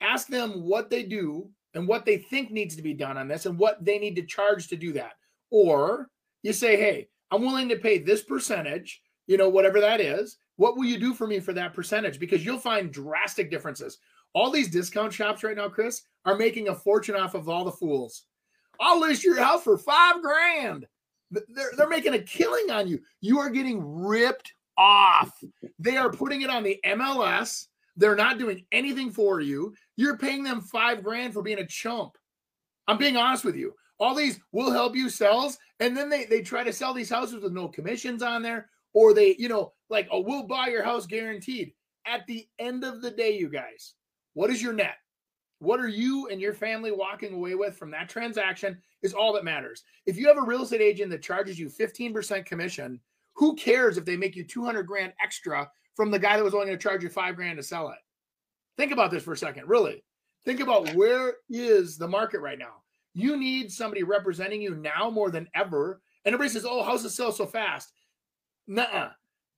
ask 0.00 0.28
them 0.28 0.62
what 0.62 0.90
they 0.90 1.02
do 1.02 1.48
and 1.74 1.88
what 1.88 2.04
they 2.04 2.18
think 2.18 2.50
needs 2.50 2.76
to 2.76 2.82
be 2.82 2.94
done 2.94 3.16
on 3.16 3.28
this 3.28 3.46
and 3.46 3.58
what 3.58 3.84
they 3.84 3.98
need 3.98 4.16
to 4.16 4.26
charge 4.26 4.68
to 4.68 4.76
do 4.76 4.92
that. 4.92 5.12
Or 5.50 6.10
you 6.42 6.52
say, 6.52 6.76
hey, 6.76 7.08
I'm 7.30 7.42
willing 7.42 7.68
to 7.70 7.76
pay 7.76 7.98
this 7.98 8.22
percentage, 8.22 9.00
you 9.26 9.36
know, 9.36 9.48
whatever 9.48 9.80
that 9.80 10.00
is. 10.00 10.36
What 10.56 10.76
will 10.76 10.84
you 10.84 10.98
do 10.98 11.14
for 11.14 11.26
me 11.26 11.40
for 11.40 11.52
that 11.54 11.74
percentage? 11.74 12.20
Because 12.20 12.44
you'll 12.44 12.58
find 12.58 12.92
drastic 12.92 13.50
differences. 13.50 13.98
All 14.34 14.50
these 14.50 14.70
discount 14.70 15.12
shops 15.12 15.42
right 15.42 15.56
now, 15.56 15.68
Chris, 15.68 16.02
are 16.24 16.36
making 16.36 16.68
a 16.68 16.74
fortune 16.74 17.14
off 17.14 17.34
of 17.34 17.48
all 17.48 17.64
the 17.64 17.72
fools. 17.72 18.24
I'll 18.80 19.00
list 19.00 19.24
your 19.24 19.40
house 19.40 19.62
for 19.62 19.78
five 19.78 20.20
grand. 20.22 20.86
They're, 21.30 21.70
they're 21.76 21.88
making 21.88 22.14
a 22.14 22.18
killing 22.18 22.70
on 22.70 22.88
you. 22.88 23.00
You 23.20 23.38
are 23.38 23.50
getting 23.50 23.80
ripped 23.82 24.52
off. 24.76 25.32
They 25.78 25.96
are 25.96 26.10
putting 26.10 26.42
it 26.42 26.50
on 26.50 26.62
the 26.62 26.78
MLS. 26.84 27.66
They're 27.96 28.16
not 28.16 28.38
doing 28.38 28.66
anything 28.72 29.10
for 29.10 29.40
you. 29.40 29.74
You're 29.96 30.18
paying 30.18 30.42
them 30.42 30.60
five 30.60 31.04
grand 31.04 31.32
for 31.32 31.42
being 31.42 31.60
a 31.60 31.66
chump. 31.66 32.18
I'm 32.88 32.98
being 32.98 33.16
honest 33.16 33.44
with 33.44 33.56
you 33.56 33.74
all 33.98 34.14
these 34.14 34.40
will 34.52 34.72
help 34.72 34.96
you 34.96 35.08
sells 35.08 35.58
and 35.80 35.96
then 35.96 36.08
they 36.08 36.24
they 36.24 36.42
try 36.42 36.64
to 36.64 36.72
sell 36.72 36.92
these 36.92 37.10
houses 37.10 37.42
with 37.42 37.52
no 37.52 37.68
commissions 37.68 38.22
on 38.22 38.42
there 38.42 38.70
or 38.92 39.14
they 39.14 39.36
you 39.38 39.48
know 39.48 39.72
like 39.90 40.08
oh 40.10 40.20
we'll 40.20 40.46
buy 40.46 40.68
your 40.68 40.82
house 40.82 41.06
guaranteed 41.06 41.72
at 42.06 42.26
the 42.26 42.46
end 42.58 42.84
of 42.84 43.00
the 43.02 43.10
day 43.10 43.36
you 43.36 43.48
guys 43.48 43.94
what 44.34 44.50
is 44.50 44.62
your 44.62 44.72
net? 44.72 44.96
What 45.60 45.80
are 45.80 45.88
you 45.88 46.28
and 46.28 46.40
your 46.40 46.52
family 46.52 46.92
walking 46.92 47.32
away 47.32 47.54
with 47.54 47.76
from 47.76 47.90
that 47.92 48.08
transaction 48.08 48.76
is 49.02 49.14
all 49.14 49.32
that 49.32 49.44
matters. 49.44 49.84
If 50.04 50.16
you 50.18 50.28
have 50.28 50.36
a 50.36 50.42
real 50.42 50.62
estate 50.62 50.80
agent 50.80 51.10
that 51.10 51.22
charges 51.22 51.58
you 51.58 51.68
15% 51.68 52.44
commission 52.44 53.00
who 53.34 53.56
cares 53.56 53.96
if 53.96 54.04
they 54.04 54.16
make 54.16 54.36
you 54.36 54.44
200 54.44 54.82
grand 54.82 55.12
extra 55.22 55.70
from 55.94 56.10
the 56.10 56.18
guy 56.18 56.36
that 56.36 56.44
was 56.44 56.54
only 56.54 56.66
going 56.66 56.78
to 56.78 56.82
charge 56.82 57.02
you 57.02 57.08
5 57.08 57.36
grand 57.36 57.56
to 57.56 57.62
sell 57.62 57.88
it? 57.88 57.98
Think 58.76 58.92
about 58.92 59.10
this 59.10 59.22
for 59.22 59.32
a 59.32 59.36
second 59.36 59.68
really. 59.68 60.04
Think 60.44 60.60
about 60.60 60.94
where 60.94 61.34
is 61.48 61.96
the 61.96 62.08
market 62.08 62.40
right 62.40 62.58
now? 62.58 62.82
You 63.14 63.36
need 63.36 63.72
somebody 63.72 64.02
representing 64.02 64.60
you 64.60 64.74
now 64.74 65.08
more 65.08 65.30
than 65.30 65.48
ever. 65.54 66.02
And 66.24 66.34
everybody 66.34 66.52
says, 66.52 66.66
oh, 66.68 66.82
houses 66.82 67.14
sell 67.14 67.32
so 67.32 67.46
fast. 67.46 67.92
Nuh 68.66 69.10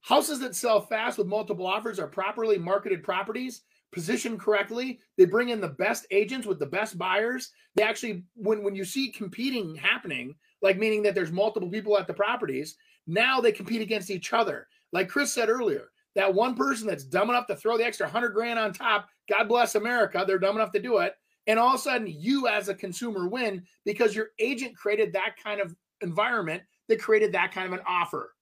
Houses 0.06 0.38
that 0.38 0.54
sell 0.54 0.80
fast 0.80 1.18
with 1.18 1.26
multiple 1.26 1.66
offers 1.66 1.98
are 1.98 2.06
properly 2.06 2.58
marketed 2.58 3.02
properties, 3.02 3.62
positioned 3.92 4.40
correctly. 4.40 5.00
They 5.16 5.24
bring 5.24 5.50
in 5.50 5.60
the 5.60 5.68
best 5.68 6.06
agents 6.10 6.46
with 6.46 6.58
the 6.58 6.66
best 6.66 6.98
buyers. 6.98 7.50
They 7.74 7.82
actually, 7.82 8.24
when, 8.34 8.62
when 8.62 8.74
you 8.74 8.84
see 8.84 9.10
competing 9.10 9.74
happening, 9.74 10.34
like 10.62 10.78
meaning 10.78 11.02
that 11.02 11.14
there's 11.14 11.32
multiple 11.32 11.70
people 11.70 11.98
at 11.98 12.06
the 12.06 12.14
properties, 12.14 12.76
now 13.06 13.40
they 13.40 13.52
compete 13.52 13.82
against 13.82 14.10
each 14.10 14.32
other. 14.32 14.68
Like 14.92 15.08
Chris 15.08 15.32
said 15.32 15.48
earlier, 15.48 15.90
that 16.14 16.32
one 16.32 16.54
person 16.54 16.86
that's 16.86 17.04
dumb 17.04 17.30
enough 17.30 17.46
to 17.46 17.56
throw 17.56 17.76
the 17.76 17.84
extra 17.84 18.08
hundred 18.08 18.30
grand 18.30 18.58
on 18.58 18.72
top, 18.72 19.08
God 19.28 19.48
bless 19.48 19.74
America, 19.74 20.24
they're 20.26 20.38
dumb 20.38 20.56
enough 20.56 20.72
to 20.72 20.80
do 20.80 20.98
it 20.98 21.14
and 21.46 21.58
all 21.58 21.74
of 21.74 21.80
a 21.80 21.82
sudden, 21.82 22.06
you 22.06 22.48
as 22.48 22.68
a 22.68 22.74
consumer 22.74 23.28
win 23.28 23.62
because 23.84 24.14
your 24.14 24.30
agent 24.38 24.76
created 24.76 25.12
that 25.12 25.36
kind 25.42 25.60
of 25.60 25.74
environment 26.00 26.62
that 26.88 27.00
created 27.00 27.32
that 27.32 27.52
kind 27.52 27.66
of 27.66 27.72
an 27.72 27.84
offer. 27.86 28.34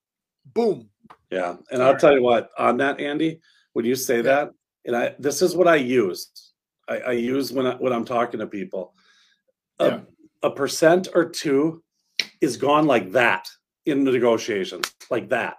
Boom. 0.55 0.89
Yeah. 1.31 1.57
And 1.71 1.83
I'll 1.83 1.97
tell 1.97 2.15
you 2.15 2.23
what, 2.23 2.51
on 2.59 2.77
that, 2.79 3.01
Andy, 3.01 3.41
when 3.73 3.85
you 3.85 3.95
say 3.95 4.17
yeah. 4.17 4.23
that, 4.23 4.51
and 4.85 4.97
I 4.97 5.15
this 5.19 5.43
is 5.43 5.57
what 5.57 5.69
I 5.69 5.77
use. 5.77 6.31
I, 6.89 6.99
I 6.99 7.13
use 7.13 7.53
when 7.53 7.67
I, 7.67 7.75
when 7.77 7.93
I'm 7.93 8.05
talking 8.05 8.41
to 8.41 8.47
people. 8.47 8.95
A, 9.81 9.87
yeah. 9.87 10.01
a 10.43 10.51
percent 10.51 11.09
or 11.15 11.29
two 11.29 11.83
is 12.41 12.57
gone 12.57 12.87
like 12.87 13.13
that 13.13 13.49
in 13.87 14.05
the 14.05 14.13
negotiations, 14.13 14.93
like 15.11 15.29
that. 15.31 15.57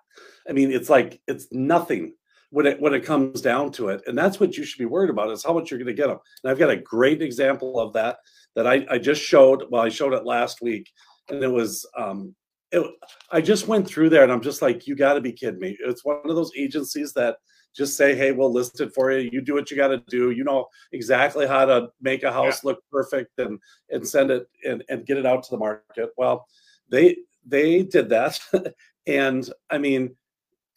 I 0.48 0.54
mean, 0.54 0.72
it's 0.72 0.90
like 0.90 1.20
it's 1.28 1.48
nothing 1.52 2.14
when 2.56 2.66
it 2.66 2.80
when 2.80 2.94
it 2.94 3.04
comes 3.04 3.42
down 3.42 3.70
to 3.70 3.90
it 3.90 4.02
and 4.08 4.18
that's 4.18 4.40
what 4.40 4.56
you 4.56 4.64
should 4.64 4.80
be 4.80 4.86
worried 4.86 5.10
about 5.10 5.30
is 5.30 5.44
how 5.44 5.52
much 5.52 5.70
you're 5.70 5.78
going 5.78 5.94
to 5.94 5.94
get 5.94 6.08
them 6.08 6.20
and 6.42 6.50
i've 6.50 6.58
got 6.58 6.70
a 6.70 6.78
great 6.78 7.22
example 7.22 7.80
of 7.80 7.92
that 7.92 8.18
that 8.56 8.66
i, 8.66 8.86
I 8.90 8.98
just 8.98 9.22
showed 9.22 9.64
well 9.70 9.82
i 9.82 9.90
showed 9.90 10.14
it 10.14 10.26
last 10.26 10.62
week 10.62 10.90
and 11.30 11.44
it 11.44 11.52
was 11.52 11.86
um 11.98 12.34
it, 12.72 12.86
i 13.30 13.42
just 13.42 13.68
went 13.68 13.86
through 13.86 14.10
there 14.10 14.24
and 14.24 14.32
i'm 14.32 14.42
just 14.42 14.62
like 14.62 14.88
you 14.88 14.96
got 14.96 15.16
to 15.16 15.22
be 15.22 15.34
kidding 15.34 15.60
me 15.60 15.78
it's 15.82 16.06
one 16.06 16.22
of 16.24 16.36
those 16.36 16.52
agencies 16.58 17.12
that 17.14 17.38
just 17.76 17.98
say 17.98 18.16
hey 18.16 18.32
we'll 18.32 18.52
list 18.52 18.80
it 18.82 18.94
for 18.94 19.12
you 19.12 19.30
you 19.32 19.42
do 19.42 19.54
what 19.54 19.70
you 19.70 19.78
got 19.78 19.90
to 19.90 19.98
do 20.08 20.32
you 20.32 20.44
know 20.44 20.68
exactly 20.92 21.46
how 21.46 21.66
to 21.66 21.90
make 22.02 22.24
a 22.24 22.32
house 22.32 22.64
yeah. 22.64 22.70
look 22.70 22.80
perfect 22.92 23.38
and 23.40 23.60
and 23.90 24.08
send 24.08 24.32
it 24.32 24.48
and, 24.68 24.84
and 24.90 25.06
get 25.06 25.18
it 25.18 25.26
out 25.26 25.44
to 25.44 25.52
the 25.52 25.58
market 25.58 26.10
well 26.18 26.48
they 26.90 27.18
they 27.46 27.84
did 27.84 28.10
that 28.10 28.40
and 29.08 29.50
i 29.70 29.78
mean 29.78 30.16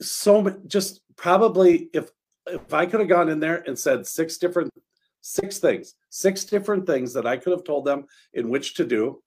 so 0.01 0.51
just 0.67 1.01
probably 1.17 1.89
if 1.93 2.11
if 2.51 2.73
I 2.73 2.87
could 2.87 3.01
have 3.01 3.09
gone 3.09 3.29
in 3.29 3.41
there 3.41 3.63
and 3.67 3.79
said 3.79 4.07
six 4.07 4.39
different 4.39 4.73
six 5.21 5.59
things, 5.59 5.95
six 6.11 6.45
different 6.45 6.87
things 6.87 7.13
that 7.13 7.27
I 7.27 7.37
could 7.37 7.53
have 7.53 7.65
told 7.65 7.85
them 7.85 8.07
in 8.35 8.49
which 8.49 8.75
to 8.75 8.85
do. 8.85 9.23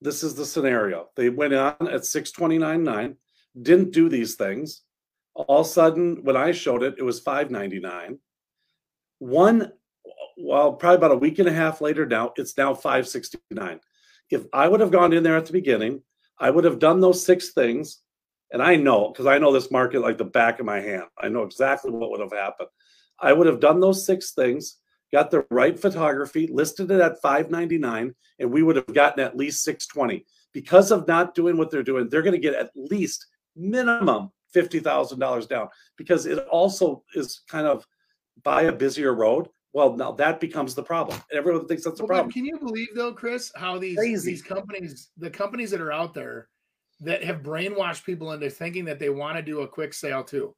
This 0.00 0.22
is 0.22 0.34
the 0.34 0.46
scenario. 0.46 1.08
They 1.16 1.28
went 1.28 1.54
on 1.54 1.88
at 1.88 2.02
629.9, 2.02 3.16
didn't 3.62 3.92
do 3.92 4.08
these 4.08 4.34
things. 4.34 4.82
All 5.48 5.60
of 5.60 5.66
a 5.66 5.68
sudden, 5.68 6.22
when 6.24 6.36
I 6.36 6.52
showed 6.52 6.82
it, 6.82 6.96
it 6.98 7.02
was 7.02 7.20
five 7.20 7.50
ninety 7.50 7.80
nine. 7.80 8.18
One, 9.18 9.72
well, 10.36 10.72
probably 10.74 10.96
about 10.96 11.12
a 11.12 11.16
week 11.16 11.38
and 11.38 11.48
a 11.48 11.52
half 11.52 11.80
later 11.80 12.06
now, 12.06 12.32
it's 12.36 12.56
now 12.56 12.74
five 12.74 13.08
sixty 13.08 13.38
nine. 13.50 13.80
If 14.30 14.44
I 14.52 14.68
would 14.68 14.80
have 14.80 14.90
gone 14.92 15.12
in 15.12 15.22
there 15.22 15.36
at 15.36 15.46
the 15.46 15.52
beginning, 15.52 16.02
I 16.38 16.50
would 16.50 16.64
have 16.64 16.78
done 16.78 17.00
those 17.00 17.24
six 17.24 17.50
things, 17.50 18.00
and 18.52 18.62
I 18.62 18.76
know 18.76 19.08
because 19.08 19.26
I 19.26 19.38
know 19.38 19.52
this 19.52 19.70
market 19.70 20.00
like 20.00 20.18
the 20.18 20.24
back 20.24 20.60
of 20.60 20.66
my 20.66 20.80
hand. 20.80 21.04
I 21.18 21.28
know 21.28 21.42
exactly 21.42 21.90
what 21.90 22.10
would 22.10 22.20
have 22.20 22.32
happened. 22.32 22.68
I 23.18 23.32
would 23.32 23.46
have 23.46 23.60
done 23.60 23.80
those 23.80 24.06
six 24.06 24.32
things, 24.32 24.78
got 25.12 25.30
the 25.30 25.46
right 25.50 25.78
photography, 25.78 26.46
listed 26.46 26.90
it 26.90 27.00
at 27.00 27.20
599, 27.20 28.14
and 28.38 28.50
we 28.50 28.62
would 28.62 28.76
have 28.76 28.94
gotten 28.94 29.22
at 29.22 29.36
least 29.36 29.62
620. 29.64 30.24
Because 30.52 30.90
of 30.90 31.06
not 31.06 31.34
doing 31.34 31.56
what 31.56 31.70
they're 31.70 31.82
doing, 31.82 32.08
they're 32.08 32.22
going 32.22 32.32
to 32.32 32.38
get 32.38 32.54
at 32.54 32.70
least 32.74 33.26
minimum 33.54 34.32
$50,000 34.54 35.48
down 35.48 35.68
because 35.96 36.26
it 36.26 36.38
also 36.48 37.04
is 37.14 37.42
kind 37.48 37.66
of 37.66 37.86
buy 38.42 38.62
a 38.62 38.72
busier 38.72 39.14
road. 39.14 39.48
Well, 39.72 39.94
now 39.96 40.12
that 40.12 40.40
becomes 40.40 40.74
the 40.74 40.82
problem. 40.82 41.20
Everyone 41.32 41.66
thinks 41.66 41.84
that's 41.84 42.00
a 42.00 42.02
Well, 42.02 42.08
problem. 42.08 42.32
can 42.32 42.44
you 42.44 42.58
believe 42.58 42.88
though, 42.94 43.12
Chris, 43.12 43.52
how 43.54 43.78
these 43.78 43.96
Crazy. 43.96 44.32
these 44.32 44.42
companies, 44.42 45.10
the 45.16 45.30
companies 45.30 45.70
that 45.70 45.80
are 45.80 45.92
out 45.92 46.12
there 46.12 46.48
that 47.00 47.22
have 47.22 47.42
brainwashed 47.42 48.04
people 48.04 48.32
into 48.32 48.50
thinking 48.50 48.84
that 48.86 48.98
they 48.98 49.10
want 49.10 49.36
to 49.36 49.42
do 49.42 49.60
a 49.60 49.68
quick 49.68 49.94
sale 49.94 50.24
too. 50.24 50.54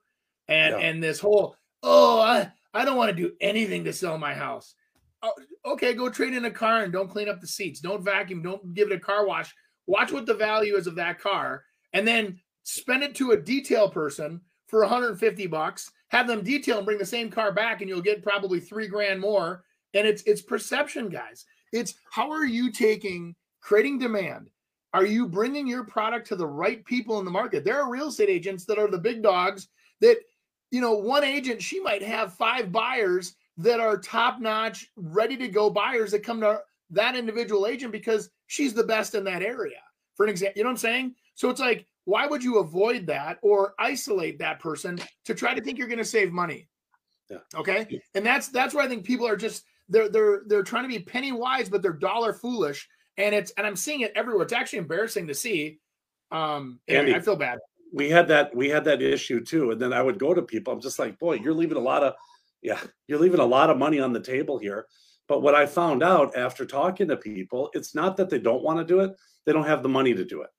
And 0.48 0.72
Yeah. 0.74 0.78
and 0.86 1.02
this 1.02 1.20
whole, 1.20 1.56
oh, 1.82 2.20
I, 2.20 2.50
I 2.72 2.84
don't 2.84 2.96
want 2.96 3.14
to 3.14 3.22
do 3.22 3.32
anything 3.40 3.84
to 3.84 3.92
sell 3.92 4.16
my 4.16 4.32
house. 4.32 4.74
Oh, 5.22 5.34
okay, 5.66 5.92
go 5.92 6.08
trade 6.08 6.32
in 6.34 6.46
a 6.46 6.50
car 6.50 6.82
and 6.82 6.92
don't 6.92 7.10
clean 7.10 7.28
up 7.28 7.40
the 7.40 7.46
seats. 7.46 7.80
Don't 7.80 8.02
vacuum, 8.02 8.42
don't 8.42 8.74
give 8.74 8.90
it 8.90 8.94
a 8.96 8.98
car 9.00 9.26
wash. 9.26 9.54
Watch 9.86 10.10
what 10.10 10.26
the 10.26 10.34
value 10.34 10.76
is 10.76 10.86
of 10.86 10.94
that 10.96 11.18
car 11.20 11.64
and 11.92 12.08
then 12.08 12.40
spend 12.62 13.02
it 13.02 13.14
to 13.16 13.32
a 13.32 13.36
detail 13.36 13.88
person 13.88 14.40
for 14.66 14.80
150 14.80 15.46
bucks. 15.48 15.90
Have 16.08 16.26
them 16.26 16.42
detail 16.42 16.78
and 16.78 16.86
bring 16.86 16.98
the 16.98 17.06
same 17.06 17.30
car 17.30 17.52
back 17.52 17.80
and 17.80 17.88
you'll 17.88 18.00
get 18.02 18.22
probably 18.22 18.60
3 18.60 18.86
grand 18.88 19.20
more. 19.20 19.64
And 19.94 20.06
it's 20.06 20.22
it's 20.22 20.40
perception 20.40 21.08
guys. 21.08 21.44
It's 21.72 21.94
how 22.10 22.30
are 22.30 22.46
you 22.46 22.72
taking 22.72 23.34
creating 23.60 23.98
demand? 23.98 24.48
Are 24.94 25.06
you 25.06 25.26
bringing 25.26 25.66
your 25.66 25.84
product 25.84 26.26
to 26.28 26.36
the 26.36 26.46
right 26.46 26.84
people 26.84 27.18
in 27.18 27.24
the 27.24 27.30
market? 27.30 27.64
There 27.64 27.80
are 27.80 27.90
real 27.90 28.08
estate 28.08 28.28
agents 28.28 28.64
that 28.66 28.78
are 28.78 28.88
the 28.88 28.98
big 28.98 29.22
dogs 29.22 29.68
that 30.00 30.18
you 30.70 30.80
know 30.80 30.94
one 30.94 31.24
agent 31.24 31.62
she 31.62 31.80
might 31.80 32.02
have 32.02 32.34
five 32.34 32.72
buyers 32.72 33.34
that 33.58 33.80
are 33.80 33.98
top 33.98 34.40
notch 34.40 34.90
ready 34.96 35.36
to 35.36 35.48
go 35.48 35.68
buyers 35.68 36.12
that 36.12 36.22
come 36.22 36.40
to 36.40 36.60
that 36.90 37.16
individual 37.16 37.66
agent 37.66 37.92
because 37.92 38.30
she's 38.46 38.74
the 38.74 38.84
best 38.84 39.14
in 39.14 39.24
that 39.24 39.42
area. 39.42 39.80
For 40.14 40.24
an 40.24 40.30
example 40.30 40.58
you 40.58 40.64
know 40.64 40.68
what 40.68 40.72
i'm 40.72 40.78
saying? 40.78 41.14
So 41.34 41.50
it's 41.50 41.60
like 41.60 41.86
why 42.04 42.26
would 42.26 42.42
you 42.42 42.58
avoid 42.58 43.06
that 43.06 43.38
or 43.42 43.74
isolate 43.78 44.38
that 44.40 44.60
person 44.60 44.98
to 45.24 45.34
try 45.34 45.54
to 45.54 45.60
think 45.60 45.78
you're 45.78 45.88
going 45.88 45.98
to 45.98 46.04
save 46.04 46.32
money? 46.32 46.68
Yeah. 47.30 47.38
okay? 47.54 48.00
And 48.14 48.26
that's 48.26 48.48
that's 48.48 48.74
where 48.74 48.84
i 48.84 48.88
think 48.88 49.04
people 49.04 49.26
are 49.26 49.36
just 49.36 49.64
they're 49.88 50.08
they're 50.08 50.42
they're 50.46 50.62
trying 50.62 50.82
to 50.82 50.88
be 50.88 50.98
penny 50.98 51.32
wise 51.32 51.68
but 51.68 51.82
they're 51.82 51.92
dollar 51.92 52.32
foolish. 52.32 52.88
And 53.16 53.34
it's 53.34 53.52
and 53.52 53.66
i'm 53.66 53.76
seeing 53.76 54.00
it 54.00 54.12
everywhere. 54.14 54.42
It's 54.42 54.52
actually 54.52 54.80
embarrassing 54.80 55.28
to 55.28 55.34
see. 55.34 55.78
Um 56.30 56.80
and 56.88 56.98
Andy. 56.98 57.14
i 57.14 57.20
feel 57.20 57.36
bad. 57.36 57.58
we 57.92 58.10
had 58.10 58.28
that 58.28 58.54
we 58.54 58.68
had 58.68 58.84
that 58.84 59.00
issue 59.00 59.42
too. 59.42 59.70
And 59.70 59.80
then 59.80 59.92
i 59.92 60.02
would 60.02 60.18
go 60.18 60.34
to 60.34 60.42
people. 60.42 60.72
I'm 60.72 60.80
just 60.80 60.98
like 60.98 61.18
boy 61.18 61.34
you're 61.34 61.54
leaving 61.54 61.78
a 61.78 61.80
lot 61.80 62.02
of 62.02 62.14
yeah 62.60 62.80
you're 63.06 63.20
leaving 63.20 63.40
a 63.40 63.46
lot 63.46 63.70
of 63.70 63.78
money 63.78 64.00
on 64.00 64.12
the 64.12 64.20
table 64.20 64.58
here. 64.58 64.86
But 65.28 65.42
what 65.42 65.54
i 65.54 65.64
found 65.64 66.02
out 66.02 66.36
after 66.36 66.66
talking 66.66 67.08
to 67.08 67.16
people 67.16 67.70
it's 67.72 67.94
not 67.94 68.16
that 68.18 68.28
they 68.28 68.40
don't 68.40 68.64
want 68.64 68.78
to 68.78 68.84
do 68.84 69.00
it. 69.00 69.12
They 69.46 69.52
don't 69.52 69.66
have 69.66 69.82
the 69.82 69.88
money 69.88 70.12
to 70.14 70.24
do 70.24 70.42
it 70.42 70.50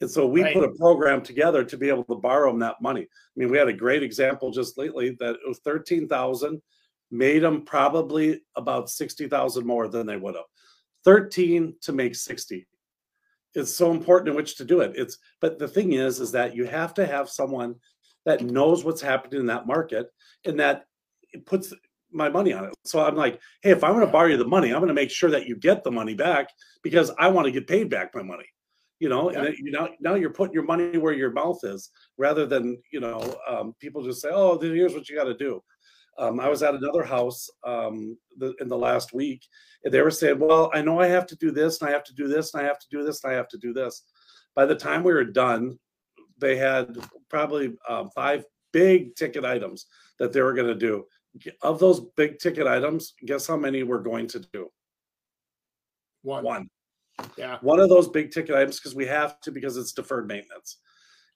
and 0.00 0.10
so 0.10 0.26
we 0.26 0.42
Right. 0.42 0.54
put 0.54 0.64
a 0.64 0.74
program 0.74 1.22
together 1.22 1.64
to 1.64 1.76
be 1.76 1.88
able 1.88 2.04
to 2.04 2.16
borrow 2.16 2.50
them 2.50 2.58
that 2.60 2.80
money. 2.82 3.02
I 3.02 3.06
mean 3.36 3.50
we 3.50 3.58
had 3.58 3.68
a 3.68 3.72
great 3.72 4.02
example 4.02 4.50
just 4.50 4.76
lately 4.76 5.16
that 5.20 5.34
it 5.36 5.48
was 5.48 5.60
13000 5.60 6.60
made 7.10 7.40
them 7.40 7.64
probably 7.64 8.42
about 8.56 8.90
60000 8.90 9.64
more 9.66 9.88
than 9.88 10.06
they 10.06 10.16
would 10.16 10.34
have. 10.34 10.44
13 11.04 11.76
to 11.82 11.92
make 11.92 12.14
60 12.14 12.66
it's 13.54 13.72
so 13.72 13.92
important 13.92 14.30
in 14.30 14.34
which 14.34 14.56
to 14.56 14.64
do 14.64 14.80
it. 14.80 14.92
It's 14.96 15.18
but 15.40 15.58
the 15.58 15.68
thing 15.68 15.92
is 15.92 16.20
is 16.20 16.32
that 16.32 16.56
you 16.56 16.64
have 16.64 16.92
to 16.94 17.06
have 17.06 17.28
someone 17.28 17.76
that 18.24 18.42
knows 18.42 18.84
what's 18.84 19.00
happening 19.02 19.40
in 19.40 19.46
that 19.46 19.66
market 19.66 20.08
and 20.44 20.58
that 20.58 20.86
it 21.32 21.46
puts 21.46 21.72
my 22.10 22.28
money 22.28 22.52
on 22.52 22.64
it. 22.64 22.74
So 22.84 23.04
i'm 23.04 23.16
like 23.16 23.40
hey 23.62 23.70
if 23.70 23.82
i'm 23.82 23.92
going 23.92 24.06
to 24.06 24.12
borrow 24.12 24.28
you 24.28 24.36
the 24.36 24.46
money 24.46 24.70
i'm 24.72 24.78
going 24.78 24.88
to 24.88 24.94
make 24.94 25.10
sure 25.10 25.30
that 25.30 25.46
you 25.46 25.56
get 25.56 25.82
the 25.82 25.90
money 25.90 26.14
back 26.14 26.48
because 26.82 27.10
i 27.18 27.26
want 27.28 27.46
to 27.46 27.50
get 27.50 27.66
paid 27.66 27.90
back 27.90 28.14
my 28.14 28.22
money 28.22 28.46
you 29.04 29.10
know 29.12 29.24
and 29.28 29.36
Yeah. 29.36 29.44
then, 29.44 29.54
you 29.66 29.72
know 29.76 29.86
now 30.06 30.14
you're 30.20 30.38
putting 30.38 30.56
your 30.58 30.68
money 30.72 30.98
where 31.04 31.16
your 31.22 31.32
mouth 31.42 31.60
is 31.74 31.82
rather 32.26 32.44
than 32.52 32.64
you 32.94 33.00
know 33.04 33.18
um, 33.52 33.66
people 33.82 34.00
just 34.08 34.20
say 34.22 34.30
oh 34.40 34.52
here's 34.58 34.94
what 34.94 35.06
you 35.08 35.14
got 35.20 35.30
to 35.32 35.38
do 35.48 35.52
um, 36.22 36.34
i 36.46 36.48
was 36.52 36.62
at 36.66 36.74
another 36.80 37.04
house 37.16 37.40
um, 37.72 38.16
the, 38.40 38.48
in 38.62 38.68
the 38.74 38.82
last 38.88 39.08
week 39.22 39.42
and 39.84 39.92
they 39.92 40.00
were 40.00 40.10
saying, 40.10 40.38
Well, 40.38 40.70
I 40.72 40.80
know 40.80 40.98
I 40.98 41.08
have 41.08 41.26
to 41.26 41.36
do 41.36 41.50
this, 41.50 41.80
and 41.80 41.88
I 41.88 41.92
have 41.92 42.04
to 42.04 42.14
do 42.14 42.26
this, 42.26 42.54
and 42.54 42.62
I 42.62 42.66
have 42.66 42.78
to 42.78 42.86
do 42.90 43.04
this, 43.04 43.22
and 43.22 43.32
I 43.32 43.36
have 43.36 43.48
to 43.48 43.58
do 43.58 43.72
this. 43.74 44.02
By 44.54 44.64
the 44.66 44.74
time 44.86 45.02
we 45.02 45.12
were 45.12 45.24
done, 45.24 45.78
they 46.38 46.56
had 46.56 46.96
probably 47.28 47.66
um, 47.88 48.08
five 48.14 48.44
big 48.72 49.14
ticket 49.14 49.44
items 49.44 49.86
that 50.18 50.32
they 50.32 50.40
were 50.40 50.54
going 50.54 50.68
to 50.68 50.74
do. 50.74 51.04
Of 51.62 51.78
those 51.78 52.00
big 52.16 52.38
ticket 52.38 52.66
items, 52.66 53.12
guess 53.26 53.46
how 53.46 53.58
many 53.58 53.82
we're 53.82 54.06
going 54.12 54.26
to 54.28 54.38
do? 54.38 54.70
one, 56.22 56.44
One. 56.44 56.70
Yeah 57.36 57.58
One 57.62 57.80
of 57.80 57.88
those 57.88 58.08
big 58.08 58.30
ticket 58.30 58.54
items 58.54 58.78
because 58.78 58.94
we 58.94 59.06
have 59.06 59.40
to 59.40 59.50
because 59.50 59.76
it's 59.76 59.92
deferred 59.92 60.26
maintenance. 60.26 60.78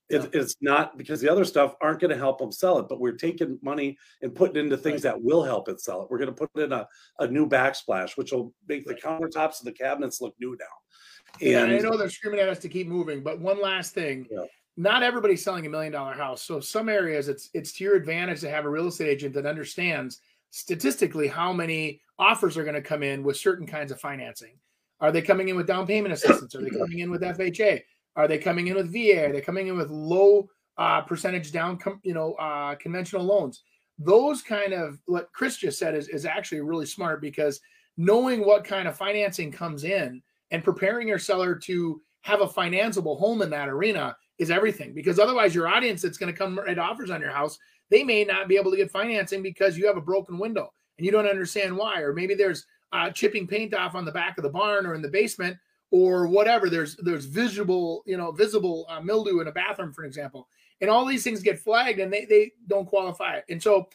It, 0.09 0.31
It's 0.33 0.57
not 0.63 0.97
because 0.97 1.21
the 1.21 1.31
other 1.31 1.45
stuff 1.45 1.75
aren't 1.83 2.01
going 2.01 2.11
to 2.11 2.17
help 2.17 2.39
them 2.39 2.51
sell 2.51 2.79
it, 2.79 2.87
but 2.89 2.99
we're 2.99 3.13
taking 3.13 3.59
money 3.63 3.99
and 4.23 4.35
putting 4.35 4.57
it 4.57 4.61
into 4.61 4.79
things 4.79 5.03
that 5.03 5.23
will 5.23 5.45
help 5.45 5.69
it 5.69 5.83
sell 5.83 6.03
it. 6.03 6.11
We're 6.11 6.19
going 6.19 6.35
to 6.35 6.47
put 6.47 6.51
in 6.63 6.73
a, 6.73 6.89
a 7.19 7.29
new 7.29 7.47
backsplash, 7.47 8.17
which 8.17 8.33
will 8.33 8.55
make 8.67 8.87
the 8.87 8.95
countertops 8.95 9.61
and 9.61 9.67
the 9.67 9.73
cabinets 9.73 10.23
look 10.23 10.35
new 10.41 10.57
now. 10.59 11.37
Yeah, 11.41 11.65
And 11.65 11.73
I 11.75 11.79
know 11.79 11.97
they're 11.99 12.09
screaming 12.09 12.41
at 12.41 12.49
us 12.49 12.59
to 12.61 12.71
keep 12.71 12.87
moving, 12.87 13.23
but 13.23 13.39
one 13.39 13.61
last 13.61 13.93
thing. 13.93 14.27
Yeah. 14.31 14.45
Not 14.79 15.03
everybody's 15.03 15.43
selling 15.43 15.67
a 15.67 15.69
million 15.69 15.93
dollar 15.93 16.15
house. 16.15 16.41
So 16.43 16.61
some 16.61 16.89
areas 16.89 17.29
it's 17.29 17.51
it's 17.53 17.73
to 17.73 17.85
your 17.85 17.97
advantage 17.97 18.41
to 18.41 18.51
have 18.51 18.65
a 18.65 18.71
real 18.71 18.87
estate 18.87 19.09
agent 19.09 19.35
that 19.35 19.45
understands 19.45 20.21
statistically 20.51 21.27
how 21.27 21.53
many 21.53 22.01
offers 22.19 22.57
are 22.57 22.63
going 22.63 22.77
to 22.77 22.83
come 22.83 23.03
in 23.03 23.23
with 23.23 23.37
certain 23.37 23.67
kinds 23.67 23.93
of 23.93 24.01
financing. 24.01 24.53
Are 25.01 25.13
they 25.13 25.23
coming 25.23 25.49
in 25.49 25.57
with 25.57 25.67
down 25.67 25.87
payment 25.87 26.13
assistance? 26.13 26.55
Are 26.55 26.63
they 26.63 26.71
coming 26.71 26.99
in 27.01 27.11
with 27.11 27.23
FHA? 27.23 27.83
Are 28.17 28.27
they 28.27 28.39
coming 28.39 28.67
in 28.67 28.75
with 28.75 28.93
VA? 28.93 29.27
Are 29.27 29.33
they 29.33 29.41
coming 29.41 29.69
in 29.69 29.77
with 29.77 29.91
low 29.91 30.49
uh, 30.77 31.03
percentage 31.03 31.53
down, 31.53 31.79
com- 31.79 32.01
you 32.03 32.15
know, 32.15 32.35
uh, 32.35 32.75
conventional 32.75 33.25
loans? 33.25 33.63
Those 33.99 34.43
kind 34.43 34.73
of 34.73 35.01
what 35.07 35.33
Chris 35.33 35.57
just 35.57 35.79
said 35.79 35.95
is, 35.95 36.09
is 36.09 36.25
actually 36.25 36.61
really 36.61 36.87
smart 36.87 37.21
because 37.21 37.61
knowing 37.97 38.45
what 38.45 38.65
kind 38.65 38.89
of 38.89 38.97
financing 38.97 39.53
comes 39.53 39.85
in 39.85 40.23
and 40.51 40.65
preparing 40.65 41.09
your 41.09 41.19
seller 41.19 41.55
to 41.55 42.01
have 42.23 42.41
a 42.41 42.47
financeable 42.47 43.19
home 43.19 43.43
in 43.43 43.51
that 43.51 43.69
arena 43.69 44.17
is 44.39 44.51
everything 44.51 44.95
because 44.95 45.19
otherwise 45.19 45.55
your 45.55 45.69
audience 45.69 46.01
that's 46.01 46.19
going 46.19 46.33
to 46.33 46.39
come 46.39 46.59
write 46.59 46.79
offers 46.79 47.11
on 47.11 47.21
your 47.21 47.31
house 47.31 47.59
they 47.91 48.05
may 48.05 48.25
not 48.25 48.49
be 48.49 48.57
able 48.57 48.71
to 48.71 48.77
get 48.77 48.91
financing 48.91 49.43
because 49.43 49.77
you 49.77 49.87
have 49.87 49.97
a 49.97 50.01
broken 50.01 50.39
window 50.39 50.73
and 50.97 51.05
you 51.05 51.13
don't 51.13 51.27
understand 51.27 51.77
why 51.77 52.01
or 52.01 52.13
maybe 52.13 52.35
there's 52.35 52.67
uh, 52.93 53.11
chipping 53.11 53.47
paint 53.47 53.75
off 53.75 53.95
on 53.95 54.05
the 54.05 54.13
back 54.13 54.39
of 54.39 54.43
the 54.43 54.51
barn 54.51 54.87
or 54.87 54.95
in 54.95 55.03
the 55.03 55.09
basement 55.09 55.57
or 55.91 56.27
whatever. 56.27 56.69
There's 56.69 56.97
there's 56.97 57.25
visible 57.25 58.03
you 58.07 58.17
know 58.17 58.33
visible 58.33 58.87
uh, 58.89 59.01
mildew 59.01 59.41
in 59.41 59.49
a 59.49 59.53
bathroom 59.53 59.93
for 59.93 60.05
example. 60.05 60.49
And 60.81 60.89
all 60.89 61.05
these 61.05 61.25
things 61.25 61.43
get 61.43 61.59
flagged 61.59 61.99
and 61.99 62.13
they 62.13 62.25
they 62.25 62.53
don't 62.67 62.87
qualify. 62.87 63.41
And 63.49 63.63
so 63.63 63.89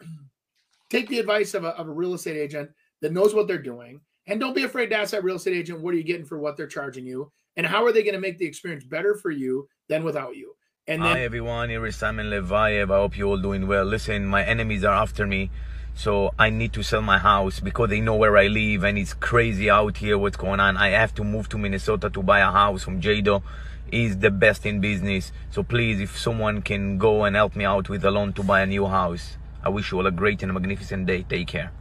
take 0.90 1.08
the 1.08 1.18
advice 1.18 1.54
of 1.54 1.64
a, 1.64 1.68
of 1.68 1.88
a 1.88 1.92
real 1.92 2.14
estate 2.14 2.36
agent 2.36 2.70
that 3.00 3.12
knows 3.12 3.34
what 3.34 3.46
they're 3.46 3.58
doing. 3.58 4.00
And 4.26 4.38
don't 4.38 4.54
be 4.54 4.64
afraid 4.64 4.88
to 4.90 4.96
ask 4.96 5.12
that 5.12 5.24
real 5.24 5.36
estate 5.36 5.56
agent 5.56 5.80
what 5.80 5.94
are 5.94 5.96
you 5.96 6.04
getting 6.04 6.26
for 6.26 6.38
what 6.38 6.56
they're 6.56 6.66
charging 6.66 7.06
you? 7.06 7.32
And 7.56 7.66
how 7.66 7.84
are 7.84 7.92
they 7.92 8.02
going 8.02 8.14
to 8.14 8.20
make 8.20 8.38
the 8.38 8.46
experience 8.46 8.84
better 8.84 9.14
for 9.14 9.30
you 9.30 9.68
than 9.88 10.04
without 10.04 10.36
you? 10.36 10.54
And 10.86 11.02
then 11.02 11.16
Hi 11.16 11.22
everyone, 11.22 11.68
here 11.68 11.84
is 11.86 11.96
Simon 11.96 12.26
Leviev. 12.26 12.90
I 12.90 12.96
hope 12.96 13.18
you're 13.18 13.28
all 13.28 13.36
doing 13.36 13.66
well. 13.66 13.84
Listen, 13.84 14.26
my 14.26 14.42
enemies 14.42 14.84
are 14.84 14.94
after 14.94 15.26
me, 15.26 15.50
so 15.98 16.32
I 16.38 16.50
need 16.50 16.72
to 16.74 16.82
sell 16.84 17.02
my 17.02 17.18
house 17.18 17.58
because 17.58 17.90
they 17.90 18.00
know 18.00 18.14
where 18.14 18.36
I 18.36 18.46
live 18.46 18.84
and 18.84 18.96
it's 18.96 19.14
crazy 19.14 19.68
out 19.68 19.96
here 19.96 20.16
what's 20.16 20.36
going 20.36 20.60
on. 20.60 20.76
I 20.76 20.90
have 20.90 21.12
to 21.16 21.24
move 21.24 21.48
to 21.48 21.58
Minnesota 21.58 22.08
to 22.10 22.22
buy 22.22 22.38
a 22.38 22.52
house 22.52 22.84
from 22.84 23.00
Jado. 23.00 23.42
He's 23.90 24.16
the 24.16 24.30
best 24.30 24.64
in 24.64 24.80
business. 24.80 25.32
So 25.50 25.64
please, 25.64 26.00
if 26.00 26.16
someone 26.16 26.62
can 26.62 26.98
go 26.98 27.24
and 27.24 27.34
help 27.34 27.56
me 27.56 27.64
out 27.64 27.88
with 27.88 28.04
a 28.04 28.12
loan 28.12 28.32
to 28.34 28.44
buy 28.44 28.60
a 28.60 28.66
new 28.66 28.86
house, 28.86 29.36
I 29.64 29.70
wish 29.70 29.90
you 29.90 29.98
all 29.98 30.06
a 30.06 30.12
great 30.12 30.40
and 30.44 30.54
magnificent 30.54 31.06
day. 31.06 31.24
Take 31.28 31.48
care. 31.48 31.72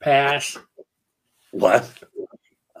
pass 0.00 0.58
what? 1.50 2.02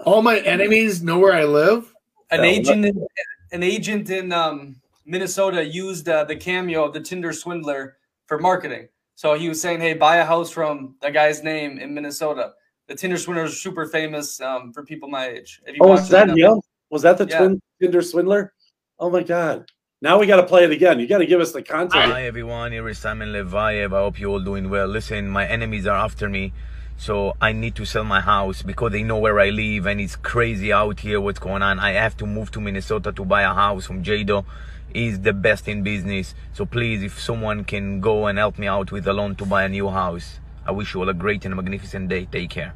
all 0.04 0.22
my 0.22 0.38
enemies 0.38 1.02
know 1.02 1.18
where 1.18 1.34
i 1.34 1.44
live 1.44 1.92
An 2.30 2.44
agent, 2.44 2.86
in, 2.86 3.06
an 3.52 3.62
agent 3.62 4.08
in 4.08 4.32
um, 4.32 4.76
Minnesota 5.04 5.64
used 5.64 6.08
uh, 6.08 6.24
the 6.24 6.36
cameo 6.36 6.84
of 6.84 6.92
the 6.92 7.00
Tinder 7.00 7.32
swindler 7.32 7.96
for 8.26 8.38
marketing. 8.38 8.88
So 9.14 9.34
he 9.34 9.48
was 9.48 9.60
saying, 9.60 9.80
"Hey, 9.80 9.94
buy 9.94 10.16
a 10.16 10.24
house 10.24 10.50
from 10.50 10.94
the 11.00 11.10
guy's 11.10 11.42
name 11.42 11.78
in 11.78 11.92
Minnesota." 11.94 12.52
The 12.88 12.94
Tinder 12.94 13.16
swindler 13.18 13.44
is 13.44 13.60
super 13.60 13.86
famous 13.86 14.40
um, 14.40 14.72
for 14.72 14.84
people 14.84 15.08
my 15.08 15.28
age. 15.28 15.60
You 15.66 15.74
Oh, 15.80 15.88
was 15.88 16.08
that 16.08 16.30
him? 16.30 16.60
Was 16.90 17.02
that 17.02 17.18
the 17.18 17.26
Yeah. 17.26 17.38
twin 17.38 17.60
Tinder 17.80 18.02
swindler? 18.02 18.52
Oh 18.98 19.10
my 19.10 19.22
god. 19.22 19.70
Now 20.02 20.18
we 20.18 20.26
got 20.26 20.36
to 20.36 20.46
play 20.46 20.64
it 20.64 20.70
again. 20.70 20.98
You 20.98 21.06
got 21.06 21.18
to 21.18 21.26
give 21.26 21.40
us 21.40 21.52
the 21.52 21.62
content. 21.62 22.10
Hi 22.10 22.24
everyone, 22.24 22.72
here 22.72 22.88
is 22.88 22.98
Simon 22.98 23.28
Leviev. 23.28 23.92
I 23.92 24.00
hope 24.00 24.18
you 24.18 24.30
all 24.30 24.40
doing 24.40 24.70
well. 24.70 24.86
Listen, 24.88 25.28
my 25.28 25.46
enemies 25.46 25.86
are 25.86 25.96
after 25.96 26.28
me, 26.28 26.52
so 26.96 27.36
I 27.40 27.52
need 27.52 27.74
to 27.76 27.84
sell 27.84 28.04
my 28.04 28.20
house 28.20 28.62
because 28.62 28.92
they 28.92 29.02
know 29.02 29.18
where 29.18 29.38
I 29.38 29.50
live 29.50 29.86
and 29.86 30.00
it's 30.00 30.16
crazy 30.16 30.72
out 30.72 31.00
here 31.00 31.20
what's 31.20 31.38
going 31.38 31.62
on. 31.62 31.78
I 31.78 31.92
have 31.92 32.16
to 32.16 32.26
move 32.26 32.50
to 32.52 32.60
Minnesota 32.60 33.12
to 33.12 33.24
buy 33.24 33.42
a 33.42 33.52
house 33.52 33.86
from 33.86 34.02
Jado. 34.02 34.44
He's 34.92 35.20
the 35.20 35.32
best 35.32 35.68
in 35.68 35.82
business. 35.82 36.34
So 36.52 36.66
please, 36.66 37.02
if 37.02 37.20
someone 37.20 37.64
can 37.64 38.00
go 38.00 38.26
and 38.26 38.38
help 38.38 38.58
me 38.58 38.66
out 38.66 38.92
with 38.92 39.06
a 39.06 39.12
loan 39.12 39.36
to 39.36 39.46
buy 39.46 39.64
a 39.64 39.68
new 39.68 39.88
house, 39.88 40.40
I 40.66 40.72
wish 40.72 40.94
you 40.94 41.00
all 41.00 41.08
a 41.08 41.14
great 41.14 41.44
and 41.44 41.54
magnificent 41.54 42.08
day. 42.08 42.26
Take 42.26 42.50
care. 42.50 42.74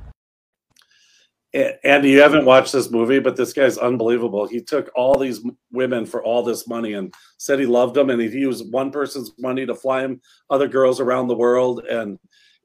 Andy, 1.85 2.11
you 2.11 2.21
haven't 2.21 2.47
watched 2.47 2.73
this 2.73 2.91
movie, 2.91 3.21
but 3.21 3.37
this 3.37 3.53
guy's 3.53 3.79
unbelievable. 3.79 4.45
He 4.45 4.61
took 4.61 4.91
all 4.97 5.17
these 5.17 5.41
women 5.71 6.05
for 6.05 6.21
all 6.25 6.43
this 6.43 6.67
money 6.67 6.95
and 6.95 7.15
said 7.39 7.61
he 7.61 7.67
loved 7.67 7.95
them, 7.95 8.11
and 8.11 8.21
he 8.21 8.29
used 8.29 8.73
one 8.73 8.91
person's 8.91 9.31
money 9.39 9.65
to 9.65 9.75
fly 9.75 10.03
him 10.03 10.21
other 10.51 10.67
girls 10.67 10.99
around 10.99 11.29
the 11.29 11.37
world. 11.37 11.85
And 11.85 12.19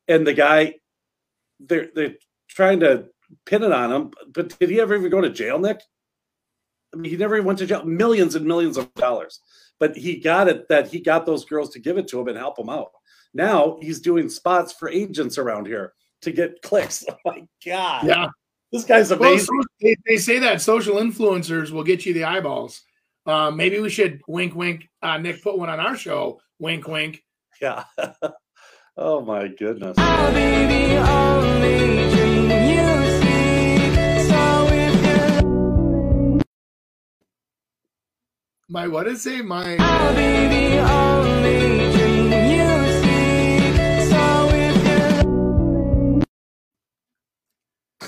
and 0.07 0.25
the 0.25 0.33
guy, 0.33 0.75
they're 1.59 1.89
they're 1.93 2.15
trying 2.47 2.79
to 2.79 3.05
pin 3.45 3.61
it 3.61 3.71
on 3.71 3.91
him. 3.91 4.11
But 4.33 4.57
did 4.57 4.71
he 4.71 4.81
ever 4.81 4.95
even 4.95 5.11
go 5.11 5.21
to 5.21 5.29
jail, 5.29 5.59
Nick? 5.59 5.81
I 6.93 6.97
mean, 6.97 7.11
he 7.11 7.17
never 7.17 7.35
even 7.35 7.45
went 7.45 7.59
to 7.59 7.65
jail. 7.65 7.83
Millions 7.85 8.35
and 8.35 8.45
millions 8.45 8.77
of 8.77 8.93
dollars, 8.95 9.41
but 9.79 9.95
he 9.95 10.19
got 10.19 10.47
it 10.47 10.67
that 10.69 10.87
he 10.87 10.99
got 10.99 11.25
those 11.25 11.45
girls 11.45 11.69
to 11.71 11.79
give 11.79 11.97
it 11.97 12.07
to 12.09 12.19
him 12.19 12.27
and 12.27 12.37
help 12.37 12.57
him 12.57 12.69
out. 12.69 12.91
Now 13.33 13.77
he's 13.81 13.99
doing 13.99 14.29
spots 14.29 14.73
for 14.73 14.89
agents 14.89 15.37
around 15.37 15.67
here 15.67 15.93
to 16.21 16.31
get 16.31 16.61
clicks. 16.61 17.05
Oh 17.09 17.15
my 17.25 17.43
god! 17.65 18.05
Yeah. 18.05 18.27
This 18.71 18.83
guy's 18.83 19.11
amazing. 19.11 19.55
Well, 19.55 19.63
so 19.63 19.67
they, 19.81 19.95
they, 20.05 20.17
say 20.17 20.37
that 20.39 20.61
social 20.61 20.97
influencers 20.97 21.71
will 21.71 21.83
get 21.83 22.05
you 22.05 22.13
the 22.13 22.25
eyeballs. 22.25 22.83
Uh, 23.25 23.49
maybe 23.49 23.79
we 23.79 23.89
should 23.89 24.21
wink, 24.27 24.53
wink. 24.55 24.87
Uh, 25.01 25.17
Nick 25.17 25.41
put 25.41 25.57
one 25.57 25.69
on 25.69 25.79
our 25.79 25.97
show. 25.97 26.39
Wink, 26.59 26.87
wink. 26.87 27.23
Yeah. 27.61 27.85
oh 28.97 29.21
my 29.21 29.47
goodness. 29.47 29.97
My 38.79 38.87
what 38.87 39.07
is 39.07 39.25
it? 39.27 39.43
My. 39.45 39.75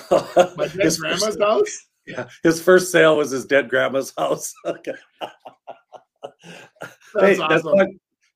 My 0.09 0.67
dead 0.67 0.71
His 0.81 0.97
grandma's 0.97 1.23
first- 1.23 1.39
house. 1.41 1.87
Yeah, 2.07 2.27
his 2.41 2.61
first 2.61 2.91
sale 2.91 3.15
was 3.17 3.29
his 3.31 3.45
dead 3.45 3.69
grandma's 3.69 4.13
house. 4.17 4.53
Okay. 4.65 4.93
That's 7.13 7.37
Hey, 7.37 7.37
awesome. 7.37 7.77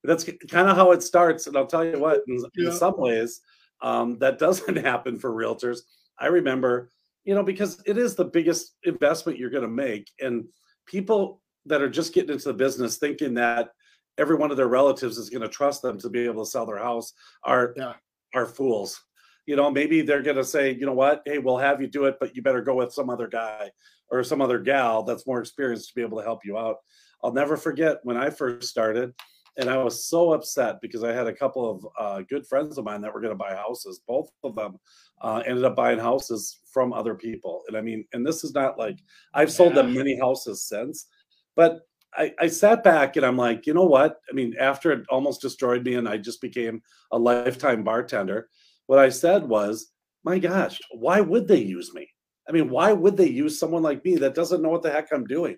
that's 0.04 0.24
that's 0.26 0.46
kind 0.50 0.70
of 0.70 0.76
how 0.76 0.92
it 0.92 1.02
starts. 1.02 1.48
And 1.48 1.56
I'll 1.58 1.66
tell 1.66 1.84
you 1.86 1.98
what, 1.98 2.22
in, 2.28 2.44
in 2.58 2.72
some 2.74 2.96
ways, 2.98 3.42
um, 3.82 4.18
that 4.20 4.38
doesn't 4.40 4.76
happen 4.90 5.18
for 5.18 5.32
realtors. 5.32 5.80
I 6.20 6.28
remember, 6.28 6.92
you 7.24 7.34
know, 7.34 7.44
because 7.44 7.82
it 7.86 7.98
is 7.98 8.14
the 8.16 8.26
biggest 8.26 8.76
investment 8.84 9.40
you're 9.40 9.50
going 9.50 9.64
to 9.64 9.70
make, 9.70 10.12
and 10.20 10.46
people 10.86 11.42
that 11.66 11.82
are 11.82 11.90
just 11.90 12.14
getting 12.14 12.32
into 12.32 12.46
the 12.46 12.54
business 12.54 12.98
thinking 12.98 13.34
that 13.36 13.70
every 14.18 14.36
one 14.36 14.52
of 14.52 14.58
their 14.58 14.68
relatives 14.68 15.18
is 15.18 15.30
going 15.30 15.42
to 15.42 15.48
trust 15.48 15.82
them 15.82 16.00
to 16.00 16.10
be 16.10 16.26
able 16.26 16.46
to 16.46 16.50
sell 16.50 16.66
their 16.66 16.78
house 16.78 17.14
are 17.44 17.74
Yeah. 17.76 17.94
are 18.34 18.46
fools. 18.46 19.02
You 19.46 19.56
know, 19.56 19.70
maybe 19.70 20.02
they're 20.02 20.24
going 20.24 20.38
to 20.38 20.44
say, 20.44 20.72
you 20.74 20.86
know 20.86 20.94
what, 20.94 21.22
hey, 21.26 21.38
we'll 21.38 21.58
have 21.58 21.80
you 21.82 21.88
do 21.88 22.06
it, 22.06 22.18
but 22.20 22.36
you 22.36 22.42
better 22.42 22.62
go 22.62 22.76
with 22.76 22.92
some 22.94 23.10
other 23.10 23.28
guy 23.28 23.70
or 24.10 24.24
some 24.24 24.42
other 24.42 24.60
gal 24.60 25.04
that's 25.04 25.28
more 25.28 25.40
experienced 25.40 25.90
to 25.90 25.96
be 25.96 26.02
able 26.02 26.18
to 26.18 26.24
help 26.24 26.44
you 26.44 26.58
out. 26.58 26.78
I'll 27.24 27.34
never 27.34 27.56
forget 27.56 28.00
when 28.04 28.18
I 28.18 28.30
first 28.30 28.70
started, 28.70 29.14
and 29.58 29.70
I 29.70 29.78
was 29.78 30.06
so 30.06 30.34
upset 30.34 30.82
because 30.82 31.04
I 31.04 31.14
had 31.14 31.28
a 31.28 31.34
couple 31.34 31.70
of 31.70 31.88
uh, 31.98 32.22
good 32.28 32.46
friends 32.48 32.78
of 32.78 32.86
mine 32.86 33.02
that 33.02 33.14
were 33.14 33.22
going 33.22 33.34
to 33.34 33.38
buy 33.38 33.56
houses. 33.56 34.02
Both 34.08 34.32
of 34.44 34.56
them 34.56 34.78
uh, 35.22 35.44
ended 35.46 35.64
up 35.64 35.76
buying 35.76 36.00
houses 36.00 36.60
from 36.74 36.92
other 36.92 37.16
people, 37.16 37.64
and 37.68 37.78
I 37.78 37.82
mean, 37.82 38.06
and 38.14 38.26
this 38.26 38.44
is 38.44 38.54
not 38.54 38.78
like 38.78 38.98
I've 39.34 39.52
sold 39.52 39.76
them 39.76 39.94
many 39.94 40.18
houses 40.20 40.64
since, 40.64 41.08
but 41.56 41.82
I, 42.18 42.34
I 42.40 42.48
sat 42.48 42.84
back 42.84 43.16
and 43.16 43.26
I'm 43.26 43.38
like, 43.38 43.66
you 43.66 43.74
know 43.74 43.86
what? 43.86 44.18
I 44.30 44.34
mean, 44.34 44.56
after 44.60 44.92
it 44.92 45.06
almost 45.10 45.42
destroyed 45.42 45.84
me, 45.84 45.96
and 45.96 46.08
I 46.08 46.18
just 46.18 46.42
became 46.42 46.82
a 47.12 47.20
lifetime 47.20 47.84
bartender. 47.84 48.50
What 48.88 49.00
I 49.00 49.10
said 49.10 49.44
was, 49.44 49.92
my 50.24 50.40
gosh, 50.40 50.80
why 50.92 51.22
would 51.22 51.48
they 51.48 51.62
use 51.62 51.94
me? 51.94 52.08
I 52.48 52.52
mean, 52.52 52.70
why 52.70 52.94
would 52.94 53.18
they 53.18 53.28
use 53.28 53.60
someone 53.60 53.84
like 53.84 54.06
me 54.06 54.16
that 54.18 54.36
doesn't 54.36 54.62
know 54.62 54.70
what 54.70 54.84
the 54.84 54.92
heck 54.92 55.12
I'm 55.12 55.26
doing? 55.26 55.58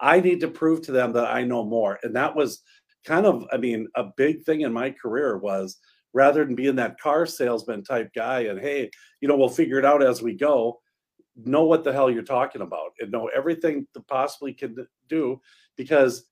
I 0.00 0.20
need 0.20 0.40
to 0.40 0.48
prove 0.48 0.82
to 0.82 0.92
them 0.92 1.12
that 1.14 1.26
I 1.26 1.44
know 1.44 1.64
more. 1.64 1.98
And 2.02 2.14
that 2.16 2.36
was 2.36 2.62
kind 3.04 3.24
of, 3.24 3.46
I 3.52 3.56
mean, 3.56 3.88
a 3.96 4.04
big 4.16 4.42
thing 4.42 4.60
in 4.60 4.72
my 4.72 4.90
career 4.90 5.38
was 5.38 5.78
rather 6.12 6.44
than 6.44 6.54
being 6.54 6.76
that 6.76 7.00
car 7.00 7.26
salesman 7.26 7.82
type 7.82 8.10
guy 8.14 8.40
and 8.40 8.60
hey, 8.60 8.90
you 9.20 9.28
know, 9.28 9.36
we'll 9.36 9.48
figure 9.48 9.78
it 9.78 9.84
out 9.84 10.02
as 10.02 10.22
we 10.22 10.34
go, 10.34 10.78
know 11.44 11.64
what 11.64 11.84
the 11.84 11.92
hell 11.92 12.10
you're 12.10 12.22
talking 12.22 12.62
about 12.62 12.92
and 13.00 13.10
know 13.10 13.28
everything 13.34 13.86
that 13.94 14.06
possibly 14.06 14.52
can 14.52 14.76
do 15.08 15.40
because 15.76 16.28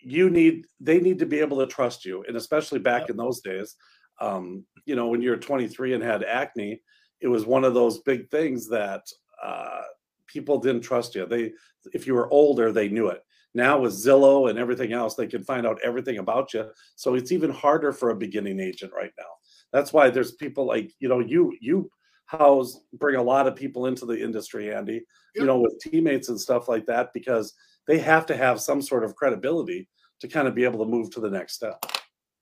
you 0.00 0.30
need 0.30 0.66
they 0.80 1.00
need 1.00 1.18
to 1.18 1.26
be 1.26 1.40
able 1.40 1.58
to 1.58 1.66
trust 1.66 2.04
you 2.04 2.24
and 2.28 2.36
especially 2.36 2.78
back 2.78 3.08
in 3.08 3.16
those 3.16 3.40
days 3.40 3.74
um 4.20 4.64
you 4.86 4.94
know 4.94 5.08
when 5.08 5.22
you're 5.22 5.36
23 5.36 5.94
and 5.94 6.04
had 6.04 6.22
acne 6.22 6.80
it 7.20 7.28
was 7.28 7.46
one 7.46 7.64
of 7.64 7.74
those 7.74 8.00
big 8.00 8.30
things 8.30 8.68
that 8.68 9.02
uh 9.42 9.82
people 10.26 10.58
didn't 10.58 10.82
trust 10.82 11.14
you. 11.14 11.26
They 11.26 11.52
if 11.92 12.06
you 12.06 12.14
were 12.14 12.30
older 12.30 12.72
they 12.72 12.88
knew 12.88 13.08
it. 13.08 13.22
Now 13.54 13.78
with 13.78 13.92
zillow 13.92 14.50
and 14.50 14.58
everything 14.58 14.92
else 14.92 15.14
they 15.14 15.26
can 15.26 15.44
find 15.44 15.66
out 15.66 15.78
everything 15.84 16.18
about 16.18 16.52
you 16.52 16.70
so 16.96 17.14
it's 17.14 17.32
even 17.32 17.50
harder 17.50 17.92
for 17.92 18.10
a 18.10 18.16
beginning 18.16 18.60
agent 18.60 18.92
right 18.94 19.12
now. 19.18 19.32
That's 19.72 19.92
why 19.92 20.10
there's 20.10 20.32
people 20.32 20.66
like 20.66 20.92
you 20.98 21.08
know 21.08 21.20
you 21.20 21.56
you 21.60 21.90
house 22.26 22.80
bring 22.94 23.16
a 23.16 23.22
lot 23.22 23.46
of 23.46 23.54
people 23.54 23.86
into 23.86 24.06
the 24.06 24.18
industry 24.18 24.74
andy 24.74 25.04
you 25.34 25.44
know 25.44 25.58
with 25.58 25.78
teammates 25.80 26.28
and 26.30 26.40
stuff 26.40 26.68
like 26.68 26.86
that 26.86 27.12
because 27.12 27.54
they 27.86 27.98
have 27.98 28.24
to 28.24 28.36
have 28.36 28.60
some 28.60 28.80
sort 28.80 29.04
of 29.04 29.14
credibility 29.14 29.88
to 30.20 30.28
kind 30.28 30.48
of 30.48 30.54
be 30.54 30.64
able 30.64 30.78
to 30.78 30.90
move 30.90 31.10
to 31.10 31.20
the 31.20 31.28
next 31.28 31.54
step 31.54 31.84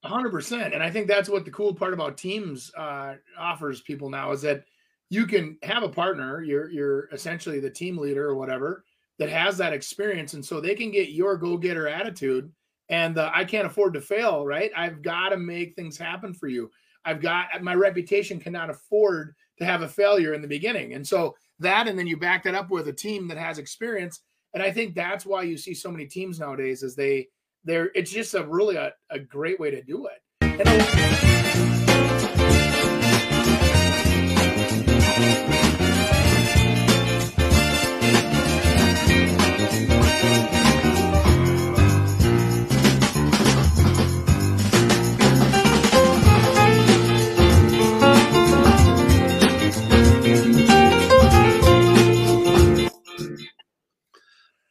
hundred 0.09 0.31
percent. 0.31 0.73
And 0.73 0.83
I 0.83 0.89
think 0.89 1.07
that's 1.07 1.29
what 1.29 1.45
the 1.45 1.51
cool 1.51 1.73
part 1.73 1.93
about 1.93 2.17
teams 2.17 2.71
uh, 2.75 3.15
offers 3.37 3.81
people 3.81 4.09
now 4.09 4.31
is 4.31 4.41
that 4.41 4.65
you 5.09 5.25
can 5.25 5.57
have 5.63 5.83
a 5.83 5.89
partner. 5.89 6.41
You're 6.41 6.69
you're 6.69 7.09
essentially 7.11 7.59
the 7.59 7.69
team 7.69 7.97
leader 7.97 8.27
or 8.27 8.35
whatever 8.35 8.83
that 9.19 9.29
has 9.29 9.57
that 9.57 9.73
experience, 9.73 10.33
and 10.33 10.45
so 10.45 10.59
they 10.59 10.75
can 10.75 10.91
get 10.91 11.09
your 11.09 11.37
go 11.37 11.57
getter 11.57 11.87
attitude. 11.87 12.51
And 12.89 13.17
uh, 13.17 13.31
I 13.33 13.45
can't 13.45 13.65
afford 13.65 13.93
to 13.93 14.01
fail, 14.01 14.45
right? 14.45 14.71
I've 14.75 15.01
got 15.01 15.29
to 15.29 15.37
make 15.37 15.75
things 15.75 15.97
happen 15.97 16.33
for 16.33 16.47
you. 16.47 16.69
I've 17.05 17.21
got 17.21 17.61
my 17.61 17.75
reputation 17.75 18.39
cannot 18.39 18.69
afford 18.69 19.35
to 19.59 19.65
have 19.65 19.81
a 19.81 19.87
failure 19.87 20.33
in 20.33 20.41
the 20.41 20.47
beginning, 20.47 20.93
and 20.93 21.07
so 21.07 21.35
that, 21.59 21.87
and 21.87 21.97
then 21.97 22.07
you 22.07 22.17
back 22.17 22.43
that 22.43 22.55
up 22.55 22.69
with 22.69 22.87
a 22.87 22.93
team 22.93 23.27
that 23.27 23.37
has 23.37 23.57
experience. 23.57 24.21
And 24.53 24.61
I 24.61 24.71
think 24.71 24.93
that's 24.93 25.25
why 25.25 25.43
you 25.43 25.57
see 25.57 25.73
so 25.73 25.91
many 25.91 26.05
teams 26.05 26.39
nowadays 26.39 26.83
is 26.83 26.95
they 26.95 27.27
they're 27.63 27.91
it's 27.95 28.11
just 28.11 28.33
a 28.33 28.45
really 28.45 28.75
a, 28.75 28.93
a 29.09 29.19
great 29.19 29.59
way 29.59 29.71
to 29.71 29.81
do 29.81 30.07
it. 30.07 31.32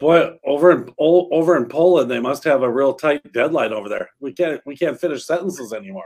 Boy 0.03 0.37
over 0.45 0.69
in 0.73 0.81
over 0.99 1.57
in 1.57 1.67
poland 1.67 2.11
they 2.11 2.21
must 2.21 2.43
have 2.45 2.63
a 2.63 2.71
real 2.71 2.93
tight 2.95 3.21
deadline 3.33 3.73
over 3.73 3.89
there 3.89 4.09
we 4.21 4.33
can't 4.33 4.61
we 4.67 4.77
can't 4.77 5.01
finish 5.01 5.25
sentences 5.25 5.73
anymore 5.73 6.05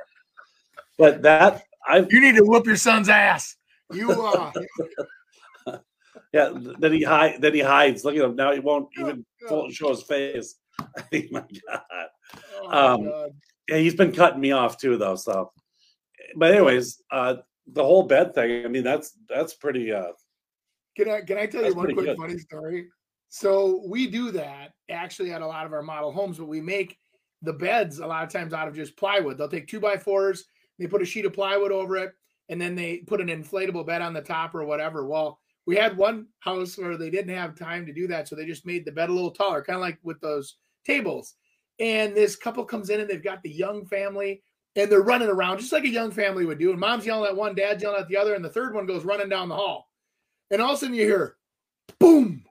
but 0.98 1.22
that 1.22 1.62
i've 1.88 2.06
you 2.12 2.20
need 2.20 2.36
to 2.36 2.44
whoop 2.44 2.66
your 2.66 2.76
son's 2.76 3.08
ass. 3.08 3.56
You 3.92 4.10
uh 4.10 4.52
yeah 6.32 6.50
then 6.82 6.92
he 6.92 7.02
hide 7.02 7.40
then 7.40 7.54
he 7.54 7.60
hides 7.60 8.04
look 8.04 8.16
at 8.16 8.24
him 8.24 8.36
now 8.36 8.52
he 8.52 8.60
won't 8.60 8.88
even 8.98 9.24
full- 9.48 9.70
show 9.70 9.90
his 9.90 10.02
face 10.02 10.56
oh 10.80 11.20
my 11.30 11.44
god 11.68 11.80
oh 12.60 12.68
my 12.68 12.78
Um, 12.78 13.04
God. 13.04 13.30
yeah 13.68 13.76
he's 13.78 13.94
been 13.94 14.12
cutting 14.12 14.40
me 14.40 14.52
off 14.52 14.76
too 14.78 14.96
though 14.96 15.16
so 15.16 15.52
but 16.36 16.52
anyways 16.52 17.02
uh 17.10 17.36
the 17.72 17.82
whole 17.82 18.02
bed 18.04 18.34
thing 18.34 18.64
i 18.64 18.68
mean 18.68 18.82
that's 18.84 19.08
that's 19.28 19.54
pretty 19.54 19.92
uh 19.92 20.12
Can 20.96 21.08
I 21.10 21.20
can 21.20 21.38
I 21.38 21.46
tell 21.46 21.64
you 21.64 21.74
one 21.74 21.92
quick 21.94 22.06
good. 22.06 22.16
funny 22.16 22.38
story? 22.38 22.88
So 23.28 23.82
we 23.86 24.06
do 24.06 24.30
that 24.32 24.72
actually 24.90 25.32
at 25.32 25.42
a 25.42 25.46
lot 25.46 25.66
of 25.66 25.72
our 25.72 25.82
model 25.82 26.12
homes, 26.12 26.38
but 26.38 26.46
we 26.46 26.60
make 26.60 26.98
the 27.42 27.52
beds 27.52 27.98
a 27.98 28.06
lot 28.06 28.24
of 28.24 28.32
times 28.32 28.52
out 28.52 28.68
of 28.68 28.74
just 28.74 28.96
plywood. 28.96 29.36
They'll 29.36 29.48
take 29.48 29.68
two 29.68 29.80
by 29.80 29.96
fours, 29.96 30.44
they 30.78 30.86
put 30.86 31.02
a 31.02 31.06
sheet 31.06 31.24
of 31.24 31.32
plywood 31.32 31.72
over 31.72 31.96
it, 31.96 32.12
and 32.48 32.60
then 32.60 32.74
they 32.74 32.98
put 32.98 33.20
an 33.20 33.28
inflatable 33.28 33.86
bed 33.86 34.02
on 34.02 34.12
the 34.12 34.20
top 34.20 34.54
or 34.54 34.64
whatever. 34.64 35.06
Well, 35.06 35.40
we 35.66 35.76
had 35.76 35.96
one 35.96 36.28
house 36.38 36.78
where 36.78 36.96
they 36.96 37.10
didn't 37.10 37.34
have 37.34 37.58
time 37.58 37.86
to 37.86 37.92
do 37.92 38.06
that, 38.06 38.28
so 38.28 38.36
they 38.36 38.46
just 38.46 38.66
made 38.66 38.84
the 38.84 38.92
bed 38.92 39.10
a 39.10 39.12
little 39.12 39.32
taller, 39.32 39.62
kind 39.62 39.76
of 39.76 39.82
like 39.82 39.98
with 40.02 40.20
those 40.20 40.56
tables. 40.84 41.34
And 41.78 42.14
this 42.14 42.36
couple 42.36 42.64
comes 42.64 42.88
in 42.88 43.00
and 43.00 43.10
they've 43.10 43.22
got 43.22 43.42
the 43.42 43.50
young 43.50 43.84
family 43.84 44.42
and 44.76 44.90
they're 44.90 45.02
running 45.02 45.28
around 45.28 45.58
just 45.58 45.72
like 45.72 45.84
a 45.84 45.88
young 45.88 46.10
family 46.10 46.44
would 46.44 46.58
do. 46.58 46.70
And 46.70 46.80
mom's 46.80 47.04
yelling 47.04 47.28
at 47.28 47.36
one, 47.36 47.54
dad's 47.54 47.82
yelling 47.82 48.00
at 48.00 48.08
the 48.08 48.16
other, 48.16 48.34
and 48.34 48.44
the 48.44 48.50
third 48.50 48.74
one 48.74 48.86
goes 48.86 49.04
running 49.04 49.28
down 49.28 49.48
the 49.48 49.56
hall. 49.56 49.90
And 50.50 50.62
all 50.62 50.72
of 50.72 50.76
a 50.76 50.80
sudden 50.80 50.94
you 50.94 51.02
hear 51.02 51.36
boom. 51.98 52.44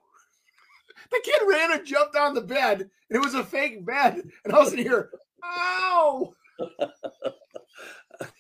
The 1.12 1.22
kid 1.24 1.42
ran 1.48 1.72
and 1.72 1.86
jumped 1.86 2.16
on 2.16 2.34
the 2.34 2.42
bed, 2.42 2.82
and 2.82 2.90
it 3.10 3.20
was 3.20 3.34
a 3.34 3.44
fake 3.44 3.86
bed. 3.86 4.22
And 4.44 4.54
I 4.54 4.60
was 4.60 4.74
in 4.74 4.80
here, 4.80 5.12
ow. 5.44 6.34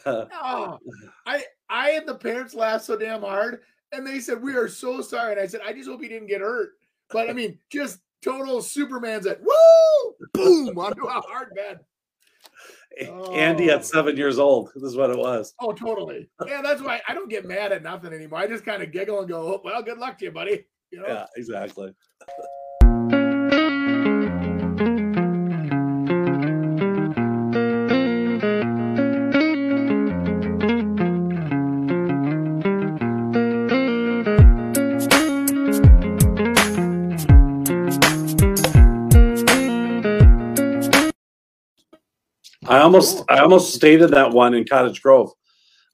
oh, 0.06 0.80
I 1.26 1.44
I 1.70 1.92
and 1.92 2.08
the 2.08 2.16
parents 2.16 2.54
laughed 2.54 2.86
so 2.86 2.98
damn 2.98 3.22
hard, 3.22 3.62
and 3.92 4.06
they 4.06 4.20
said 4.20 4.42
we 4.42 4.56
are 4.56 4.68
so 4.68 5.02
sorry. 5.02 5.34
And 5.34 5.42
I 5.42 5.48
said 5.48 5.62
I 5.66 5.74
just 5.74 5.90
hope 5.90 6.02
he 6.02 6.08
didn't 6.08 6.28
get 6.28 6.42
hurt. 6.42 6.72
But 7.10 7.30
I 7.30 7.34
mean, 7.34 7.60
just 7.72 8.00
total 8.24 8.62
Superman's 8.62 9.28
at 9.28 9.42
woo 9.42 10.16
boom 10.34 10.78
onto 10.80 11.06
a 11.06 11.22
hard 11.22 11.54
bed. 11.56 11.80
Andy 13.34 13.70
Oh. 13.70 13.76
at 13.76 13.86
seven 13.86 14.16
years 14.16 14.40
old. 14.40 14.72
This 14.76 14.84
is 14.84 14.96
what 14.96 15.10
it 15.10 15.18
was. 15.18 15.54
Oh, 15.60 15.74
totally. 15.74 16.30
Yeah, 16.48 16.62
that's 16.62 16.82
why 16.82 17.02
I 17.08 17.14
don't 17.14 17.30
get 17.30 17.46
mad 17.46 17.74
at 17.74 17.84
nothing 17.84 18.14
anymore. 18.14 18.40
I 18.40 18.48
just 18.48 18.64
kind 18.64 18.82
of 18.82 18.92
giggle 18.94 19.20
and 19.20 19.28
go, 19.28 19.56
oh, 19.56 19.62
"Well, 19.64 19.84
good 19.84 19.98
luck 19.98 20.18
to 20.20 20.26
you, 20.26 20.32
buddy." 20.32 20.66
You 20.96 21.02
know. 21.02 21.08
Yeah, 21.10 21.26
exactly. 21.36 21.94
I 42.68 42.80
almost 42.80 43.26
I 43.28 43.40
almost 43.40 43.74
stayed 43.74 44.02
in 44.02 44.12
that 44.12 44.32
one 44.32 44.54
in 44.54 44.64
Cottage 44.64 45.02
Grove. 45.02 45.34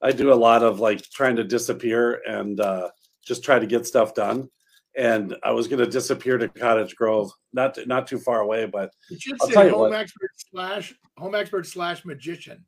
I 0.00 0.12
do 0.12 0.32
a 0.32 0.34
lot 0.34 0.62
of 0.62 0.78
like 0.78 1.02
trying 1.10 1.34
to 1.34 1.44
disappear 1.44 2.22
and 2.24 2.60
uh, 2.60 2.90
just 3.26 3.42
try 3.42 3.58
to 3.58 3.66
get 3.66 3.84
stuff 3.84 4.14
done. 4.14 4.48
And 4.96 5.34
I 5.42 5.52
was 5.52 5.68
going 5.68 5.78
to 5.78 5.90
disappear 5.90 6.36
to 6.38 6.48
Cottage 6.48 6.94
Grove, 6.96 7.30
not 7.52 7.78
not 7.86 8.06
too 8.06 8.18
far 8.18 8.40
away, 8.40 8.66
but 8.66 8.90
You 9.10 9.18
should 9.18 9.38
I'll 9.40 9.48
say 9.48 9.54
tell 9.54 9.64
you 9.64 9.70
home 9.70 9.80
what. 9.90 9.94
expert 9.94 10.30
slash 10.50 10.94
home 11.16 11.34
expert 11.34 11.66
slash 11.66 12.04
magician. 12.04 12.64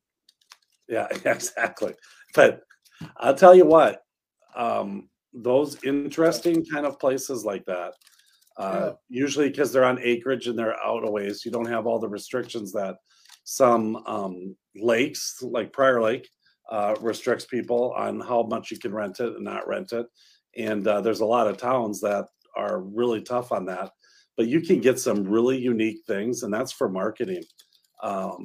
yeah, 0.89 1.07
exactly. 1.25 1.95
But 2.35 2.61
I'll 3.18 3.35
tell 3.35 3.55
you 3.55 3.66
what, 3.66 4.03
um, 4.57 5.09
those 5.35 5.83
interesting 5.85 6.64
kind 6.64 6.87
of 6.87 6.99
places 6.99 7.45
like 7.45 7.64
that, 7.66 7.93
uh, 8.57 8.93
usually 9.09 9.51
because 9.51 9.72
they're 9.72 9.85
on 9.85 9.99
acreage 10.01 10.47
and 10.47 10.59
they're 10.59 10.81
out 10.83 11.07
a 11.07 11.11
ways, 11.11 11.45
you 11.45 11.51
don't 11.51 11.66
have 11.68 11.87
all 11.87 11.99
the 11.99 12.09
restrictions 12.09 12.72
that 12.72 12.97
some 13.45 13.97
um, 14.07 14.57
lakes, 14.77 15.43
like 15.43 15.72
Prior 15.72 16.01
Lake, 16.01 16.29
uh, 16.70 16.95
restricts 17.01 17.45
people 17.45 17.93
on 17.97 18.20
how 18.20 18.43
much 18.45 18.70
you 18.70 18.79
can 18.79 18.95
rent 18.95 19.20
it 19.20 19.35
and 19.35 19.45
not 19.45 19.68
rent 19.68 19.93
it. 19.93 20.07
And 20.57 20.87
uh, 20.87 21.01
there's 21.01 21.21
a 21.21 21.27
lot 21.27 21.47
of 21.47 21.57
towns 21.57 22.01
that 22.01 22.27
are 22.57 22.81
really 22.81 23.23
tough 23.23 23.53
on 23.53 23.67
that. 23.67 23.91
But 24.37 24.49
you 24.49 24.61
can 24.61 24.81
get 24.81 24.99
some 24.99 25.25
really 25.25 25.59
unique 25.59 26.01
things, 26.07 26.43
and 26.43 26.53
that's 26.53 26.73
for 26.73 26.89
marketing. 26.89 27.45
Um, 28.03 28.45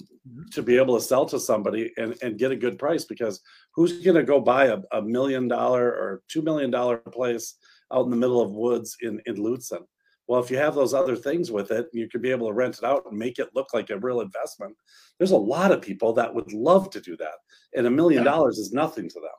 to 0.52 0.62
be 0.62 0.78
able 0.78 0.96
to 0.98 1.04
sell 1.04 1.26
to 1.26 1.40
somebody 1.40 1.92
and, 1.98 2.16
and 2.22 2.38
get 2.38 2.52
a 2.52 2.56
good 2.56 2.78
price 2.78 3.04
because 3.04 3.42
who's 3.74 4.02
going 4.04 4.16
to 4.16 4.24
go 4.24 4.40
buy 4.40 4.68
a, 4.68 4.78
a 4.94 5.02
million 5.02 5.50
dollar 5.50 5.88
or 5.90 6.22
two 6.30 6.42
million 6.42 6.72
dollar 6.72 6.98
place 6.98 7.56
out 7.92 8.06
in 8.06 8.12
the 8.12 8.16
middle 8.16 8.42
of 8.42 8.52
woods 8.52 8.96
in, 9.02 9.20
in 9.26 9.36
Lutsen? 9.36 9.82
Well, 10.28 10.40
if 10.40 10.52
you 10.52 10.58
have 10.58 10.76
those 10.76 10.94
other 10.94 11.16
things 11.16 11.52
with 11.52 11.72
it, 11.72 11.88
you 11.92 12.08
could 12.08 12.22
be 12.22 12.30
able 12.30 12.48
to 12.48 12.54
rent 12.54 12.78
it 12.78 12.84
out 12.84 13.04
and 13.10 13.18
make 13.18 13.40
it 13.40 13.50
look 13.56 13.74
like 13.74 13.90
a 13.90 13.98
real 13.98 14.22
investment. 14.22 14.78
There's 15.18 15.32
a 15.32 15.38
lot 15.38 15.72
of 15.72 15.82
people 15.82 16.14
that 16.14 16.34
would 16.34 16.54
love 16.54 16.92
to 16.92 17.02
do 17.02 17.18
that. 17.18 17.34
And 17.76 17.88
a 17.88 17.90
million 17.90 18.24
dollars 18.24 18.60
is 18.60 18.72
nothing 18.72 19.10
to 19.10 19.20
them. 19.20 19.32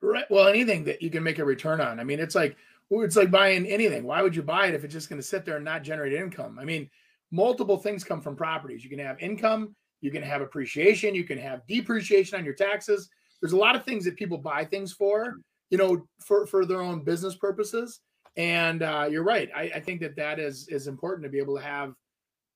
Right. 0.00 0.24
Well, 0.30 0.46
anything 0.46 0.84
that 0.84 1.02
you 1.02 1.10
can 1.10 1.22
make 1.22 1.38
a 1.38 1.44
return 1.44 1.80
on. 1.80 1.98
I 1.98 2.04
mean, 2.04 2.20
it's 2.20 2.34
like 2.34 2.56
it's 2.90 3.16
like 3.16 3.30
buying 3.30 3.66
anything. 3.66 4.04
Why 4.04 4.22
would 4.22 4.34
you 4.34 4.42
buy 4.42 4.66
it 4.66 4.74
if 4.74 4.84
it's 4.84 4.94
just 4.94 5.08
going 5.08 5.20
to 5.20 5.26
sit 5.26 5.44
there 5.44 5.56
and 5.56 5.64
not 5.64 5.82
generate 5.82 6.12
income? 6.12 6.58
I 6.58 6.64
mean, 6.64 6.88
multiple 7.30 7.76
things 7.76 8.04
come 8.04 8.20
from 8.20 8.36
properties. 8.36 8.84
You 8.84 8.90
can 8.90 8.98
have 9.00 9.18
income, 9.20 9.74
you 10.00 10.10
can 10.10 10.22
have 10.22 10.40
appreciation, 10.40 11.14
you 11.14 11.24
can 11.24 11.38
have 11.38 11.66
depreciation 11.66 12.38
on 12.38 12.44
your 12.44 12.54
taxes. 12.54 13.10
There's 13.40 13.52
a 13.52 13.56
lot 13.56 13.76
of 13.76 13.84
things 13.84 14.04
that 14.04 14.16
people 14.16 14.38
buy 14.38 14.64
things 14.64 14.92
for, 14.92 15.36
you 15.70 15.78
know, 15.78 16.06
for 16.24 16.46
for 16.46 16.64
their 16.64 16.80
own 16.80 17.02
business 17.02 17.34
purposes. 17.34 18.00
And 18.36 18.82
uh, 18.82 19.08
you're 19.10 19.24
right. 19.24 19.50
I, 19.54 19.62
I 19.74 19.80
think 19.80 20.00
that 20.00 20.16
that 20.16 20.38
is 20.38 20.68
is 20.68 20.86
important 20.86 21.24
to 21.24 21.28
be 21.28 21.38
able 21.38 21.56
to 21.56 21.62
have, 21.62 21.92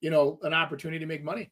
you 0.00 0.10
know, 0.10 0.38
an 0.42 0.54
opportunity 0.54 1.00
to 1.00 1.06
make 1.06 1.24
money. 1.24 1.50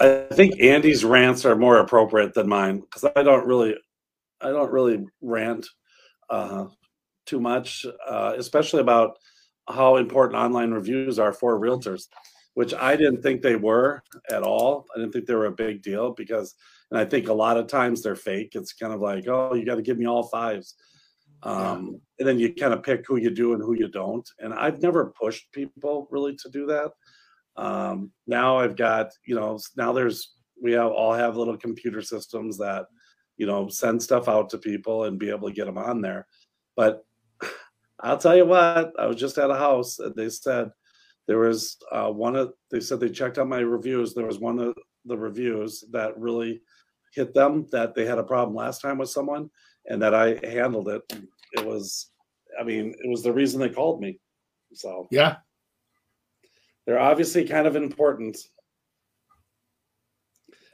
I 0.00 0.26
think 0.32 0.60
Andy's 0.60 1.04
rants 1.04 1.44
are 1.44 1.56
more 1.56 1.78
appropriate 1.78 2.34
than 2.34 2.48
mine 2.48 2.80
because 2.80 3.10
I 3.14 3.22
don't 3.22 3.46
really, 3.46 3.76
I 4.40 4.48
don't 4.48 4.72
really 4.72 5.04
rant 5.20 5.66
uh, 6.30 6.66
too 7.26 7.40
much, 7.40 7.86
uh, 8.06 8.34
especially 8.36 8.80
about 8.80 9.18
how 9.68 9.96
important 9.96 10.40
online 10.40 10.72
reviews 10.72 11.18
are 11.18 11.32
for 11.32 11.58
realtors, 11.58 12.04
which 12.54 12.74
I 12.74 12.96
didn't 12.96 13.22
think 13.22 13.40
they 13.40 13.56
were 13.56 14.02
at 14.30 14.42
all. 14.42 14.86
I 14.94 14.98
didn't 14.98 15.12
think 15.12 15.26
they 15.26 15.34
were 15.34 15.46
a 15.46 15.52
big 15.52 15.82
deal 15.82 16.12
because, 16.12 16.54
and 16.90 16.98
I 16.98 17.04
think 17.04 17.28
a 17.28 17.34
lot 17.34 17.56
of 17.56 17.66
times 17.66 18.02
they're 18.02 18.16
fake. 18.16 18.52
It's 18.54 18.72
kind 18.72 18.92
of 18.92 19.00
like, 19.00 19.26
oh, 19.28 19.54
you 19.54 19.64
got 19.64 19.76
to 19.76 19.82
give 19.82 19.98
me 19.98 20.06
all 20.06 20.24
fives. 20.24 20.74
Um, 21.42 22.00
and 22.18 22.26
then 22.26 22.38
you 22.38 22.54
kind 22.54 22.72
of 22.72 22.82
pick 22.82 23.04
who 23.06 23.16
you 23.16 23.30
do 23.30 23.52
and 23.52 23.62
who 23.62 23.74
you 23.74 23.88
don't. 23.88 24.28
And 24.38 24.54
I've 24.54 24.80
never 24.80 25.12
pushed 25.20 25.52
people 25.52 26.08
really 26.10 26.36
to 26.36 26.48
do 26.50 26.66
that 26.66 26.90
um 27.56 28.10
now 28.26 28.58
i've 28.58 28.76
got 28.76 29.10
you 29.24 29.34
know 29.34 29.58
now 29.76 29.92
there's 29.92 30.34
we 30.62 30.72
have 30.72 30.90
all 30.90 31.12
have 31.12 31.36
little 31.36 31.56
computer 31.56 32.02
systems 32.02 32.58
that 32.58 32.86
you 33.36 33.46
know 33.46 33.68
send 33.68 34.02
stuff 34.02 34.28
out 34.28 34.48
to 34.50 34.58
people 34.58 35.04
and 35.04 35.18
be 35.18 35.30
able 35.30 35.48
to 35.48 35.54
get 35.54 35.66
them 35.66 35.78
on 35.78 36.00
there. 36.00 36.26
But 36.76 37.04
i'll 38.00 38.18
tell 38.18 38.36
you 38.36 38.44
what 38.44 38.92
i 38.98 39.06
was 39.06 39.16
just 39.16 39.38
at 39.38 39.50
a 39.50 39.54
house 39.54 40.00
and 40.00 40.14
they 40.16 40.28
said 40.28 40.68
there 41.28 41.38
was 41.38 41.76
uh 41.92 42.10
one 42.10 42.34
of 42.34 42.52
they 42.70 42.80
said 42.80 42.98
they 42.98 43.08
checked 43.08 43.38
out 43.38 43.48
my 43.48 43.60
reviews. 43.60 44.14
There 44.14 44.26
was 44.26 44.40
one 44.40 44.58
of 44.58 44.74
the 45.04 45.16
reviews 45.16 45.84
that 45.92 46.18
really 46.18 46.60
hit 47.14 47.32
them 47.34 47.66
that 47.70 47.94
they 47.94 48.04
had 48.04 48.18
a 48.18 48.24
problem 48.24 48.56
last 48.56 48.80
time 48.80 48.98
with 48.98 49.08
someone 49.08 49.48
and 49.86 50.02
that 50.02 50.14
i 50.14 50.38
handled 50.46 50.88
it. 50.88 51.02
It 51.52 51.64
was 51.64 52.10
i 52.60 52.64
mean 52.64 52.94
it 52.98 53.08
was 53.08 53.22
the 53.22 53.32
reason 53.32 53.60
they 53.60 53.68
called 53.68 54.00
me. 54.00 54.18
So 54.72 55.06
Yeah. 55.10 55.36
They're 56.86 57.00
obviously 57.00 57.44
kind 57.44 57.66
of 57.66 57.76
important. 57.76 58.38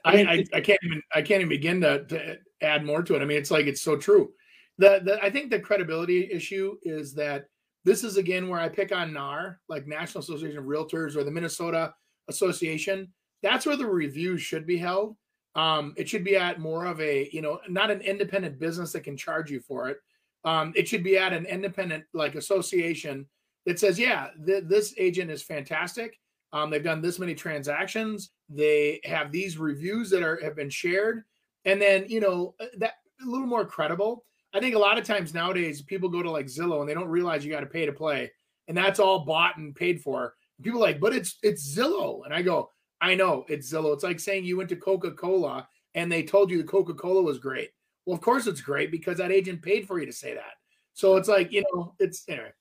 I, 0.03 0.23
I, 0.23 0.45
I 0.53 0.61
can't 0.61 0.79
even 0.83 1.01
I 1.13 1.21
can't 1.21 1.41
even 1.41 1.49
begin 1.49 1.81
to, 1.81 2.05
to 2.05 2.37
add 2.61 2.83
more 2.83 3.03
to 3.03 3.15
it. 3.15 3.21
I 3.21 3.25
mean, 3.25 3.37
it's 3.37 3.51
like 3.51 3.67
it's 3.67 3.81
so 3.81 3.95
true. 3.97 4.31
The, 4.77 5.01
the 5.03 5.23
I 5.23 5.29
think 5.29 5.51
the 5.51 5.59
credibility 5.59 6.29
issue 6.31 6.77
is 6.81 7.13
that 7.15 7.45
this 7.85 8.03
is 8.03 8.17
again 8.17 8.47
where 8.47 8.59
I 8.59 8.69
pick 8.69 8.91
on 8.91 9.13
NAR, 9.13 9.59
like 9.69 9.87
National 9.87 10.23
Association 10.23 10.57
of 10.57 10.65
Realtors 10.65 11.15
or 11.15 11.23
the 11.23 11.31
Minnesota 11.31 11.93
Association. 12.29 13.11
That's 13.43 13.65
where 13.65 13.77
the 13.77 13.87
reviews 13.87 14.41
should 14.41 14.65
be 14.67 14.77
held. 14.77 15.15
Um, 15.55 15.93
it 15.97 16.07
should 16.07 16.23
be 16.23 16.37
at 16.37 16.59
more 16.59 16.85
of 16.85 17.01
a, 17.01 17.29
you 17.33 17.41
know, 17.41 17.59
not 17.67 17.91
an 17.91 18.01
independent 18.01 18.59
business 18.59 18.93
that 18.93 19.03
can 19.03 19.17
charge 19.17 19.51
you 19.51 19.59
for 19.59 19.89
it. 19.89 19.97
Um, 20.45 20.73
it 20.75 20.87
should 20.87 21.03
be 21.03 21.17
at 21.17 21.33
an 21.33 21.45
independent 21.45 22.05
like 22.13 22.35
association 22.35 23.27
that 23.65 23.79
says, 23.79 23.99
yeah, 23.99 24.29
th- 24.45 24.65
this 24.67 24.93
agent 24.97 25.31
is 25.31 25.43
fantastic. 25.43 26.19
Um, 26.53 26.69
they've 26.69 26.83
done 26.83 27.01
this 27.01 27.19
many 27.19 27.33
transactions. 27.33 28.31
They 28.49 28.99
have 29.05 29.31
these 29.31 29.57
reviews 29.57 30.09
that 30.09 30.23
are 30.23 30.39
have 30.43 30.55
been 30.55 30.69
shared, 30.69 31.23
and 31.65 31.81
then 31.81 32.05
you 32.09 32.19
know 32.19 32.55
uh, 32.59 32.65
that 32.77 32.95
a 33.21 33.25
little 33.25 33.47
more 33.47 33.65
credible. 33.65 34.25
I 34.53 34.59
think 34.59 34.75
a 34.75 34.79
lot 34.79 34.97
of 34.97 35.05
times 35.05 35.33
nowadays 35.33 35.81
people 35.81 36.09
go 36.09 36.21
to 36.21 36.29
like 36.29 36.47
Zillow 36.47 36.81
and 36.81 36.89
they 36.89 36.93
don't 36.93 37.07
realize 37.07 37.45
you 37.45 37.51
got 37.51 37.61
to 37.61 37.67
pay 37.67 37.85
to 37.85 37.93
play, 37.93 38.31
and 38.67 38.75
that's 38.75 38.99
all 38.99 39.25
bought 39.25 39.57
and 39.57 39.75
paid 39.75 40.01
for. 40.01 40.33
People 40.61 40.79
are 40.79 40.87
like, 40.87 40.99
but 40.99 41.13
it's 41.13 41.37
it's 41.41 41.75
Zillow, 41.75 42.25
and 42.25 42.33
I 42.33 42.41
go, 42.41 42.69
I 42.99 43.15
know 43.15 43.45
it's 43.47 43.71
Zillow. 43.71 43.93
It's 43.93 44.03
like 44.03 44.19
saying 44.19 44.45
you 44.45 44.57
went 44.57 44.69
to 44.69 44.75
Coca 44.75 45.11
Cola 45.11 45.67
and 45.95 46.11
they 46.11 46.23
told 46.23 46.51
you 46.51 46.57
the 46.57 46.63
Coca 46.63 46.93
Cola 46.93 47.21
was 47.21 47.39
great. 47.39 47.71
Well, 48.05 48.15
of 48.15 48.21
course 48.21 48.47
it's 48.47 48.61
great 48.61 48.91
because 48.91 49.17
that 49.17 49.31
agent 49.31 49.61
paid 49.61 49.87
for 49.87 49.99
you 49.99 50.05
to 50.05 50.13
say 50.13 50.33
that. 50.33 50.53
So 50.93 51.15
it's 51.15 51.27
like 51.27 51.51
you 51.51 51.63
know, 51.73 51.93
it's 51.99 52.23
anyway. 52.27 52.51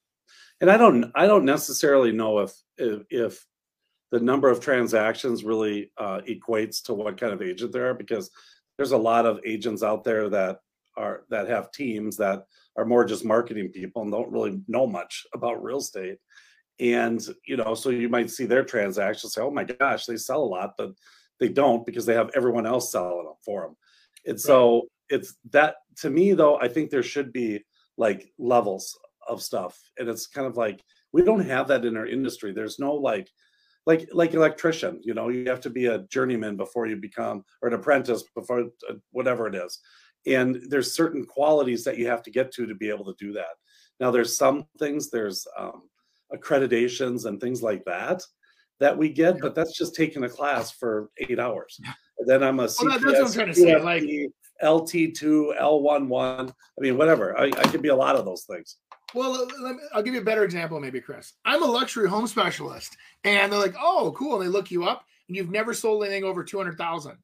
And 0.60 0.70
I 0.70 0.76
don't 0.76 1.10
I 1.14 1.26
don't 1.26 1.44
necessarily 1.44 2.12
know 2.12 2.40
if 2.40 2.52
if, 2.76 3.02
if 3.10 3.46
the 4.10 4.20
number 4.20 4.48
of 4.50 4.60
transactions 4.60 5.44
really 5.44 5.92
uh, 5.98 6.20
equates 6.28 6.82
to 6.84 6.94
what 6.94 7.18
kind 7.18 7.32
of 7.32 7.42
agent 7.42 7.72
there 7.72 7.90
are 7.90 7.94
because 7.94 8.30
there's 8.76 8.92
a 8.92 8.98
lot 8.98 9.26
of 9.26 9.40
agents 9.44 9.82
out 9.82 10.04
there 10.04 10.28
that 10.28 10.60
are 10.96 11.24
that 11.30 11.48
have 11.48 11.72
teams 11.72 12.16
that 12.16 12.44
are 12.76 12.84
more 12.84 13.04
just 13.04 13.24
marketing 13.24 13.68
people 13.68 14.02
and 14.02 14.10
don't 14.10 14.32
really 14.32 14.60
know 14.68 14.86
much 14.86 15.26
about 15.34 15.62
real 15.62 15.78
estate 15.78 16.18
and 16.80 17.24
you 17.46 17.58
know, 17.58 17.74
so 17.74 17.90
you 17.90 18.08
might 18.08 18.30
see 18.30 18.46
their 18.46 18.64
transactions 18.64 19.34
say, 19.34 19.42
"Oh 19.42 19.50
my 19.50 19.64
gosh, 19.64 20.06
they 20.06 20.16
sell 20.16 20.42
a 20.42 20.44
lot," 20.44 20.74
but 20.78 20.92
they 21.38 21.48
don't 21.48 21.84
because 21.84 22.06
they 22.06 22.14
have 22.14 22.30
everyone 22.34 22.66
else 22.66 22.90
selling 22.90 23.24
them 23.24 23.34
for 23.44 23.62
them. 23.62 23.76
And 24.26 24.40
so 24.40 24.88
it's 25.10 25.36
that 25.50 25.76
to 25.98 26.10
me 26.10 26.32
though. 26.32 26.58
I 26.58 26.68
think 26.68 26.90
there 26.90 27.02
should 27.02 27.32
be 27.32 27.62
like 27.98 28.32
levels 28.38 28.98
of 29.30 29.42
stuff, 29.42 29.78
and 29.98 30.08
it's 30.08 30.26
kind 30.26 30.46
of 30.46 30.56
like 30.56 30.82
we 31.12 31.22
don't 31.22 31.46
have 31.46 31.68
that 31.68 31.84
in 31.84 31.96
our 31.96 32.06
industry. 32.06 32.52
There's 32.52 32.78
no 32.78 32.94
like 32.94 33.28
like 33.86 34.08
like 34.12 34.34
electrician 34.34 35.00
you 35.02 35.14
know 35.14 35.28
you 35.30 35.48
have 35.48 35.60
to 35.60 35.70
be 35.70 35.86
a 35.86 36.00
journeyman 36.10 36.56
before 36.56 36.86
you 36.86 36.96
become 36.96 37.42
or 37.62 37.68
an 37.68 37.74
apprentice 37.74 38.22
before 38.34 38.60
uh, 38.88 38.94
whatever 39.12 39.46
it 39.46 39.54
is. 39.54 39.78
And 40.26 40.60
there's 40.68 40.94
certain 40.94 41.24
qualities 41.24 41.82
that 41.84 41.96
you 41.96 42.06
have 42.08 42.22
to 42.24 42.30
get 42.30 42.52
to 42.52 42.66
to 42.66 42.74
be 42.74 42.90
able 42.90 43.06
to 43.06 43.14
do 43.18 43.32
that. 43.32 43.54
Now 43.98 44.10
there's 44.10 44.36
some 44.36 44.66
things 44.78 45.10
there's 45.10 45.46
um, 45.58 45.82
accreditations 46.34 47.24
and 47.24 47.40
things 47.40 47.62
like 47.62 47.84
that 47.86 48.22
that 48.80 48.96
we 48.96 49.10
get 49.10 49.40
but 49.40 49.54
that's 49.54 49.76
just 49.76 49.94
taking 49.94 50.24
a 50.24 50.28
class 50.28 50.70
for 50.70 51.10
eight 51.18 51.38
hours. 51.38 51.80
And 52.18 52.28
then 52.28 52.42
i'm 52.42 52.60
a 52.60 52.66
CPS, 52.66 52.82
well, 52.82 52.98
that's 52.98 53.04
what 53.04 53.26
i'm 53.26 53.32
trying 53.32 53.46
to 53.48 53.54
say 53.54 53.82
like 53.82 54.02
lt2 54.62 55.58
l11 55.58 56.48
i 56.50 56.80
mean 56.80 56.98
whatever. 56.98 57.38
I, 57.38 57.44
I 57.44 57.64
could 57.70 57.82
be 57.82 57.88
a 57.88 57.96
lot 57.96 58.16
of 58.16 58.26
those 58.26 58.44
things 58.44 58.76
well, 59.14 59.46
me, 59.46 59.74
I'll 59.92 60.02
give 60.02 60.14
you 60.14 60.20
a 60.20 60.24
better 60.24 60.44
example, 60.44 60.80
maybe, 60.80 61.00
Chris. 61.00 61.34
I'm 61.44 61.62
a 61.62 61.66
luxury 61.66 62.08
home 62.08 62.26
specialist, 62.26 62.96
and 63.24 63.52
they're 63.52 63.58
like, 63.58 63.76
"Oh, 63.78 64.14
cool!" 64.16 64.40
And 64.40 64.42
they 64.42 64.52
look 64.52 64.70
you 64.70 64.84
up, 64.84 65.04
and 65.28 65.36
you've 65.36 65.50
never 65.50 65.74
sold 65.74 66.04
anything 66.04 66.24
over 66.24 66.44
two 66.44 66.58
hundred 66.58 66.78
thousand. 66.78 67.16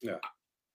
Yeah. 0.00 0.18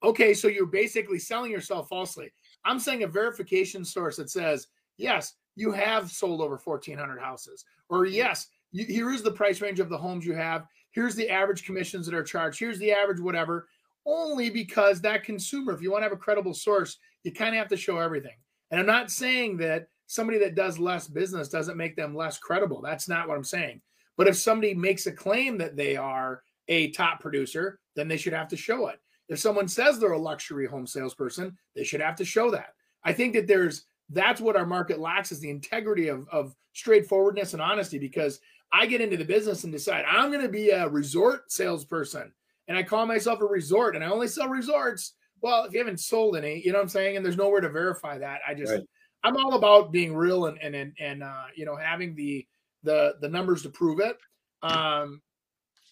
Okay, 0.04 0.34
so 0.34 0.48
you're 0.48 0.66
basically 0.66 1.20
selling 1.20 1.52
yourself 1.52 1.90
falsely. 1.90 2.32
I'm 2.66 2.80
saying 2.80 3.04
a 3.04 3.08
verification 3.08 3.84
source 3.86 4.18
that 4.18 4.30
says, 4.30 4.68
"Yes, 4.98 5.34
you 5.56 5.72
have 5.72 6.12
sold 6.12 6.42
over 6.42 6.58
fourteen 6.58 6.98
hundred 6.98 7.20
houses," 7.20 7.66
or 7.90 8.06
mm-hmm. 8.06 8.16
"Yes, 8.16 8.48
you, 8.72 8.86
here 8.86 9.12
is 9.12 9.24
the 9.24 9.32
price 9.32 9.62
range 9.62 9.80
of 9.80 9.90
the 9.90 9.98
homes 9.98 10.26
you 10.26 10.34
have. 10.34 10.66
Here's 10.92 11.16
the 11.16 11.30
average 11.30 11.66
commissions 11.66 12.06
that 12.06 12.16
are 12.16 12.24
charged. 12.24 12.60
Here's 12.60 12.80
the 12.80 12.92
average 12.92 13.20
whatever." 13.20 13.68
Only 14.10 14.50
because 14.50 15.02
that 15.02 15.26
consumer, 15.26 15.74
if 15.74 15.82
you 15.82 15.92
want 15.92 16.02
to 16.02 16.06
have 16.06 16.14
a 16.14 16.18
credible 16.18 16.54
source, 16.54 16.98
you 17.24 17.34
kind 17.34 17.54
of 17.54 17.60
have 17.60 17.68
to 17.68 17.76
show 17.76 17.98
everything. 17.98 18.38
And 18.72 18.80
I'm 18.80 18.86
not 18.86 19.12
saying 19.12 19.58
that 19.58 19.90
somebody 20.08 20.40
that 20.40 20.56
does 20.56 20.80
less 20.80 21.08
business 21.08 21.50
doesn't 21.50 21.78
make 21.78 21.96
them 21.96 22.16
less 22.16 22.40
credible. 22.40 22.82
That's 22.82 23.08
not 23.08 23.28
what 23.28 23.38
I'm 23.38 23.44
saying. 23.44 23.82
But 24.18 24.28
if 24.28 24.38
somebody 24.38 24.74
makes 24.74 25.06
a 25.06 25.12
claim 25.12 25.58
that 25.60 25.76
they 25.76 25.96
are 25.96 26.42
a 26.68 26.92
top 26.92 27.20
producer, 27.20 27.80
then 27.96 28.08
they 28.08 28.18
should 28.18 28.34
have 28.34 28.48
to 28.50 28.58
show 28.58 28.88
it. 28.88 29.00
If 29.30 29.40
someone 29.40 29.68
says 29.68 30.00
they're 30.00 30.14
a 30.14 30.18
luxury 30.18 30.66
home 30.66 30.88
salesperson, 30.88 31.58
they 31.76 31.84
should 31.84 32.02
have 32.02 32.16
to 32.16 32.26
show 32.26 32.50
that. 32.52 32.74
I 33.04 33.14
think 33.14 33.34
that 33.34 33.48
there's 33.48 33.86
that's 34.10 34.40
what 34.40 34.56
our 34.56 34.66
market 34.66 35.00
lacks 35.00 35.34
is 35.34 35.42
the 35.42 35.50
integrity 35.50 36.08
of, 36.08 36.28
of 36.32 36.56
straightforwardness 36.74 37.54
and 37.54 37.62
honesty 37.62 38.00
because 38.00 38.40
I 38.72 38.86
get 38.86 39.02
into 39.02 39.18
the 39.18 39.26
business 39.26 39.66
and 39.66 39.74
decide 39.74 40.06
I'm 40.06 40.32
going 40.32 40.44
to 40.44 40.50
be 40.50 40.70
a 40.70 40.88
resort 40.88 41.52
salesperson 41.52 42.32
and 42.68 42.78
I 42.78 42.84
call 42.84 43.06
myself 43.06 43.42
a 43.42 43.46
resort 43.46 43.96
and 43.96 44.04
I 44.04 44.10
only 44.10 44.28
sell 44.28 44.48
resorts. 44.48 45.14
Well, 45.42 45.66
if 45.66 45.74
you 45.74 45.80
haven't 45.80 46.00
sold 46.00 46.38
any, 46.38 46.62
you 46.64 46.72
know 46.72 46.80
what 46.80 46.84
I'm 46.84 46.90
saying? 46.90 47.18
And 47.18 47.26
there's 47.26 47.38
nowhere 47.38 47.62
to 47.62 47.70
verify 47.70 48.18
that. 48.18 48.40
I 48.48 48.54
just, 48.54 48.72
right. 48.72 48.84
I'm 49.28 49.36
all 49.36 49.56
about 49.56 49.92
being 49.92 50.16
real 50.16 50.46
and 50.46 50.58
and 50.62 50.74
and, 50.74 50.94
and 51.02 51.22
uh, 51.22 51.44
you 51.54 51.66
know 51.66 51.76
having 51.76 52.16
the 52.16 52.48
the 52.84 53.16
the 53.20 53.28
numbers 53.28 53.62
to 53.64 53.70
prove 53.70 54.00
it. 54.00 54.18
Um, 54.62 55.22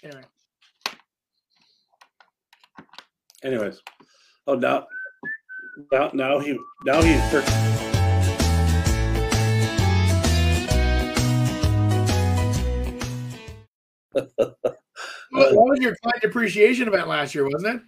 anyway. 0.01 0.21
Anyways, 3.43 3.81
oh 4.47 4.55
now 4.55 4.87
now 5.91 6.11
now 6.13 6.39
he 6.39 6.57
now 6.85 7.01
he's. 7.01 7.19
well, 14.13 14.23
that 14.37 15.53
was 15.53 15.79
your 15.81 15.97
client 16.01 16.23
appreciation 16.23 16.87
event 16.87 17.09
last 17.09 17.35
year, 17.35 17.43
wasn't 17.49 17.75
it? 17.75 17.81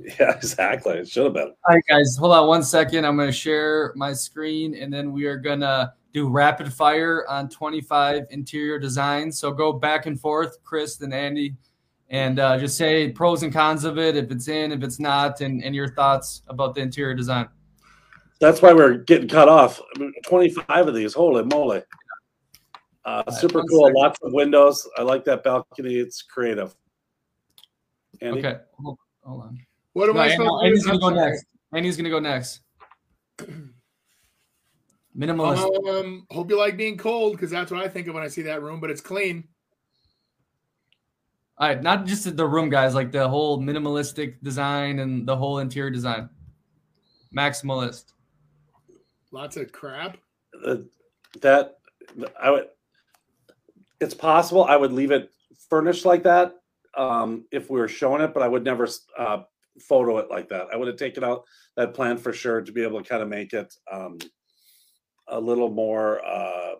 Yeah, 0.18 0.36
exactly. 0.36 0.94
It 0.94 1.08
should 1.08 1.24
have 1.24 1.34
been. 1.34 1.48
All 1.48 1.74
right, 1.74 1.82
guys, 1.88 2.16
hold 2.16 2.32
on 2.32 2.46
one 2.46 2.62
second. 2.62 3.04
I'm 3.04 3.16
going 3.16 3.28
to 3.28 3.32
share 3.32 3.92
my 3.96 4.12
screen 4.12 4.74
and 4.74 4.92
then 4.92 5.12
we 5.12 5.26
are 5.26 5.36
going 5.36 5.60
to 5.60 5.92
do 6.12 6.28
rapid 6.28 6.72
fire 6.72 7.26
on 7.28 7.48
25 7.48 8.26
interior 8.30 8.78
designs. 8.78 9.38
So 9.38 9.52
go 9.52 9.72
back 9.72 10.06
and 10.06 10.18
forth, 10.18 10.62
Chris, 10.64 11.00
and 11.00 11.12
Andy, 11.12 11.56
and 12.10 12.38
uh, 12.38 12.58
just 12.58 12.76
say 12.76 13.10
pros 13.10 13.42
and 13.42 13.52
cons 13.52 13.84
of 13.84 13.98
it, 13.98 14.16
if 14.16 14.30
it's 14.30 14.48
in, 14.48 14.72
if 14.72 14.82
it's 14.82 14.98
not, 14.98 15.40
and, 15.40 15.62
and 15.62 15.74
your 15.74 15.94
thoughts 15.94 16.42
about 16.48 16.74
the 16.74 16.80
interior 16.80 17.14
design. 17.14 17.48
That's 18.40 18.62
why 18.62 18.72
we're 18.72 18.98
getting 18.98 19.28
cut 19.28 19.48
off. 19.48 19.80
25 20.26 20.88
of 20.88 20.94
these. 20.94 21.12
Holy 21.12 21.44
moly. 21.44 21.82
Uh, 23.04 23.22
right, 23.26 23.38
super 23.38 23.62
cool. 23.64 23.86
Second. 23.86 23.94
Lots 24.00 24.18
of 24.22 24.32
windows. 24.32 24.88
I 24.96 25.02
like 25.02 25.24
that 25.24 25.42
balcony. 25.42 25.96
It's 25.96 26.22
creative. 26.22 26.74
Andy? 28.20 28.40
Okay. 28.40 28.58
Hold, 28.80 28.98
hold 29.22 29.42
on. 29.42 29.58
What 29.92 30.08
am 30.08 30.16
no, 30.16 30.22
I 30.22 30.30
supposed 30.30 30.64
to 30.64 30.74
do? 30.74 30.86
gonna 30.86 30.98
go 30.98 31.10
next. 31.10 31.44
Andy's 31.72 31.96
gonna 31.96 32.10
go 32.10 32.20
next. 32.20 32.60
Minimalist. 35.18 35.88
Um, 35.88 36.26
hope 36.30 36.50
you 36.50 36.58
like 36.58 36.76
being 36.76 36.96
cold 36.96 37.32
because 37.32 37.50
that's 37.50 37.72
what 37.72 37.82
I 37.82 37.88
think 37.88 38.06
of 38.06 38.14
when 38.14 38.22
I 38.22 38.28
see 38.28 38.42
that 38.42 38.62
room. 38.62 38.80
But 38.80 38.90
it's 38.90 39.00
clean. 39.00 39.48
All 41.56 41.68
right, 41.68 41.82
not 41.82 42.06
just 42.06 42.36
the 42.36 42.46
room, 42.46 42.70
guys. 42.70 42.94
Like 42.94 43.10
the 43.10 43.28
whole 43.28 43.58
minimalistic 43.58 44.36
design 44.42 45.00
and 45.00 45.26
the 45.26 45.36
whole 45.36 45.58
interior 45.58 45.90
design. 45.90 46.28
Maximalist. 47.36 48.12
Lots 49.32 49.56
of 49.56 49.72
crap. 49.72 50.18
Uh, 50.64 50.76
that 51.40 51.78
I 52.40 52.50
would. 52.50 52.68
It's 54.00 54.14
possible 54.14 54.64
I 54.64 54.76
would 54.76 54.92
leave 54.92 55.10
it 55.10 55.32
furnished 55.68 56.04
like 56.04 56.22
that 56.22 56.54
um, 56.96 57.44
if 57.50 57.68
we 57.70 57.80
were 57.80 57.88
showing 57.88 58.22
it, 58.22 58.32
but 58.32 58.42
I 58.42 58.48
would 58.48 58.64
never 58.64 58.88
uh, 59.18 59.42
photo 59.78 60.18
it 60.18 60.30
like 60.30 60.48
that. 60.48 60.68
I 60.72 60.76
would 60.76 60.88
have 60.88 60.96
taken 60.96 61.24
out 61.24 61.44
that 61.76 61.94
plan 61.94 62.18
for 62.18 62.32
sure 62.32 62.60
to 62.60 62.72
be 62.72 62.82
able 62.82 63.02
to 63.02 63.08
kind 63.08 63.22
of 63.22 63.28
make 63.28 63.52
it 63.52 63.72
um, 63.90 64.18
a 65.28 65.40
little 65.40 65.70
more. 65.70 66.24
Uh, 66.24 66.74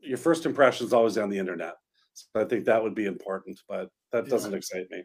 your 0.00 0.18
first 0.18 0.46
impression 0.46 0.86
is 0.86 0.92
always 0.92 1.16
on 1.18 1.30
the 1.30 1.38
internet, 1.38 1.74
so 2.12 2.26
I 2.40 2.44
think 2.44 2.64
that 2.64 2.82
would 2.82 2.94
be 2.94 3.06
important. 3.06 3.60
But 3.68 3.88
that 4.12 4.28
doesn't 4.28 4.52
yeah. 4.52 4.58
excite 4.58 4.90
me. 4.90 5.02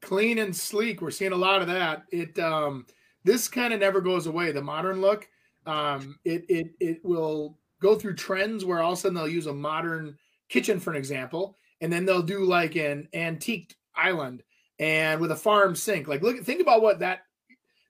Clean 0.00 0.38
and 0.38 0.56
sleek. 0.56 1.00
We're 1.00 1.10
seeing 1.10 1.32
a 1.32 1.36
lot 1.36 1.62
of 1.62 1.68
that. 1.68 2.04
It 2.10 2.38
um, 2.38 2.86
this 3.24 3.48
kind 3.48 3.72
of 3.72 3.80
never 3.80 4.00
goes 4.00 4.26
away. 4.26 4.52
The 4.52 4.62
modern 4.62 5.00
look. 5.00 5.28
Um, 5.66 6.18
it 6.24 6.44
it 6.48 6.68
it 6.80 7.04
will 7.04 7.58
go 7.80 7.94
through 7.94 8.14
trends 8.14 8.64
where 8.64 8.80
all 8.80 8.92
of 8.92 8.98
a 8.98 9.00
sudden 9.00 9.14
they'll 9.14 9.28
use 9.28 9.46
a 9.46 9.52
modern 9.52 10.16
kitchen, 10.50 10.78
for 10.78 10.90
an 10.90 10.96
example, 10.96 11.56
and 11.80 11.90
then 11.92 12.04
they'll 12.04 12.22
do 12.22 12.44
like 12.44 12.76
an 12.76 13.08
antique 13.14 13.74
island 13.96 14.42
and 14.78 15.20
with 15.20 15.30
a 15.30 15.36
farm 15.36 15.74
sink. 15.74 16.08
Like, 16.08 16.22
look, 16.22 16.38
think 16.40 16.60
about 16.60 16.82
what 16.82 16.98
that. 16.98 17.20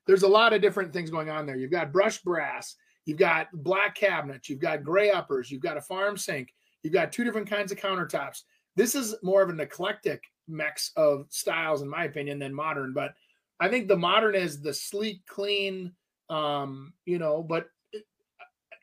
There's 0.07 0.23
a 0.23 0.27
lot 0.27 0.53
of 0.53 0.61
different 0.61 0.93
things 0.93 1.09
going 1.09 1.29
on 1.29 1.45
there. 1.45 1.55
You've 1.55 1.71
got 1.71 1.91
brushed 1.91 2.23
brass, 2.23 2.75
you've 3.05 3.19
got 3.19 3.47
black 3.53 3.95
cabinets, 3.95 4.49
you've 4.49 4.59
got 4.59 4.83
gray 4.83 5.11
uppers, 5.11 5.51
you've 5.51 5.61
got 5.61 5.77
a 5.77 5.81
farm 5.81 6.17
sink, 6.17 6.53
you've 6.83 6.93
got 6.93 7.11
two 7.11 7.23
different 7.23 7.49
kinds 7.49 7.71
of 7.71 7.77
countertops. 7.77 8.41
This 8.75 8.95
is 8.95 9.15
more 9.21 9.41
of 9.41 9.49
an 9.49 9.59
eclectic 9.59 10.23
mix 10.47 10.91
of 10.95 11.25
styles, 11.29 11.81
in 11.81 11.89
my 11.89 12.05
opinion, 12.05 12.39
than 12.39 12.53
modern. 12.53 12.93
But 12.93 13.13
I 13.59 13.69
think 13.69 13.87
the 13.87 13.97
modern 13.97 14.35
is 14.35 14.61
the 14.61 14.73
sleek, 14.73 15.25
clean, 15.27 15.93
um, 16.29 16.93
you 17.05 17.19
know, 17.19 17.43
but 17.43 17.67
it, 17.93 18.03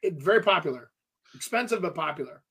it, 0.02 0.22
very 0.22 0.42
popular, 0.42 0.90
expensive 1.34 1.82
but 1.82 1.94
popular. 1.94 2.42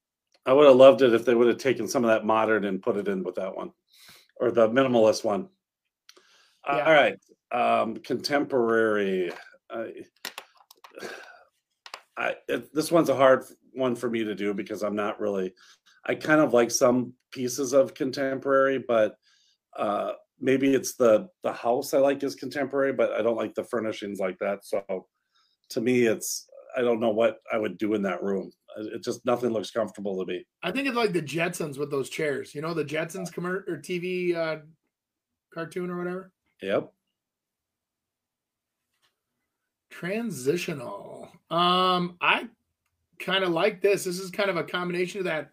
I 0.48 0.54
would 0.54 0.66
have 0.66 0.78
loved 0.78 1.02
it 1.02 1.14
if 1.14 1.26
they 1.26 1.36
would 1.36 1.50
have 1.50 1.58
taken 1.58 1.90
some 1.90 2.06
of 2.06 2.10
that 2.10 2.26
modern 2.26 2.64
and 2.64 2.82
put 2.82 2.96
it 2.96 3.10
in 3.10 3.22
with 3.22 3.36
that 3.36 3.56
one, 3.56 3.72
or 4.38 4.50
the 4.50 4.70
minimalist 4.70 5.26
one. 5.26 5.50
Uh, 6.66 6.84
All 6.86 6.94
right, 6.94 7.20
um, 7.52 7.98
contemporary. 7.98 9.32
Uh, 9.70 9.88
I, 12.16 12.36
it, 12.48 12.74
this 12.74 12.92
one's 12.92 13.10
a 13.10 13.16
hard 13.16 13.44
one 13.74 13.96
for 13.96 14.10
me 14.10 14.24
to 14.24 14.34
do 14.34 14.54
because 14.54 14.84
I'm 14.84 14.96
not 14.96 15.20
really. 15.20 15.54
I 16.06 16.16
kind 16.16 16.40
of 16.40 16.54
like 16.54 16.72
some 16.72 17.14
pieces 17.32 17.74
of 17.74 17.94
contemporary, 17.94 18.80
but 18.88 19.18
uh, 19.78 20.14
maybe 20.40 20.74
it's 20.74 20.96
the 20.96 21.28
the 21.44 21.52
house 21.52 21.94
I 21.94 21.98
like 21.98 22.24
is 22.24 22.36
contemporary, 22.36 22.94
but 22.94 23.12
I 23.12 23.22
don't 23.22 23.36
like 23.36 23.54
the 23.54 23.66
furnishings 23.66 24.20
like 24.20 24.40
that. 24.40 24.64
So 24.64 25.08
to 25.72 25.82
me, 25.82 26.06
it's 26.06 26.48
I 26.78 26.82
don't 26.82 27.02
know 27.02 27.10
what 27.10 27.40
I 27.52 27.58
would 27.58 27.78
do 27.78 27.96
in 27.96 28.02
that 28.04 28.24
room. 28.24 28.52
It 28.78 29.04
just 29.04 29.26
nothing 29.26 29.50
looks 29.50 29.72
comfortable 29.72 30.20
to 30.20 30.32
me. 30.32 30.46
I 30.64 30.72
think 30.72 30.88
it's 30.88 30.96
like 30.96 31.14
the 31.14 31.22
Jetsons 31.22 31.78
with 31.78 31.90
those 31.90 32.10
chairs. 32.10 32.54
You 32.54 32.62
know, 32.62 32.74
the 32.74 32.86
Jetsons 32.86 33.32
commercial 33.32 33.74
or 33.74 33.78
TV 33.78 34.36
uh, 34.36 34.60
cartoon 35.54 35.90
or 35.90 35.98
whatever. 35.98 36.32
Yep. 36.62 36.92
Transitional. 39.90 41.30
Um, 41.50 42.18
I 42.22 42.48
kind 43.20 43.44
of 43.44 43.50
like 43.50 43.82
this. 43.82 44.04
This 44.04 44.20
is 44.20 44.30
kind 44.30 44.50
of 44.50 44.58
a 44.58 44.64
combination 44.64 45.20
of 45.20 45.26
that 45.26 45.50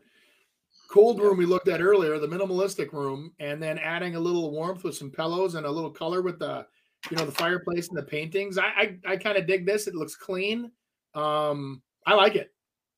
cold 0.91 1.21
room 1.21 1.37
we 1.37 1.47
looked 1.47 1.69
at 1.69 1.81
earlier, 1.81 2.19
the 2.19 2.29
minimalistic 2.29 2.93
room, 2.93 3.33
and 3.41 3.63
then 3.63 3.79
adding 3.79 4.17
a 4.17 4.21
little 4.21 4.51
warmth 4.51 4.85
with 4.85 4.95
some 4.95 5.11
pillows 5.11 5.55
and 5.55 5.67
a 5.67 5.71
little 5.71 5.91
color 5.91 6.23
with 6.23 6.39
the 6.39 6.67
you 7.11 7.17
know 7.17 7.27
the 7.27 7.33
fireplace 7.33 7.89
and 7.89 7.97
the 7.97 8.03
paintings. 8.03 8.59
I 8.59 8.65
I, 8.65 8.99
I 9.07 9.17
kind 9.17 9.39
of 9.39 9.47
dig 9.47 9.67
this. 9.67 9.87
It 9.87 9.95
looks 9.95 10.15
clean. 10.15 10.71
Um, 11.15 11.83
I 12.07 12.15
like 12.15 12.35
it. 12.35 12.54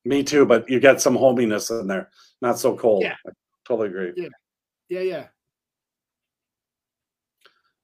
Me 0.07 0.23
too, 0.23 0.45
but 0.45 0.69
you 0.69 0.79
get 0.79 1.01
some 1.01 1.15
hominess 1.15 1.69
in 1.69 1.87
there. 1.87 2.09
Not 2.41 2.57
so 2.57 2.77
cold. 2.77 3.03
Yeah. 3.03 3.15
I 3.27 3.31
totally 3.67 3.89
agree. 3.89 4.13
Yeah. 4.15 4.29
Yeah, 4.89 5.01
yeah. 5.01 5.25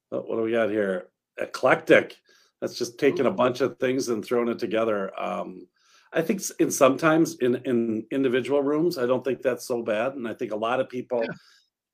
But 0.09 0.27
what 0.27 0.37
do 0.37 0.43
we 0.43 0.51
got 0.51 0.69
here? 0.69 1.09
Eclectic. 1.37 2.15
That's 2.61 2.77
just 2.77 2.97
taking 2.97 3.25
a 3.25 3.31
bunch 3.31 3.59
of 3.59 3.77
things 3.77 4.07
and 4.07 4.23
throwing 4.23 4.47
it 4.47 4.59
together. 4.59 5.11
Um, 5.19 5.67
I 6.13 6.21
think 6.21 6.41
in 6.59 6.71
sometimes 6.71 7.35
in 7.39 7.55
in 7.65 8.05
individual 8.11 8.61
rooms, 8.63 8.97
I 8.97 9.05
don't 9.05 9.23
think 9.25 9.41
that's 9.41 9.67
so 9.67 9.81
bad, 9.81 10.13
and 10.13 10.27
I 10.27 10.33
think 10.33 10.51
a 10.51 10.55
lot 10.55 10.79
of 10.79 10.87
people 10.87 11.25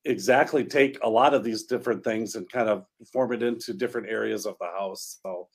exactly 0.06 0.64
take 0.64 1.00
a 1.04 1.10
lot 1.10 1.34
of 1.34 1.44
these 1.44 1.64
different 1.64 2.04
things 2.04 2.36
and 2.36 2.50
kind 2.52 2.70
of 2.70 2.86
form 3.12 3.34
it 3.34 3.42
into 3.42 3.74
different 3.74 4.10
areas 4.10 4.46
of 4.46 4.56
the 4.60 4.68
house. 4.68 5.20
So, 5.24 5.48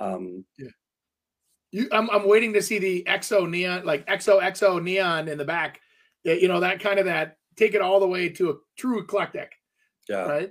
um, 0.00 0.44
You, 1.70 1.88
I'm 1.92 2.08
I'm 2.10 2.26
waiting 2.26 2.54
to 2.54 2.62
see 2.62 2.78
the 2.78 3.04
exo 3.06 3.48
neon, 3.48 3.84
like 3.84 4.06
exo 4.06 4.40
exo 4.42 4.82
neon 4.82 5.28
in 5.28 5.36
the 5.38 5.44
back. 5.44 5.80
Yeah, 6.24 6.34
you 6.34 6.48
know 6.48 6.60
that 6.60 6.80
kind 6.80 6.98
of 6.98 7.06
that. 7.06 7.36
Take 7.56 7.74
it 7.74 7.82
all 7.82 8.00
the 8.00 8.06
way 8.06 8.28
to 8.30 8.50
a 8.50 8.54
true 8.78 9.00
eclectic, 9.00 9.52
yeah, 10.08 10.22
right? 10.22 10.50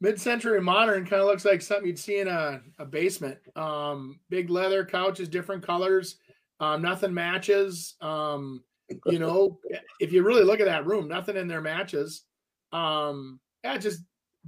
Mid-century 0.00 0.60
modern 0.60 1.06
kind 1.06 1.22
of 1.22 1.26
looks 1.26 1.46
like 1.46 1.62
something 1.62 1.86
you'd 1.86 1.98
see 1.98 2.18
in 2.18 2.28
a, 2.28 2.60
a 2.78 2.84
basement. 2.84 3.38
Um, 3.56 4.20
big 4.28 4.50
leather 4.50 4.84
couches, 4.84 5.28
different 5.28 5.66
colors. 5.66 6.16
Um, 6.60 6.82
nothing 6.82 7.14
matches. 7.14 7.94
Um, 8.02 8.62
you 9.06 9.18
know, 9.18 9.58
if 10.00 10.12
you 10.12 10.22
really 10.22 10.44
look 10.44 10.60
at 10.60 10.66
that 10.66 10.86
room, 10.86 11.08
nothing 11.08 11.36
in 11.36 11.48
there 11.48 11.62
matches. 11.62 12.24
Um, 12.72 13.40
yeah, 13.64 13.78
just 13.78 14.00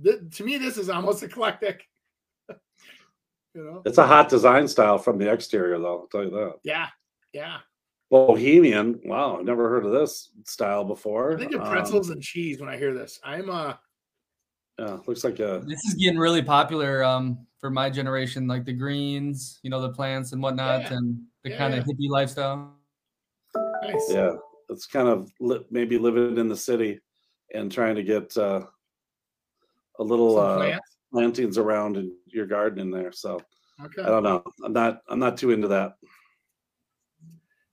th- 0.02 0.20
to 0.36 0.44
me, 0.44 0.58
this 0.58 0.76
is 0.76 0.90
almost 0.90 1.22
eclectic. 1.22 1.82
You 3.54 3.64
know, 3.64 3.82
it's 3.84 3.98
a 3.98 4.06
hot 4.06 4.28
design 4.28 4.68
style 4.68 4.98
from 4.98 5.18
the 5.18 5.30
exterior, 5.30 5.78
though. 5.78 6.00
I'll 6.00 6.06
tell 6.06 6.24
you 6.24 6.30
that. 6.30 6.54
yeah, 6.64 6.88
yeah. 7.32 7.58
Bohemian. 8.10 9.00
Wow, 9.04 9.38
I've 9.38 9.44
never 9.44 9.68
heard 9.68 9.84
of 9.84 9.92
this 9.92 10.30
style 10.44 10.84
before. 10.84 11.34
I 11.34 11.38
think 11.38 11.54
of 11.54 11.60
Um, 11.62 11.68
pretzels 11.70 12.08
and 12.10 12.22
cheese 12.22 12.58
when 12.60 12.68
I 12.68 12.76
hear 12.78 12.94
this. 12.94 13.20
I'm 13.22 13.50
uh, 13.50 13.74
yeah, 14.78 14.98
looks 15.06 15.24
like 15.24 15.40
a 15.40 15.62
This 15.66 15.84
is 15.84 15.94
getting 15.94 16.18
really 16.18 16.42
popular 16.42 17.04
um, 17.04 17.46
for 17.58 17.68
my 17.70 17.90
generation, 17.90 18.46
like 18.46 18.64
the 18.64 18.72
greens, 18.72 19.58
you 19.62 19.68
know, 19.70 19.80
the 19.80 19.90
plants 19.90 20.32
and 20.32 20.42
whatnot, 20.42 20.82
Yeah. 20.82 20.94
and 20.94 21.20
the 21.44 21.50
Yeah, 21.50 21.58
kind 21.58 21.74
of 21.74 21.86
yeah. 21.86 21.92
hippie 21.94 22.08
lifestyle. 22.10 22.74
nice. 23.82 24.06
yeah. 24.10 24.32
It's 24.70 24.86
kind 24.86 25.08
of 25.08 25.30
li- 25.40 25.64
maybe 25.70 25.98
living 25.98 26.36
in 26.38 26.48
the 26.48 26.56
city 26.56 27.00
and 27.54 27.72
trying 27.72 27.94
to 27.96 28.02
get 28.02 28.36
uh, 28.36 28.64
a 29.98 30.02
little 30.04 30.36
Some 30.36 30.44
uh, 30.44 30.56
plants. 30.56 30.96
Plantings 31.12 31.58
around 31.58 31.96
in 31.96 32.14
your 32.26 32.46
garden 32.46 32.78
in 32.78 32.90
there. 32.90 33.12
So 33.12 33.40
Okay. 33.84 34.02
I 34.02 34.06
don't 34.06 34.22
know. 34.22 34.42
I'm 34.64 34.72
not. 34.72 35.02
I'm 35.08 35.18
not 35.18 35.36
too 35.36 35.50
into 35.50 35.68
that. 35.68 35.94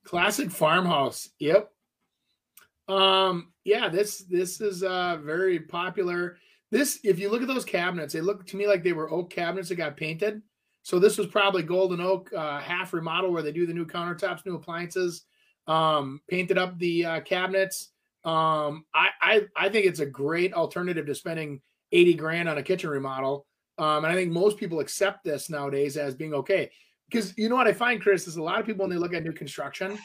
Classic 0.04 0.52
farmhouse. 0.52 1.30
Yep. 1.40 1.72
Um, 2.88 3.52
yeah, 3.64 3.90
this 3.90 4.20
this 4.20 4.62
is 4.62 4.84
uh 4.84 5.18
very 5.24 5.60
popular. 5.60 6.38
This, 6.72 7.00
if 7.04 7.20
you 7.20 7.30
look 7.30 7.42
at 7.42 7.48
those 7.48 7.66
cabinets, 7.66 8.14
they 8.14 8.22
look 8.22 8.46
to 8.48 8.58
me 8.58 8.68
like 8.68 8.84
they 8.84 8.94
were 8.94 9.12
oak 9.12 9.30
cabinets 9.30 9.70
that 9.70 9.76
got 9.76 9.98
painted. 9.98 10.42
So 10.84 11.00
this 11.00 11.18
was 11.18 11.28
probably 11.28 11.64
golden 11.64 12.02
oak 12.02 12.32
uh, 12.34 12.60
half 12.60 12.94
remodel 12.94 13.32
where 13.32 13.42
they 13.42 13.52
do 13.52 13.66
the 13.66 13.74
new 13.74 13.86
countertops, 13.86 14.46
new 14.46 14.56
appliances, 14.56 15.24
um, 15.68 16.22
painted 16.28 16.58
up 16.58 16.78
the 16.78 17.06
uh, 17.06 17.20
cabinets. 17.22 17.92
Um, 18.24 18.86
I, 18.94 19.10
I 19.22 19.42
I 19.56 19.70
think 19.70 19.88
it's 19.88 20.00
a 20.00 20.06
great 20.06 20.54
alternative 20.54 21.08
to 21.08 21.16
spending 21.16 21.62
80 21.92 22.14
grand 22.16 22.50
on 22.50 22.58
a 22.58 22.64
kitchen 22.64 22.90
remodel. 22.90 23.46
Um, 23.78 24.06
and 24.06 24.08
I 24.08 24.16
think 24.16 24.32
most 24.32 24.58
people 24.58 24.80
accept 24.80 25.24
this 25.24 25.50
nowadays 25.50 25.98
as 25.98 26.16
being 26.16 26.34
okay. 26.34 26.72
Because 27.10 27.38
you 27.38 27.50
know 27.50 27.56
what 27.56 27.68
I 27.68 27.74
find, 27.74 28.02
Chris, 28.02 28.28
is 28.28 28.38
a 28.38 28.44
lot 28.44 28.60
of 28.60 28.66
people 28.66 28.84
when 28.84 28.90
they 28.90 29.00
look 29.00 29.14
at 29.14 29.24
new 29.24 29.34
construction, 29.34 29.98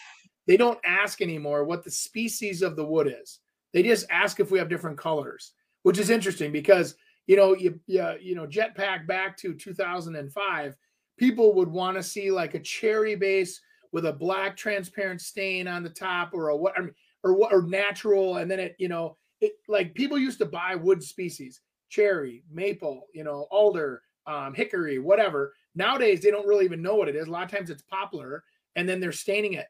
they 0.46 0.56
don't 0.56 0.78
ask 0.84 1.22
anymore 1.22 1.64
what 1.64 1.84
the 1.84 1.90
species 1.90 2.62
of 2.62 2.76
the 2.76 2.84
wood 2.84 3.12
is. 3.22 3.40
They 3.72 3.82
just 3.82 4.06
ask 4.10 4.40
if 4.40 4.50
we 4.50 4.58
have 4.58 4.68
different 4.68 4.98
colors, 4.98 5.52
which 5.82 5.98
is 5.98 6.10
interesting 6.10 6.52
because 6.52 6.96
you 7.26 7.36
know 7.36 7.54
you 7.54 7.78
you, 7.86 8.14
you 8.20 8.34
know 8.34 8.46
jetpack 8.46 9.06
back 9.06 9.36
to 9.38 9.54
2005, 9.54 10.76
people 11.18 11.54
would 11.54 11.68
want 11.68 11.96
to 11.96 12.02
see 12.02 12.30
like 12.30 12.54
a 12.54 12.60
cherry 12.60 13.14
base 13.14 13.60
with 13.92 14.06
a 14.06 14.12
black 14.12 14.56
transparent 14.56 15.20
stain 15.20 15.68
on 15.68 15.82
the 15.82 15.90
top 15.90 16.32
or 16.32 16.48
a 16.48 16.56
what 16.56 16.76
I 16.76 16.80
mean, 16.80 16.94
or 17.22 17.34
what 17.34 17.52
or 17.52 17.62
natural, 17.62 18.38
and 18.38 18.50
then 18.50 18.58
it 18.58 18.76
you 18.78 18.88
know 18.88 19.16
it 19.40 19.52
like 19.68 19.94
people 19.94 20.18
used 20.18 20.38
to 20.38 20.46
buy 20.46 20.74
wood 20.74 21.02
species, 21.02 21.60
cherry, 21.90 22.44
maple, 22.50 23.06
you 23.12 23.24
know, 23.24 23.46
alder, 23.50 24.02
um, 24.26 24.54
hickory, 24.54 24.98
whatever. 24.98 25.52
Nowadays 25.74 26.22
they 26.22 26.30
don't 26.30 26.46
really 26.46 26.64
even 26.64 26.80
know 26.80 26.96
what 26.96 27.08
it 27.08 27.16
is. 27.16 27.26
A 27.26 27.30
lot 27.30 27.44
of 27.44 27.50
times 27.50 27.68
it's 27.68 27.82
poplar, 27.82 28.44
and 28.76 28.88
then 28.88 29.00
they're 29.00 29.12
staining 29.12 29.54
it 29.54 29.66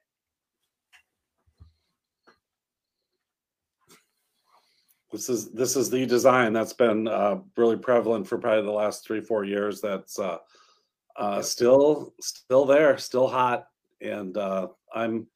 This 5.13 5.29
is 5.29 5.51
this 5.51 5.75
is 5.77 5.91
the 5.91 6.07
design 6.07 6.53
that's 6.53 6.73
been 6.73 7.09
uh, 7.09 7.41
really 7.57 7.77
prevalent 7.77 8.29
for 8.29 8.39
probably 8.39 8.63
the 8.65 8.71
last 8.71 9.05
three 9.05 9.21
four 9.21 9.45
years. 9.45 9.81
That's 9.81 10.19
uh, 10.19 10.39
uh, 11.17 11.37
Yep. 11.37 11.45
still 11.45 12.15
still 12.21 12.65
there, 12.65 12.97
still 12.97 13.27
hot, 13.27 13.67
and 14.01 14.37
uh, 14.37 14.69
I'm 14.95 15.27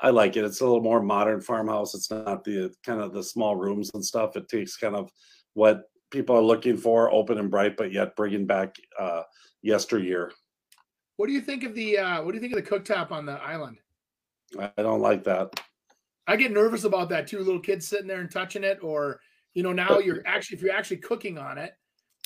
I 0.00 0.10
like 0.10 0.36
it. 0.36 0.44
It's 0.44 0.60
a 0.60 0.64
little 0.64 0.82
more 0.82 1.02
modern 1.02 1.42
farmhouse. 1.42 1.94
It's 1.94 2.10
not 2.10 2.42
the 2.44 2.72
kind 2.84 3.02
of 3.02 3.12
the 3.12 3.22
small 3.22 3.54
rooms 3.56 3.90
and 3.92 4.04
stuff. 4.04 4.36
It 4.36 4.48
takes 4.48 4.76
kind 4.78 4.96
of 4.96 5.10
what 5.52 5.87
people 6.10 6.36
are 6.36 6.42
looking 6.42 6.76
for, 6.76 7.12
open 7.12 7.38
and 7.38 7.50
bright, 7.50 7.76
but 7.76 7.92
yet 7.92 8.16
bringing 8.16 8.46
back 8.46 8.76
uh, 8.98 9.22
yesteryear. 9.62 10.32
What 11.16 11.26
do 11.26 11.32
you 11.32 11.40
think 11.40 11.64
of 11.64 11.74
the 11.74 11.98
uh, 11.98 12.22
what 12.22 12.32
do 12.32 12.36
you 12.36 12.40
think 12.40 12.56
of 12.56 12.64
the 12.64 12.70
cooktop 12.70 13.10
on 13.10 13.26
the 13.26 13.32
island? 13.32 13.78
I 14.58 14.70
don't 14.82 15.00
like 15.00 15.24
that. 15.24 15.60
I 16.26 16.36
get 16.36 16.52
nervous 16.52 16.84
about 16.84 17.08
that 17.08 17.26
too. 17.26 17.38
Little 17.38 17.60
kids 17.60 17.88
sitting 17.88 18.06
there 18.06 18.20
and 18.20 18.30
touching 18.30 18.64
it, 18.64 18.78
or 18.82 19.20
you 19.54 19.62
know, 19.62 19.72
now 19.72 19.98
you're 19.98 20.22
actually 20.26 20.56
if 20.56 20.62
you're 20.62 20.74
actually 20.74 20.98
cooking 20.98 21.38
on 21.38 21.58
it. 21.58 21.72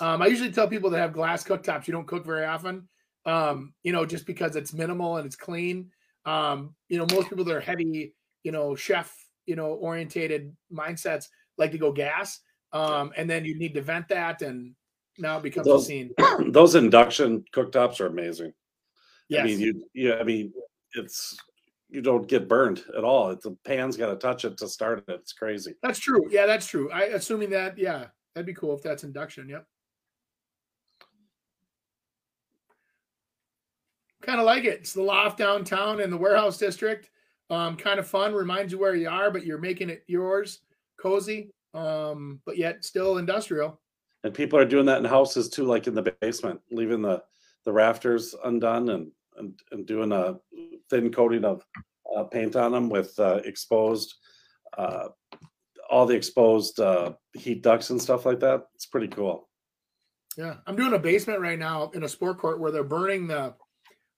Um, 0.00 0.22
I 0.22 0.26
usually 0.26 0.52
tell 0.52 0.68
people 0.68 0.90
that 0.90 0.98
have 0.98 1.12
glass 1.12 1.44
cooktops 1.44 1.86
you 1.86 1.92
don't 1.92 2.06
cook 2.06 2.24
very 2.24 2.44
often. 2.44 2.88
Um, 3.24 3.72
you 3.82 3.92
know, 3.92 4.04
just 4.04 4.26
because 4.26 4.56
it's 4.56 4.74
minimal 4.74 5.16
and 5.16 5.26
it's 5.26 5.36
clean. 5.36 5.90
Um, 6.24 6.74
you 6.88 6.98
know, 6.98 7.06
most 7.12 7.28
people 7.28 7.44
that 7.44 7.54
are 7.54 7.60
heavy, 7.60 8.14
you 8.42 8.52
know, 8.52 8.74
chef, 8.74 9.14
you 9.46 9.54
know, 9.54 9.68
orientated 9.74 10.54
mindsets 10.72 11.26
like 11.56 11.72
to 11.72 11.78
go 11.78 11.92
gas. 11.92 12.40
Um, 12.72 13.12
and 13.16 13.28
then 13.28 13.44
you 13.44 13.54
need 13.58 13.74
to 13.74 13.82
vent 13.82 14.08
that, 14.08 14.42
and 14.42 14.74
now 15.18 15.36
it 15.38 15.42
becomes 15.42 15.66
Those- 15.66 15.84
a 15.84 15.86
scene. 15.86 16.14
Those 16.52 16.74
induction 16.74 17.44
cooktops 17.54 18.00
are 18.00 18.06
amazing. 18.06 18.52
Yes. 19.28 19.42
I 19.42 19.44
mean, 19.44 19.60
you, 19.60 19.84
yeah, 19.94 20.14
I 20.16 20.24
mean, 20.24 20.52
it's 20.94 21.36
you 21.88 22.00
don't 22.00 22.26
get 22.26 22.48
burned 22.48 22.84
at 22.96 23.04
all. 23.04 23.30
It's 23.30 23.44
the 23.44 23.56
pan's 23.64 23.96
got 23.96 24.08
to 24.08 24.16
touch 24.16 24.44
it 24.44 24.56
to 24.58 24.68
start 24.68 24.98
it. 24.98 25.04
It's 25.08 25.32
crazy. 25.32 25.74
That's 25.82 25.98
true. 25.98 26.26
Yeah, 26.30 26.46
that's 26.46 26.66
true. 26.66 26.90
I 26.90 27.04
assuming 27.04 27.50
that, 27.50 27.78
yeah, 27.78 28.06
that'd 28.34 28.46
be 28.46 28.54
cool 28.54 28.74
if 28.74 28.82
that's 28.82 29.04
induction. 29.04 29.48
Yep. 29.48 29.66
Kind 34.22 34.40
of 34.40 34.46
like 34.46 34.64
it. 34.64 34.80
It's 34.80 34.94
the 34.94 35.02
loft 35.02 35.38
downtown 35.38 36.00
in 36.00 36.10
the 36.10 36.16
warehouse 36.16 36.56
district. 36.56 37.10
Um, 37.50 37.76
kind 37.76 37.98
of 37.98 38.06
fun. 38.06 38.32
Reminds 38.32 38.72
you 38.72 38.78
where 38.78 38.94
you 38.94 39.08
are, 39.08 39.30
but 39.30 39.44
you're 39.44 39.58
making 39.58 39.90
it 39.90 40.04
yours, 40.06 40.60
cozy. 40.98 41.50
Um, 41.74 42.40
but 42.44 42.58
yet 42.58 42.84
still 42.84 43.18
industrial. 43.18 43.80
And 44.24 44.34
people 44.34 44.58
are 44.58 44.64
doing 44.64 44.86
that 44.86 44.98
in 44.98 45.04
houses 45.04 45.48
too, 45.48 45.64
like 45.64 45.86
in 45.86 45.94
the 45.94 46.14
basement, 46.20 46.60
leaving 46.70 47.02
the 47.02 47.22
the 47.64 47.72
rafters 47.72 48.34
undone 48.44 48.88
and 48.90 49.10
and, 49.36 49.58
and 49.70 49.86
doing 49.86 50.12
a 50.12 50.36
thin 50.90 51.10
coating 51.10 51.44
of 51.44 51.64
uh, 52.14 52.24
paint 52.24 52.56
on 52.56 52.72
them 52.72 52.88
with 52.88 53.18
uh, 53.18 53.40
exposed, 53.44 54.14
uh, 54.76 55.08
all 55.90 56.06
the 56.06 56.14
exposed 56.14 56.80
uh, 56.80 57.12
heat 57.32 57.62
ducts 57.62 57.90
and 57.90 58.00
stuff 58.00 58.26
like 58.26 58.40
that. 58.40 58.66
It's 58.74 58.86
pretty 58.86 59.08
cool. 59.08 59.48
Yeah, 60.36 60.56
I'm 60.66 60.76
doing 60.76 60.94
a 60.94 60.98
basement 60.98 61.40
right 61.40 61.58
now 61.58 61.90
in 61.94 62.04
a 62.04 62.08
sport 62.08 62.38
court 62.38 62.60
where 62.60 62.70
they're 62.70 62.84
burning 62.84 63.26
the 63.26 63.54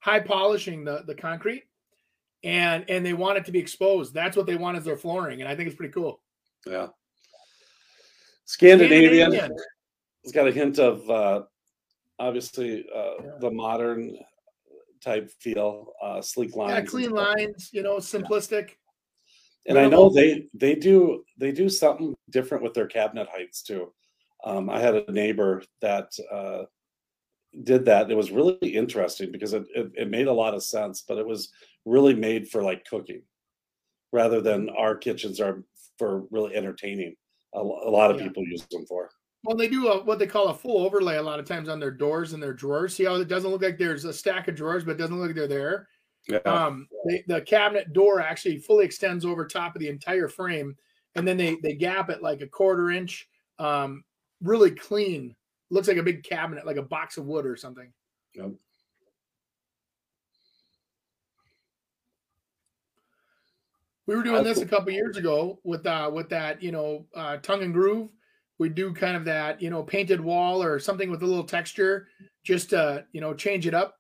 high 0.01 0.21
polishing 0.21 0.85
the 0.85 1.03
the 1.07 1.15
concrete, 1.15 1.65
and 2.43 2.85
and 2.89 3.05
they 3.05 3.15
want 3.15 3.39
it 3.39 3.45
to 3.47 3.53
be 3.53 3.59
exposed. 3.59 4.15
That's 4.15 4.37
what 4.37 4.47
they 4.47 4.57
want 4.57 4.77
as 4.77 4.85
their 4.85 4.97
flooring, 4.97 5.41
and 5.41 5.49
I 5.49 5.57
think 5.57 5.69
it's 5.69 5.77
pretty 5.77 5.93
cool. 5.93 6.21
Yeah. 6.67 6.89
Scandinavian. 8.45 9.31
Scandinavian. 9.31 9.57
It's 10.23 10.33
got 10.33 10.49
a 10.49 10.53
hint 10.53 10.79
of 10.79 11.09
uh, 11.11 11.43
obviously 12.19 12.87
uh, 12.95 13.23
Yeah. 13.23 13.31
the 13.41 13.51
modern 13.51 14.17
type 15.03 15.31
feel, 15.31 15.93
uh, 16.03 16.23
sleek 16.23 16.57
lines. 16.57 16.73
Yeah, 16.73 16.91
clean 16.91 17.11
lines, 17.11 17.71
you 17.73 17.83
know, 17.83 17.97
simplistic. 17.97 18.77
And 19.67 19.79
I 19.79 19.89
know 19.89 20.11
they 20.11 20.49
they 20.53 20.75
do 20.75 21.25
they 21.39 21.51
do 21.51 21.69
something 21.69 22.15
different 22.31 22.63
with 22.63 22.75
their 22.75 22.87
cabinet 22.87 23.29
heights 23.31 23.63
too. 23.63 23.93
Um, 24.45 24.69
I 24.69 24.79
had 24.79 24.95
a 24.95 25.11
neighbor 25.11 25.63
that 25.81 26.13
uh, 26.31 26.65
did 27.63 27.87
that. 27.87 28.11
It 28.11 28.17
was 28.17 28.31
really 28.31 28.59
interesting 28.77 29.33
because 29.33 29.55
it, 29.55 29.65
it 29.75 29.91
it 29.97 30.11
made 30.11 30.27
a 30.27 30.33
lot 30.33 30.55
of 30.55 30.63
sense, 30.63 31.03
but 31.07 31.17
it 31.17 31.27
was 31.27 31.51
really 31.87 32.15
made 32.15 32.49
for 32.49 32.63
like 32.63 32.85
cooking, 32.85 33.23
rather 34.13 34.43
than 34.43 34.69
our 34.69 34.95
kitchens 34.97 35.41
are 35.41 35.65
for 35.99 36.25
really 36.31 36.55
entertaining. 36.55 37.17
A, 37.55 37.61
a 37.61 37.91
lot 37.91 38.11
of 38.11 38.19
Yeah. 38.19 38.25
people 38.29 38.45
use 38.45 38.67
them 38.71 38.85
for. 38.87 39.11
Well, 39.45 39.57
they 39.57 39.69
do 39.69 39.89
a, 39.89 40.03
what 40.05 40.19
they 40.19 40.27
call 40.27 40.49
a 40.49 40.55
full 40.55 40.85
overlay 40.85 41.17
a 41.17 41.23
lot 41.23 41.39
of 41.39 41.47
times 41.47 41.69
on 41.69 41.79
their 41.79 41.91
doors 41.91 42.33
and 42.33 42.43
their 42.43 42.55
drawers. 42.55 42.95
See 42.95 43.05
how 43.05 43.17
it 43.17 43.29
doesn't 43.29 43.51
look 43.51 43.63
like 43.63 43.77
there's 43.79 44.07
a 44.07 44.13
stack 44.13 44.49
of 44.49 44.55
drawers, 44.55 44.85
but 44.85 44.93
it 44.93 44.99
doesn't 44.99 45.19
look 45.19 45.27
like 45.29 45.37
they're 45.37 45.47
there. 45.47 45.89
Yeah. 46.27 46.39
Um, 46.39 46.89
they, 47.07 47.23
the 47.27 47.43
cabinet 47.43 47.93
door 47.93 48.21
actually 48.21 48.57
fully 48.57 48.87
extends 48.87 49.27
over 49.27 49.47
top 49.47 49.77
of 49.77 49.81
the 49.81 49.89
entire 49.89 50.29
frame, 50.29 50.75
and 51.15 51.29
then 51.29 51.37
they 51.37 51.57
they 51.63 51.75
gap 51.75 52.09
it 52.09 52.23
like 52.23 52.41
a 52.41 52.47
quarter 52.47 52.91
inch. 52.91 53.29
Um, 53.59 54.05
really 54.41 54.71
clean. 54.71 55.37
Looks 55.71 55.89
like 55.89 55.99
a 55.99 56.03
big 56.03 56.23
cabinet, 56.23 56.65
like 56.65 56.79
a 56.79 56.83
box 56.83 57.19
of 57.19 57.27
wood 57.27 57.45
or 57.45 57.57
something. 57.57 57.93
Yep. 58.35 58.53
We 64.07 64.15
were 64.15 64.23
doing 64.23 64.45
That's 64.45 64.59
this 64.59 64.67
a 64.67 64.69
couple 64.69 64.93
years 64.93 65.17
ago 65.17 65.59
with 65.65 65.87
uh 65.87 66.11
with 66.13 66.29
that, 66.31 66.63
you 66.63 66.73
know, 66.73 67.07
uh 67.15 67.39
tongue 67.39 67.63
and 67.63 67.73
groove. 67.73 68.11
We 68.59 68.69
do 68.69 68.93
kind 68.95 69.17
of 69.17 69.25
that, 69.25 69.61
you 69.61 69.71
know, 69.71 69.83
painted 69.83 70.21
wall 70.21 70.63
or 70.63 70.79
something 70.79 71.11
with 71.11 71.23
a 71.23 71.27
little 71.27 71.45
texture 71.45 72.07
just 72.45 72.71
to, 72.71 73.05
you 73.13 73.21
know, 73.21 73.35
change 73.35 73.67
it 73.67 73.75
up. 73.75 73.99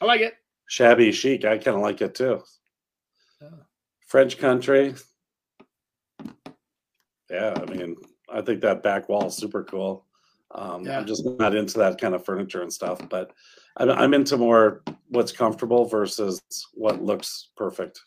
I 0.00 0.06
like 0.06 0.20
it. 0.20 0.34
Shabby 0.66 1.12
chic. 1.12 1.44
I 1.44 1.58
kind 1.58 1.76
of 1.76 1.82
like 1.82 2.00
it 2.00 2.14
too. 2.14 2.42
Yeah. 3.40 3.48
French 4.06 4.38
country. 4.38 4.94
Yeah, 7.30 7.54
I 7.56 7.64
mean, 7.70 7.96
I 8.32 8.40
think 8.42 8.60
that 8.62 8.82
back 8.82 9.08
wall 9.08 9.26
is 9.26 9.36
super 9.36 9.64
cool. 9.64 10.06
Um, 10.52 10.84
Yeah. 10.84 10.98
I'm 10.98 11.06
just 11.06 11.24
not 11.38 11.54
into 11.54 11.78
that 11.78 12.00
kind 12.00 12.14
of 12.14 12.24
furniture 12.24 12.62
and 12.62 12.72
stuff, 12.72 13.00
but 13.08 13.32
I'm, 13.76 13.90
I'm 13.90 14.14
into 14.14 14.36
more 14.36 14.82
what's 15.08 15.32
comfortable 15.32 15.84
versus 15.84 16.42
what 16.74 17.02
looks 17.02 17.50
perfect. 17.56 18.00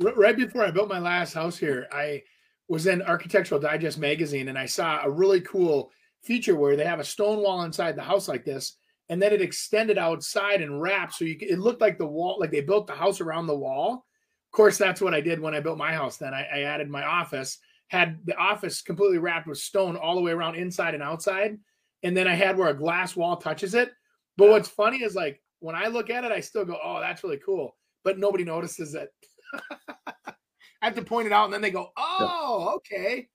Right 0.00 0.36
before 0.36 0.64
I 0.64 0.70
built 0.70 0.88
my 0.88 1.00
last 1.00 1.34
house 1.34 1.56
here, 1.56 1.88
I 1.90 2.22
was 2.68 2.86
in 2.86 3.02
Architectural 3.02 3.60
Digest 3.60 3.98
magazine 3.98 4.48
and 4.48 4.58
I 4.58 4.66
saw 4.66 5.02
a 5.02 5.10
really 5.10 5.40
cool 5.40 5.90
feature 6.22 6.54
where 6.54 6.76
they 6.76 6.84
have 6.84 7.00
a 7.00 7.04
stone 7.04 7.38
wall 7.42 7.62
inside 7.62 7.96
the 7.96 8.02
house 8.02 8.28
like 8.28 8.44
this, 8.44 8.76
and 9.08 9.20
then 9.20 9.32
it 9.32 9.42
extended 9.42 9.98
outside 9.98 10.60
and 10.62 10.80
wrapped, 10.80 11.14
so 11.14 11.24
you 11.24 11.36
it 11.40 11.58
looked 11.58 11.80
like 11.80 11.98
the 11.98 12.06
wall, 12.06 12.36
like 12.38 12.50
they 12.50 12.60
built 12.60 12.86
the 12.86 12.94
house 12.94 13.20
around 13.20 13.46
the 13.46 13.56
wall. 13.56 14.04
Of 14.52 14.56
course, 14.56 14.78
that's 14.78 15.00
what 15.00 15.14
I 15.14 15.20
did 15.20 15.40
when 15.40 15.54
I 15.54 15.60
built 15.60 15.78
my 15.78 15.92
house. 15.92 16.16
Then 16.16 16.34
I, 16.34 16.46
I 16.52 16.60
added 16.62 16.90
my 16.90 17.04
office, 17.04 17.58
had 17.88 18.18
the 18.24 18.36
office 18.36 18.82
completely 18.82 19.18
wrapped 19.18 19.46
with 19.46 19.58
stone 19.58 19.96
all 19.96 20.14
the 20.14 20.20
way 20.22 20.32
around 20.32 20.54
inside 20.54 20.94
and 20.94 21.02
outside, 21.02 21.58
and 22.02 22.16
then 22.16 22.28
I 22.28 22.34
had 22.34 22.56
where 22.56 22.68
a 22.68 22.74
glass 22.74 23.16
wall 23.16 23.36
touches 23.36 23.74
it. 23.74 23.90
But 24.36 24.50
what's 24.50 24.68
funny 24.68 24.98
is 25.02 25.14
like 25.16 25.40
when 25.60 25.74
I 25.74 25.88
look 25.88 26.10
at 26.10 26.24
it, 26.24 26.30
I 26.30 26.40
still 26.40 26.64
go, 26.64 26.78
"Oh, 26.82 27.00
that's 27.00 27.24
really 27.24 27.40
cool," 27.44 27.76
but 28.04 28.18
nobody 28.18 28.44
notices 28.44 28.94
it. 28.94 29.10
I 29.54 30.32
have 30.82 30.94
to 30.94 31.02
point 31.02 31.26
it 31.26 31.32
out, 31.32 31.44
and 31.44 31.52
then 31.52 31.62
they 31.62 31.70
go, 31.70 31.90
"Oh, 31.96 32.72
okay." 32.76 33.28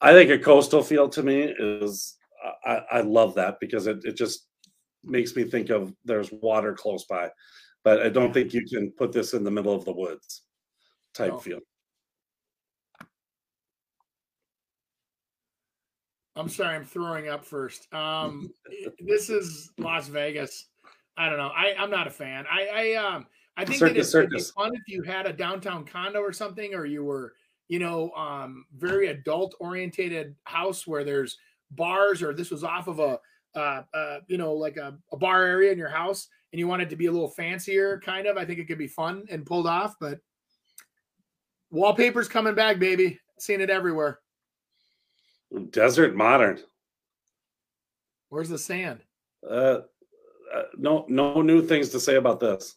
I 0.00 0.12
think 0.12 0.30
a 0.30 0.38
coastal 0.38 0.82
feel 0.82 1.08
to 1.10 1.22
me 1.22 1.42
is 1.58 2.16
I, 2.64 2.82
I 2.90 3.00
love 3.02 3.34
that 3.36 3.60
because 3.60 3.86
it, 3.86 4.04
it 4.04 4.16
just 4.16 4.48
makes 5.04 5.36
me 5.36 5.44
think 5.44 5.70
of 5.70 5.94
there's 6.04 6.32
water 6.32 6.74
close 6.74 7.04
by, 7.04 7.30
but 7.84 8.02
I 8.02 8.08
don't 8.08 8.26
Yeah. 8.26 8.32
think 8.32 8.52
you 8.54 8.66
can 8.66 8.90
put 8.92 9.12
this 9.12 9.32
in 9.32 9.44
the 9.44 9.50
middle 9.50 9.74
of 9.74 9.84
the 9.84 9.92
woods 9.92 10.42
type 11.14 11.32
No. 11.32 11.38
feel. 11.38 11.60
I'm 16.34 16.48
sorry, 16.48 16.76
I'm 16.76 16.84
throwing 16.84 17.28
up 17.28 17.44
first. 17.44 17.92
Um, 17.92 18.50
this 19.00 19.28
is 19.28 19.70
Las 19.78 20.08
Vegas. 20.08 20.66
I 21.16 21.28
don't 21.28 21.38
know. 21.38 21.48
I 21.54 21.74
I'm 21.78 21.90
not 21.90 22.06
a 22.06 22.10
fan. 22.10 22.46
I 22.50 22.68
I 22.68 22.94
um 22.94 23.26
I 23.56 23.64
think 23.64 23.80
that 23.80 23.88
Circus, 23.88 24.06
it's 24.06 24.14
it'd 24.14 24.30
be 24.30 24.40
fun 24.40 24.74
if 24.74 24.82
you 24.86 25.02
had 25.02 25.26
a 25.26 25.32
downtown 25.32 25.84
condo 25.84 26.20
or 26.20 26.32
something, 26.32 26.74
or 26.74 26.86
you 26.86 27.04
were 27.04 27.34
you 27.68 27.78
know 27.78 28.10
um 28.12 28.64
very 28.76 29.08
adult 29.08 29.54
orientated 29.60 30.34
house 30.44 30.86
where 30.86 31.04
there's 31.04 31.36
bars, 31.70 32.22
or 32.22 32.32
this 32.32 32.50
was 32.50 32.64
off 32.64 32.88
of 32.88 32.98
a 32.98 33.18
uh, 33.54 33.82
uh 33.92 34.18
you 34.28 34.38
know 34.38 34.54
like 34.54 34.76
a, 34.76 34.96
a 35.12 35.16
bar 35.16 35.44
area 35.44 35.70
in 35.70 35.78
your 35.78 35.88
house, 35.88 36.28
and 36.52 36.58
you 36.58 36.66
want 36.66 36.82
it 36.82 36.90
to 36.90 36.96
be 36.96 37.06
a 37.06 37.12
little 37.12 37.30
fancier, 37.30 38.00
kind 38.04 38.26
of. 38.26 38.36
I 38.36 38.44
think 38.44 38.58
it 38.58 38.66
could 38.66 38.78
be 38.78 38.88
fun 38.88 39.24
and 39.30 39.46
pulled 39.46 39.66
off, 39.66 39.96
but 40.00 40.18
wallpaper's 41.70 42.28
coming 42.28 42.54
back, 42.54 42.78
baby. 42.78 43.18
Seen 43.38 43.60
it 43.60 43.70
everywhere. 43.70 44.20
Desert 45.70 46.14
modern. 46.14 46.60
Where's 48.28 48.48
the 48.48 48.58
sand? 48.58 49.00
Uh, 49.46 49.80
uh, 50.54 50.62
no, 50.78 51.04
no 51.08 51.42
new 51.42 51.60
things 51.60 51.90
to 51.90 52.00
say 52.00 52.16
about 52.16 52.40
this. 52.40 52.76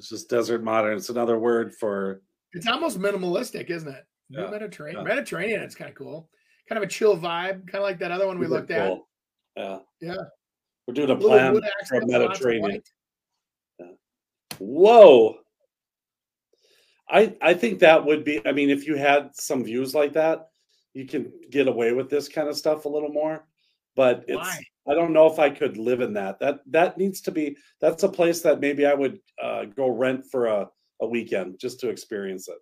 It's 0.00 0.08
just 0.08 0.30
desert 0.30 0.64
modern. 0.64 0.96
It's 0.96 1.10
another 1.10 1.38
word 1.38 1.74
for 1.74 2.22
It's 2.54 2.66
almost 2.66 2.98
minimalistic, 2.98 3.68
isn't 3.68 3.86
it? 3.86 4.02
Yeah, 4.30 4.48
Mediterranean. 4.48 5.02
yeah. 5.06 5.08
Mediterranean, 5.14 5.60
it's 5.60 5.74
kind 5.74 5.90
of 5.90 5.94
cool. 5.94 6.30
Kind 6.70 6.78
of 6.78 6.84
a 6.84 6.86
chill 6.90 7.18
vibe, 7.18 7.66
kind 7.66 7.74
of 7.74 7.82
like 7.82 7.98
that 7.98 8.10
other 8.10 8.26
one 8.26 8.38
we 8.38 8.46
super 8.46 8.54
looked 8.60 8.70
at. 8.70 8.98
Yeah, 9.58 9.78
Yeah. 10.00 10.14
we're 10.86 10.94
doing 10.94 11.10
a 11.10 11.12
Little 11.12 11.28
plan 11.28 11.52
for 11.52 11.60
a 11.60 11.66
accent, 11.82 12.08
lots 12.08 12.14
of 12.14 12.20
Mediterranean. 12.30 12.62
white. 12.70 12.88
Whoa. 14.58 15.36
I 17.10 17.36
I 17.42 17.52
think 17.52 17.80
that 17.80 18.02
would 18.06 18.24
be 18.24 18.40
I 18.46 18.52
mean 18.52 18.70
if 18.70 18.86
you 18.86 18.96
had 18.96 19.36
some 19.36 19.62
views 19.64 19.94
like 19.94 20.14
that, 20.14 20.48
you 20.94 21.04
can 21.06 21.30
get 21.50 21.68
away 21.68 21.92
with 21.92 22.08
this 22.08 22.26
kind 22.26 22.48
of 22.48 22.56
stuff 22.56 22.86
a 22.86 22.88
little 22.88 23.10
more. 23.12 23.44
But 23.96 24.24
it's 24.28 24.36
Why? 24.38 24.62
I 24.88 24.94
don't 24.94 25.12
know 25.12 25.26
if 25.26 25.38
I 25.38 25.50
could 25.50 25.76
live 25.76 26.00
in 26.00 26.12
that. 26.14 26.40
That 26.40 26.60
that 26.66 26.98
needs 26.98 27.20
to 27.22 27.30
be 27.30 27.56
that's 27.80 28.02
a 28.02 28.08
place 28.08 28.40
that 28.42 28.60
maybe 28.60 28.86
I 28.86 28.94
would 28.94 29.18
uh, 29.42 29.64
go 29.64 29.88
rent 29.88 30.24
for 30.30 30.46
a, 30.46 30.68
a 31.00 31.06
weekend 31.06 31.58
just 31.60 31.80
to 31.80 31.90
experience 31.90 32.48
it. 32.48 32.58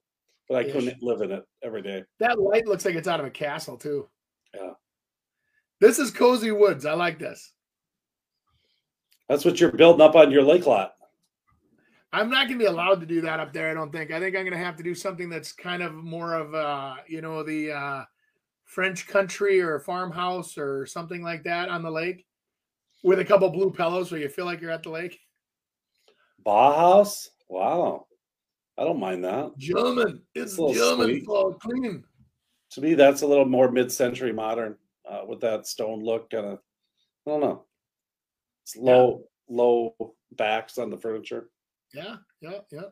But 0.49 0.57
I 0.57 0.67
Ish. 0.67 0.73
couldn't 0.73 1.03
live 1.03 1.21
in 1.21 1.31
it 1.31 1.45
every 1.63 1.83
day. 1.83 2.05
That 2.21 2.41
light 2.41 2.67
looks 2.67 2.85
like 2.85 2.95
it's 2.95 3.09
out 3.09 3.21
of 3.21 3.27
a 3.27 3.31
castle, 3.31 3.77
too. 3.77 4.09
Yeah. 4.55 4.71
This 5.81 5.99
is 5.99 6.11
cozy 6.11 6.51
woods. 6.51 6.87
I 6.87 6.95
like 6.95 7.19
this. 7.19 7.53
That's 9.29 9.45
what 9.45 9.61
you're 9.61 9.73
building 9.73 10.01
up 10.01 10.17
on 10.17 10.31
your 10.31 10.43
lake 10.43 10.67
lot. 10.67 10.95
I'm 12.15 12.31
not 12.31 12.47
going 12.47 12.59
to 12.59 12.65
be 12.65 12.71
allowed 12.71 13.01
to 13.01 13.07
do 13.07 13.21
that 13.21 13.41
up 13.41 13.53
there. 13.53 13.71
I 13.71 13.75
don't 13.75 13.93
think. 13.93 14.11
I 14.11 14.19
think 14.19 14.35
I'm 14.35 14.43
going 14.43 14.53
to 14.53 14.65
have 14.65 14.77
to 14.77 14.83
do 14.83 14.95
something 14.95 15.29
that's 15.29 15.53
kind 15.53 15.83
of 15.83 15.93
more 15.93 16.33
of, 16.33 16.55
uh, 16.55 16.95
you 17.07 17.21
know, 17.21 17.43
the 17.43 17.73
uh, 17.73 18.05
French 18.69 19.09
country 19.09 19.61
or 19.61 19.81
farmhouse 19.81 20.57
or 20.57 20.87
something 20.87 21.23
like 21.23 21.43
that 21.43 21.69
on 21.69 21.83
the 21.83 21.91
lake, 21.91 22.25
with 23.03 23.19
a 23.19 23.25
couple 23.25 23.49
blue 23.49 23.73
pillows, 23.73 24.11
so 24.11 24.17
you 24.17 24.29
feel 24.29 24.45
like 24.45 24.61
you're 24.61 24.71
at 24.71 24.83
the 24.83 24.91
lake. 24.91 25.19
Bauhaus? 26.47 27.29
Wow. 27.49 28.07
I 28.77 28.85
don't 28.85 29.01
mind 29.01 29.25
that. 29.25 29.57
German. 29.57 30.21
It's 30.35 30.57
German 30.57 31.25
for 31.25 31.57
clean. 31.57 32.05
To 32.73 32.81
me, 32.81 32.95
that's 32.95 33.23
a 33.23 33.27
little 33.27 33.47
more 33.47 33.73
mid-century 33.73 34.33
modern 34.33 34.77
uh, 35.11 35.23
with 35.27 35.41
that 35.41 35.67
stone 35.67 36.05
look. 36.05 36.31
Kind 36.31 36.47
of, 36.47 36.59
I 37.27 37.31
don't 37.31 37.41
know. 37.41 37.65
It's 38.63 38.77
low, 38.77 39.25
low 39.49 39.95
backs 40.33 40.77
on 40.77 40.91
the 40.91 40.99
furniture. 40.99 41.49
Yeah, 41.95 42.17
yeah, 42.43 42.59
yeah. 42.71 42.91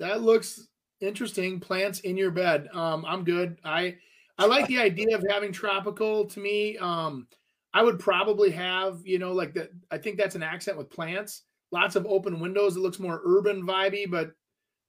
That 0.00 0.22
looks 0.22 0.66
interesting. 1.00 1.60
Plants 1.60 2.00
in 2.00 2.16
your 2.16 2.32
bed. 2.32 2.68
Um, 2.72 3.04
I'm 3.06 3.22
good. 3.22 3.58
I 3.64 3.96
I 4.38 4.46
like 4.46 4.66
the 4.66 4.78
idea 4.78 5.16
of 5.16 5.24
having 5.28 5.52
tropical. 5.52 6.26
To 6.26 6.40
me, 6.40 6.76
um, 6.78 7.26
I 7.72 7.82
would 7.82 7.98
probably 7.98 8.50
have 8.50 9.00
you 9.04 9.18
know 9.18 9.32
like 9.32 9.54
that. 9.54 9.70
I 9.90 9.98
think 9.98 10.18
that's 10.18 10.34
an 10.34 10.42
accent 10.42 10.76
with 10.76 10.90
plants. 10.90 11.42
Lots 11.72 11.96
of 11.96 12.06
open 12.06 12.38
windows. 12.40 12.76
It 12.76 12.80
looks 12.80 12.98
more 12.98 13.20
urban 13.24 13.66
vibey, 13.66 14.10
but 14.10 14.32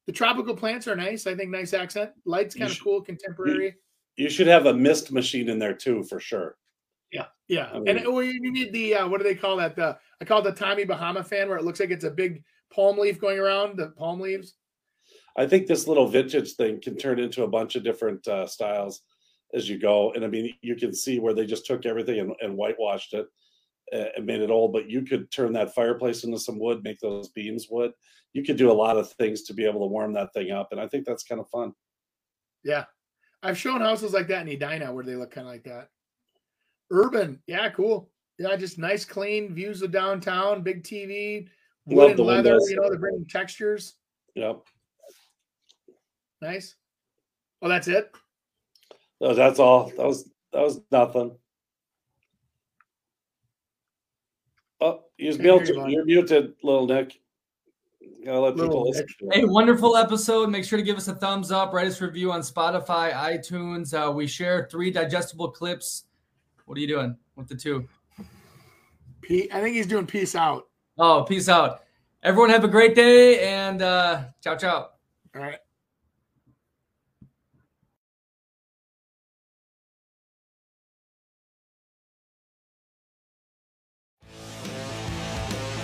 the 0.05 0.13
tropical 0.13 0.55
plants 0.55 0.87
are 0.87 0.95
nice. 0.95 1.27
I 1.27 1.35
think 1.35 1.49
nice 1.49 1.73
accent. 1.73 2.11
Lights 2.25 2.55
kind 2.55 2.71
of 2.71 2.81
cool, 2.81 3.01
contemporary. 3.01 3.75
You 4.15 4.29
should 4.29 4.47
have 4.47 4.65
a 4.65 4.73
mist 4.73 5.11
machine 5.11 5.49
in 5.49 5.59
there 5.59 5.73
too, 5.73 6.03
for 6.03 6.19
sure. 6.19 6.55
Yeah, 7.11 7.25
yeah. 7.47 7.69
I 7.71 7.77
and 7.77 7.85
mean- 7.85 8.13
well, 8.13 8.23
you 8.23 8.51
need 8.51 8.73
the 8.73 8.95
uh, 8.95 9.07
what 9.07 9.19
do 9.19 9.23
they 9.23 9.35
call 9.35 9.57
that? 9.57 9.75
The 9.75 9.97
I 10.21 10.25
call 10.25 10.39
it 10.39 10.43
the 10.43 10.51
Tommy 10.51 10.83
Bahama 10.83 11.23
fan, 11.23 11.47
where 11.47 11.57
it 11.57 11.63
looks 11.63 11.79
like 11.79 11.91
it's 11.91 12.03
a 12.03 12.11
big 12.11 12.43
palm 12.73 12.97
leaf 12.97 13.19
going 13.19 13.39
around. 13.39 13.77
The 13.77 13.89
palm 13.89 14.19
leaves. 14.19 14.55
I 15.37 15.45
think 15.45 15.67
this 15.67 15.87
little 15.87 16.07
vintage 16.07 16.53
thing 16.53 16.81
can 16.81 16.97
turn 16.97 17.19
into 17.19 17.43
a 17.43 17.47
bunch 17.47 17.75
of 17.75 17.83
different 17.83 18.27
uh, 18.27 18.47
styles 18.47 19.01
as 19.53 19.69
you 19.69 19.79
go. 19.79 20.11
And 20.13 20.23
I 20.23 20.27
mean, 20.27 20.53
you 20.61 20.75
can 20.75 20.93
see 20.93 21.19
where 21.19 21.33
they 21.33 21.45
just 21.45 21.65
took 21.65 21.85
everything 21.85 22.19
and, 22.19 22.33
and 22.41 22.55
whitewashed 22.55 23.13
it 23.13 23.27
uh, 23.93 24.05
and 24.15 24.25
made 24.25 24.41
it 24.41 24.49
old. 24.49 24.73
But 24.73 24.89
you 24.89 25.03
could 25.03 25.31
turn 25.31 25.53
that 25.53 25.73
fireplace 25.73 26.23
into 26.23 26.39
some 26.39 26.59
wood, 26.59 26.83
make 26.83 26.99
those 26.99 27.29
beams 27.29 27.67
wood. 27.69 27.91
You 28.33 28.43
could 28.43 28.57
do 28.57 28.71
a 28.71 28.73
lot 28.73 28.97
of 28.97 29.11
things 29.13 29.43
to 29.43 29.53
be 29.53 29.65
able 29.65 29.79
to 29.81 29.87
warm 29.87 30.13
that 30.13 30.33
thing 30.33 30.51
up, 30.51 30.69
and 30.71 30.81
I 30.81 30.87
think 30.87 31.05
that's 31.05 31.23
kind 31.23 31.39
of 31.41 31.49
fun. 31.49 31.73
Yeah. 32.63 32.85
I've 33.43 33.57
shown 33.57 33.81
houses 33.81 34.13
like 34.13 34.27
that 34.27 34.47
in 34.47 34.53
Edina 34.53 34.91
where 34.91 35.03
they 35.03 35.15
look 35.15 35.31
kind 35.31 35.47
of 35.47 35.53
like 35.53 35.63
that. 35.63 35.89
Urban. 36.91 37.39
Yeah, 37.47 37.69
cool. 37.69 38.09
Yeah, 38.39 38.55
just 38.55 38.77
nice, 38.77 39.05
clean 39.05 39.53
views 39.53 39.81
of 39.81 39.91
downtown, 39.91 40.61
big 40.61 40.83
TV, 40.83 41.47
wood 41.85 41.97
Love 41.97 42.09
and 42.11 42.19
leather. 42.19 42.51
windows. 42.51 42.69
You 42.69 42.75
know, 42.77 42.89
they're 42.89 42.99
bringing 42.99 43.25
textures. 43.25 43.95
Yep. 44.35 44.61
Nice. 46.41 46.75
Oh, 47.61 47.69
that's 47.69 47.87
it? 47.87 48.13
So 49.19 49.33
that's 49.33 49.59
all. 49.59 49.91
That 49.97 50.05
was 50.05 50.29
that 50.53 50.61
was 50.61 50.81
nothing. 50.91 51.37
Oh, 54.79 55.01
you're 55.17 55.33
Can't 55.33 55.43
muted. 55.43 55.67
you, 55.69 55.75
bud. 55.75 55.91
You're 55.91 56.05
muted, 56.05 56.53
little 56.63 56.85
Nick. 56.85 57.19
Gotta 58.23 58.39
let 58.39 58.55
people 58.55 58.87
listen. 58.87 59.07
Hey, 59.31 59.45
wonderful 59.45 59.95
episode. 59.95 60.49
Make 60.49 60.65
sure 60.65 60.77
to 60.77 60.83
give 60.83 60.97
us 60.97 61.07
a 61.07 61.15
thumbs 61.15 61.51
up, 61.51 61.73
write 61.73 61.87
us 61.87 62.01
a 62.01 62.05
review 62.05 62.31
on 62.31 62.41
Spotify, 62.41 63.13
iTunes. 63.13 63.93
Uh, 63.93 64.11
we 64.11 64.27
share 64.27 64.67
three 64.69 64.91
digestible 64.91 65.49
clips. 65.49 66.03
What 66.65 66.77
are 66.77 66.81
you 66.81 66.87
doing 66.87 67.15
with 67.35 67.47
the 67.47 67.55
two? 67.55 67.87
Pe- 69.21 69.47
I 69.51 69.61
think 69.61 69.75
he's 69.75 69.87
doing 69.87 70.05
peace 70.05 70.35
out. 70.35 70.67
Oh, 70.97 71.23
peace 71.23 71.47
out. 71.47 71.83
Everyone 72.23 72.49
have 72.49 72.63
a 72.63 72.67
great 72.67 72.95
day 72.95 73.47
and 73.47 73.81
uh, 73.81 74.25
ciao, 74.43 74.55
ciao. 74.57 74.89
All 75.35 75.41
right. 75.41 75.59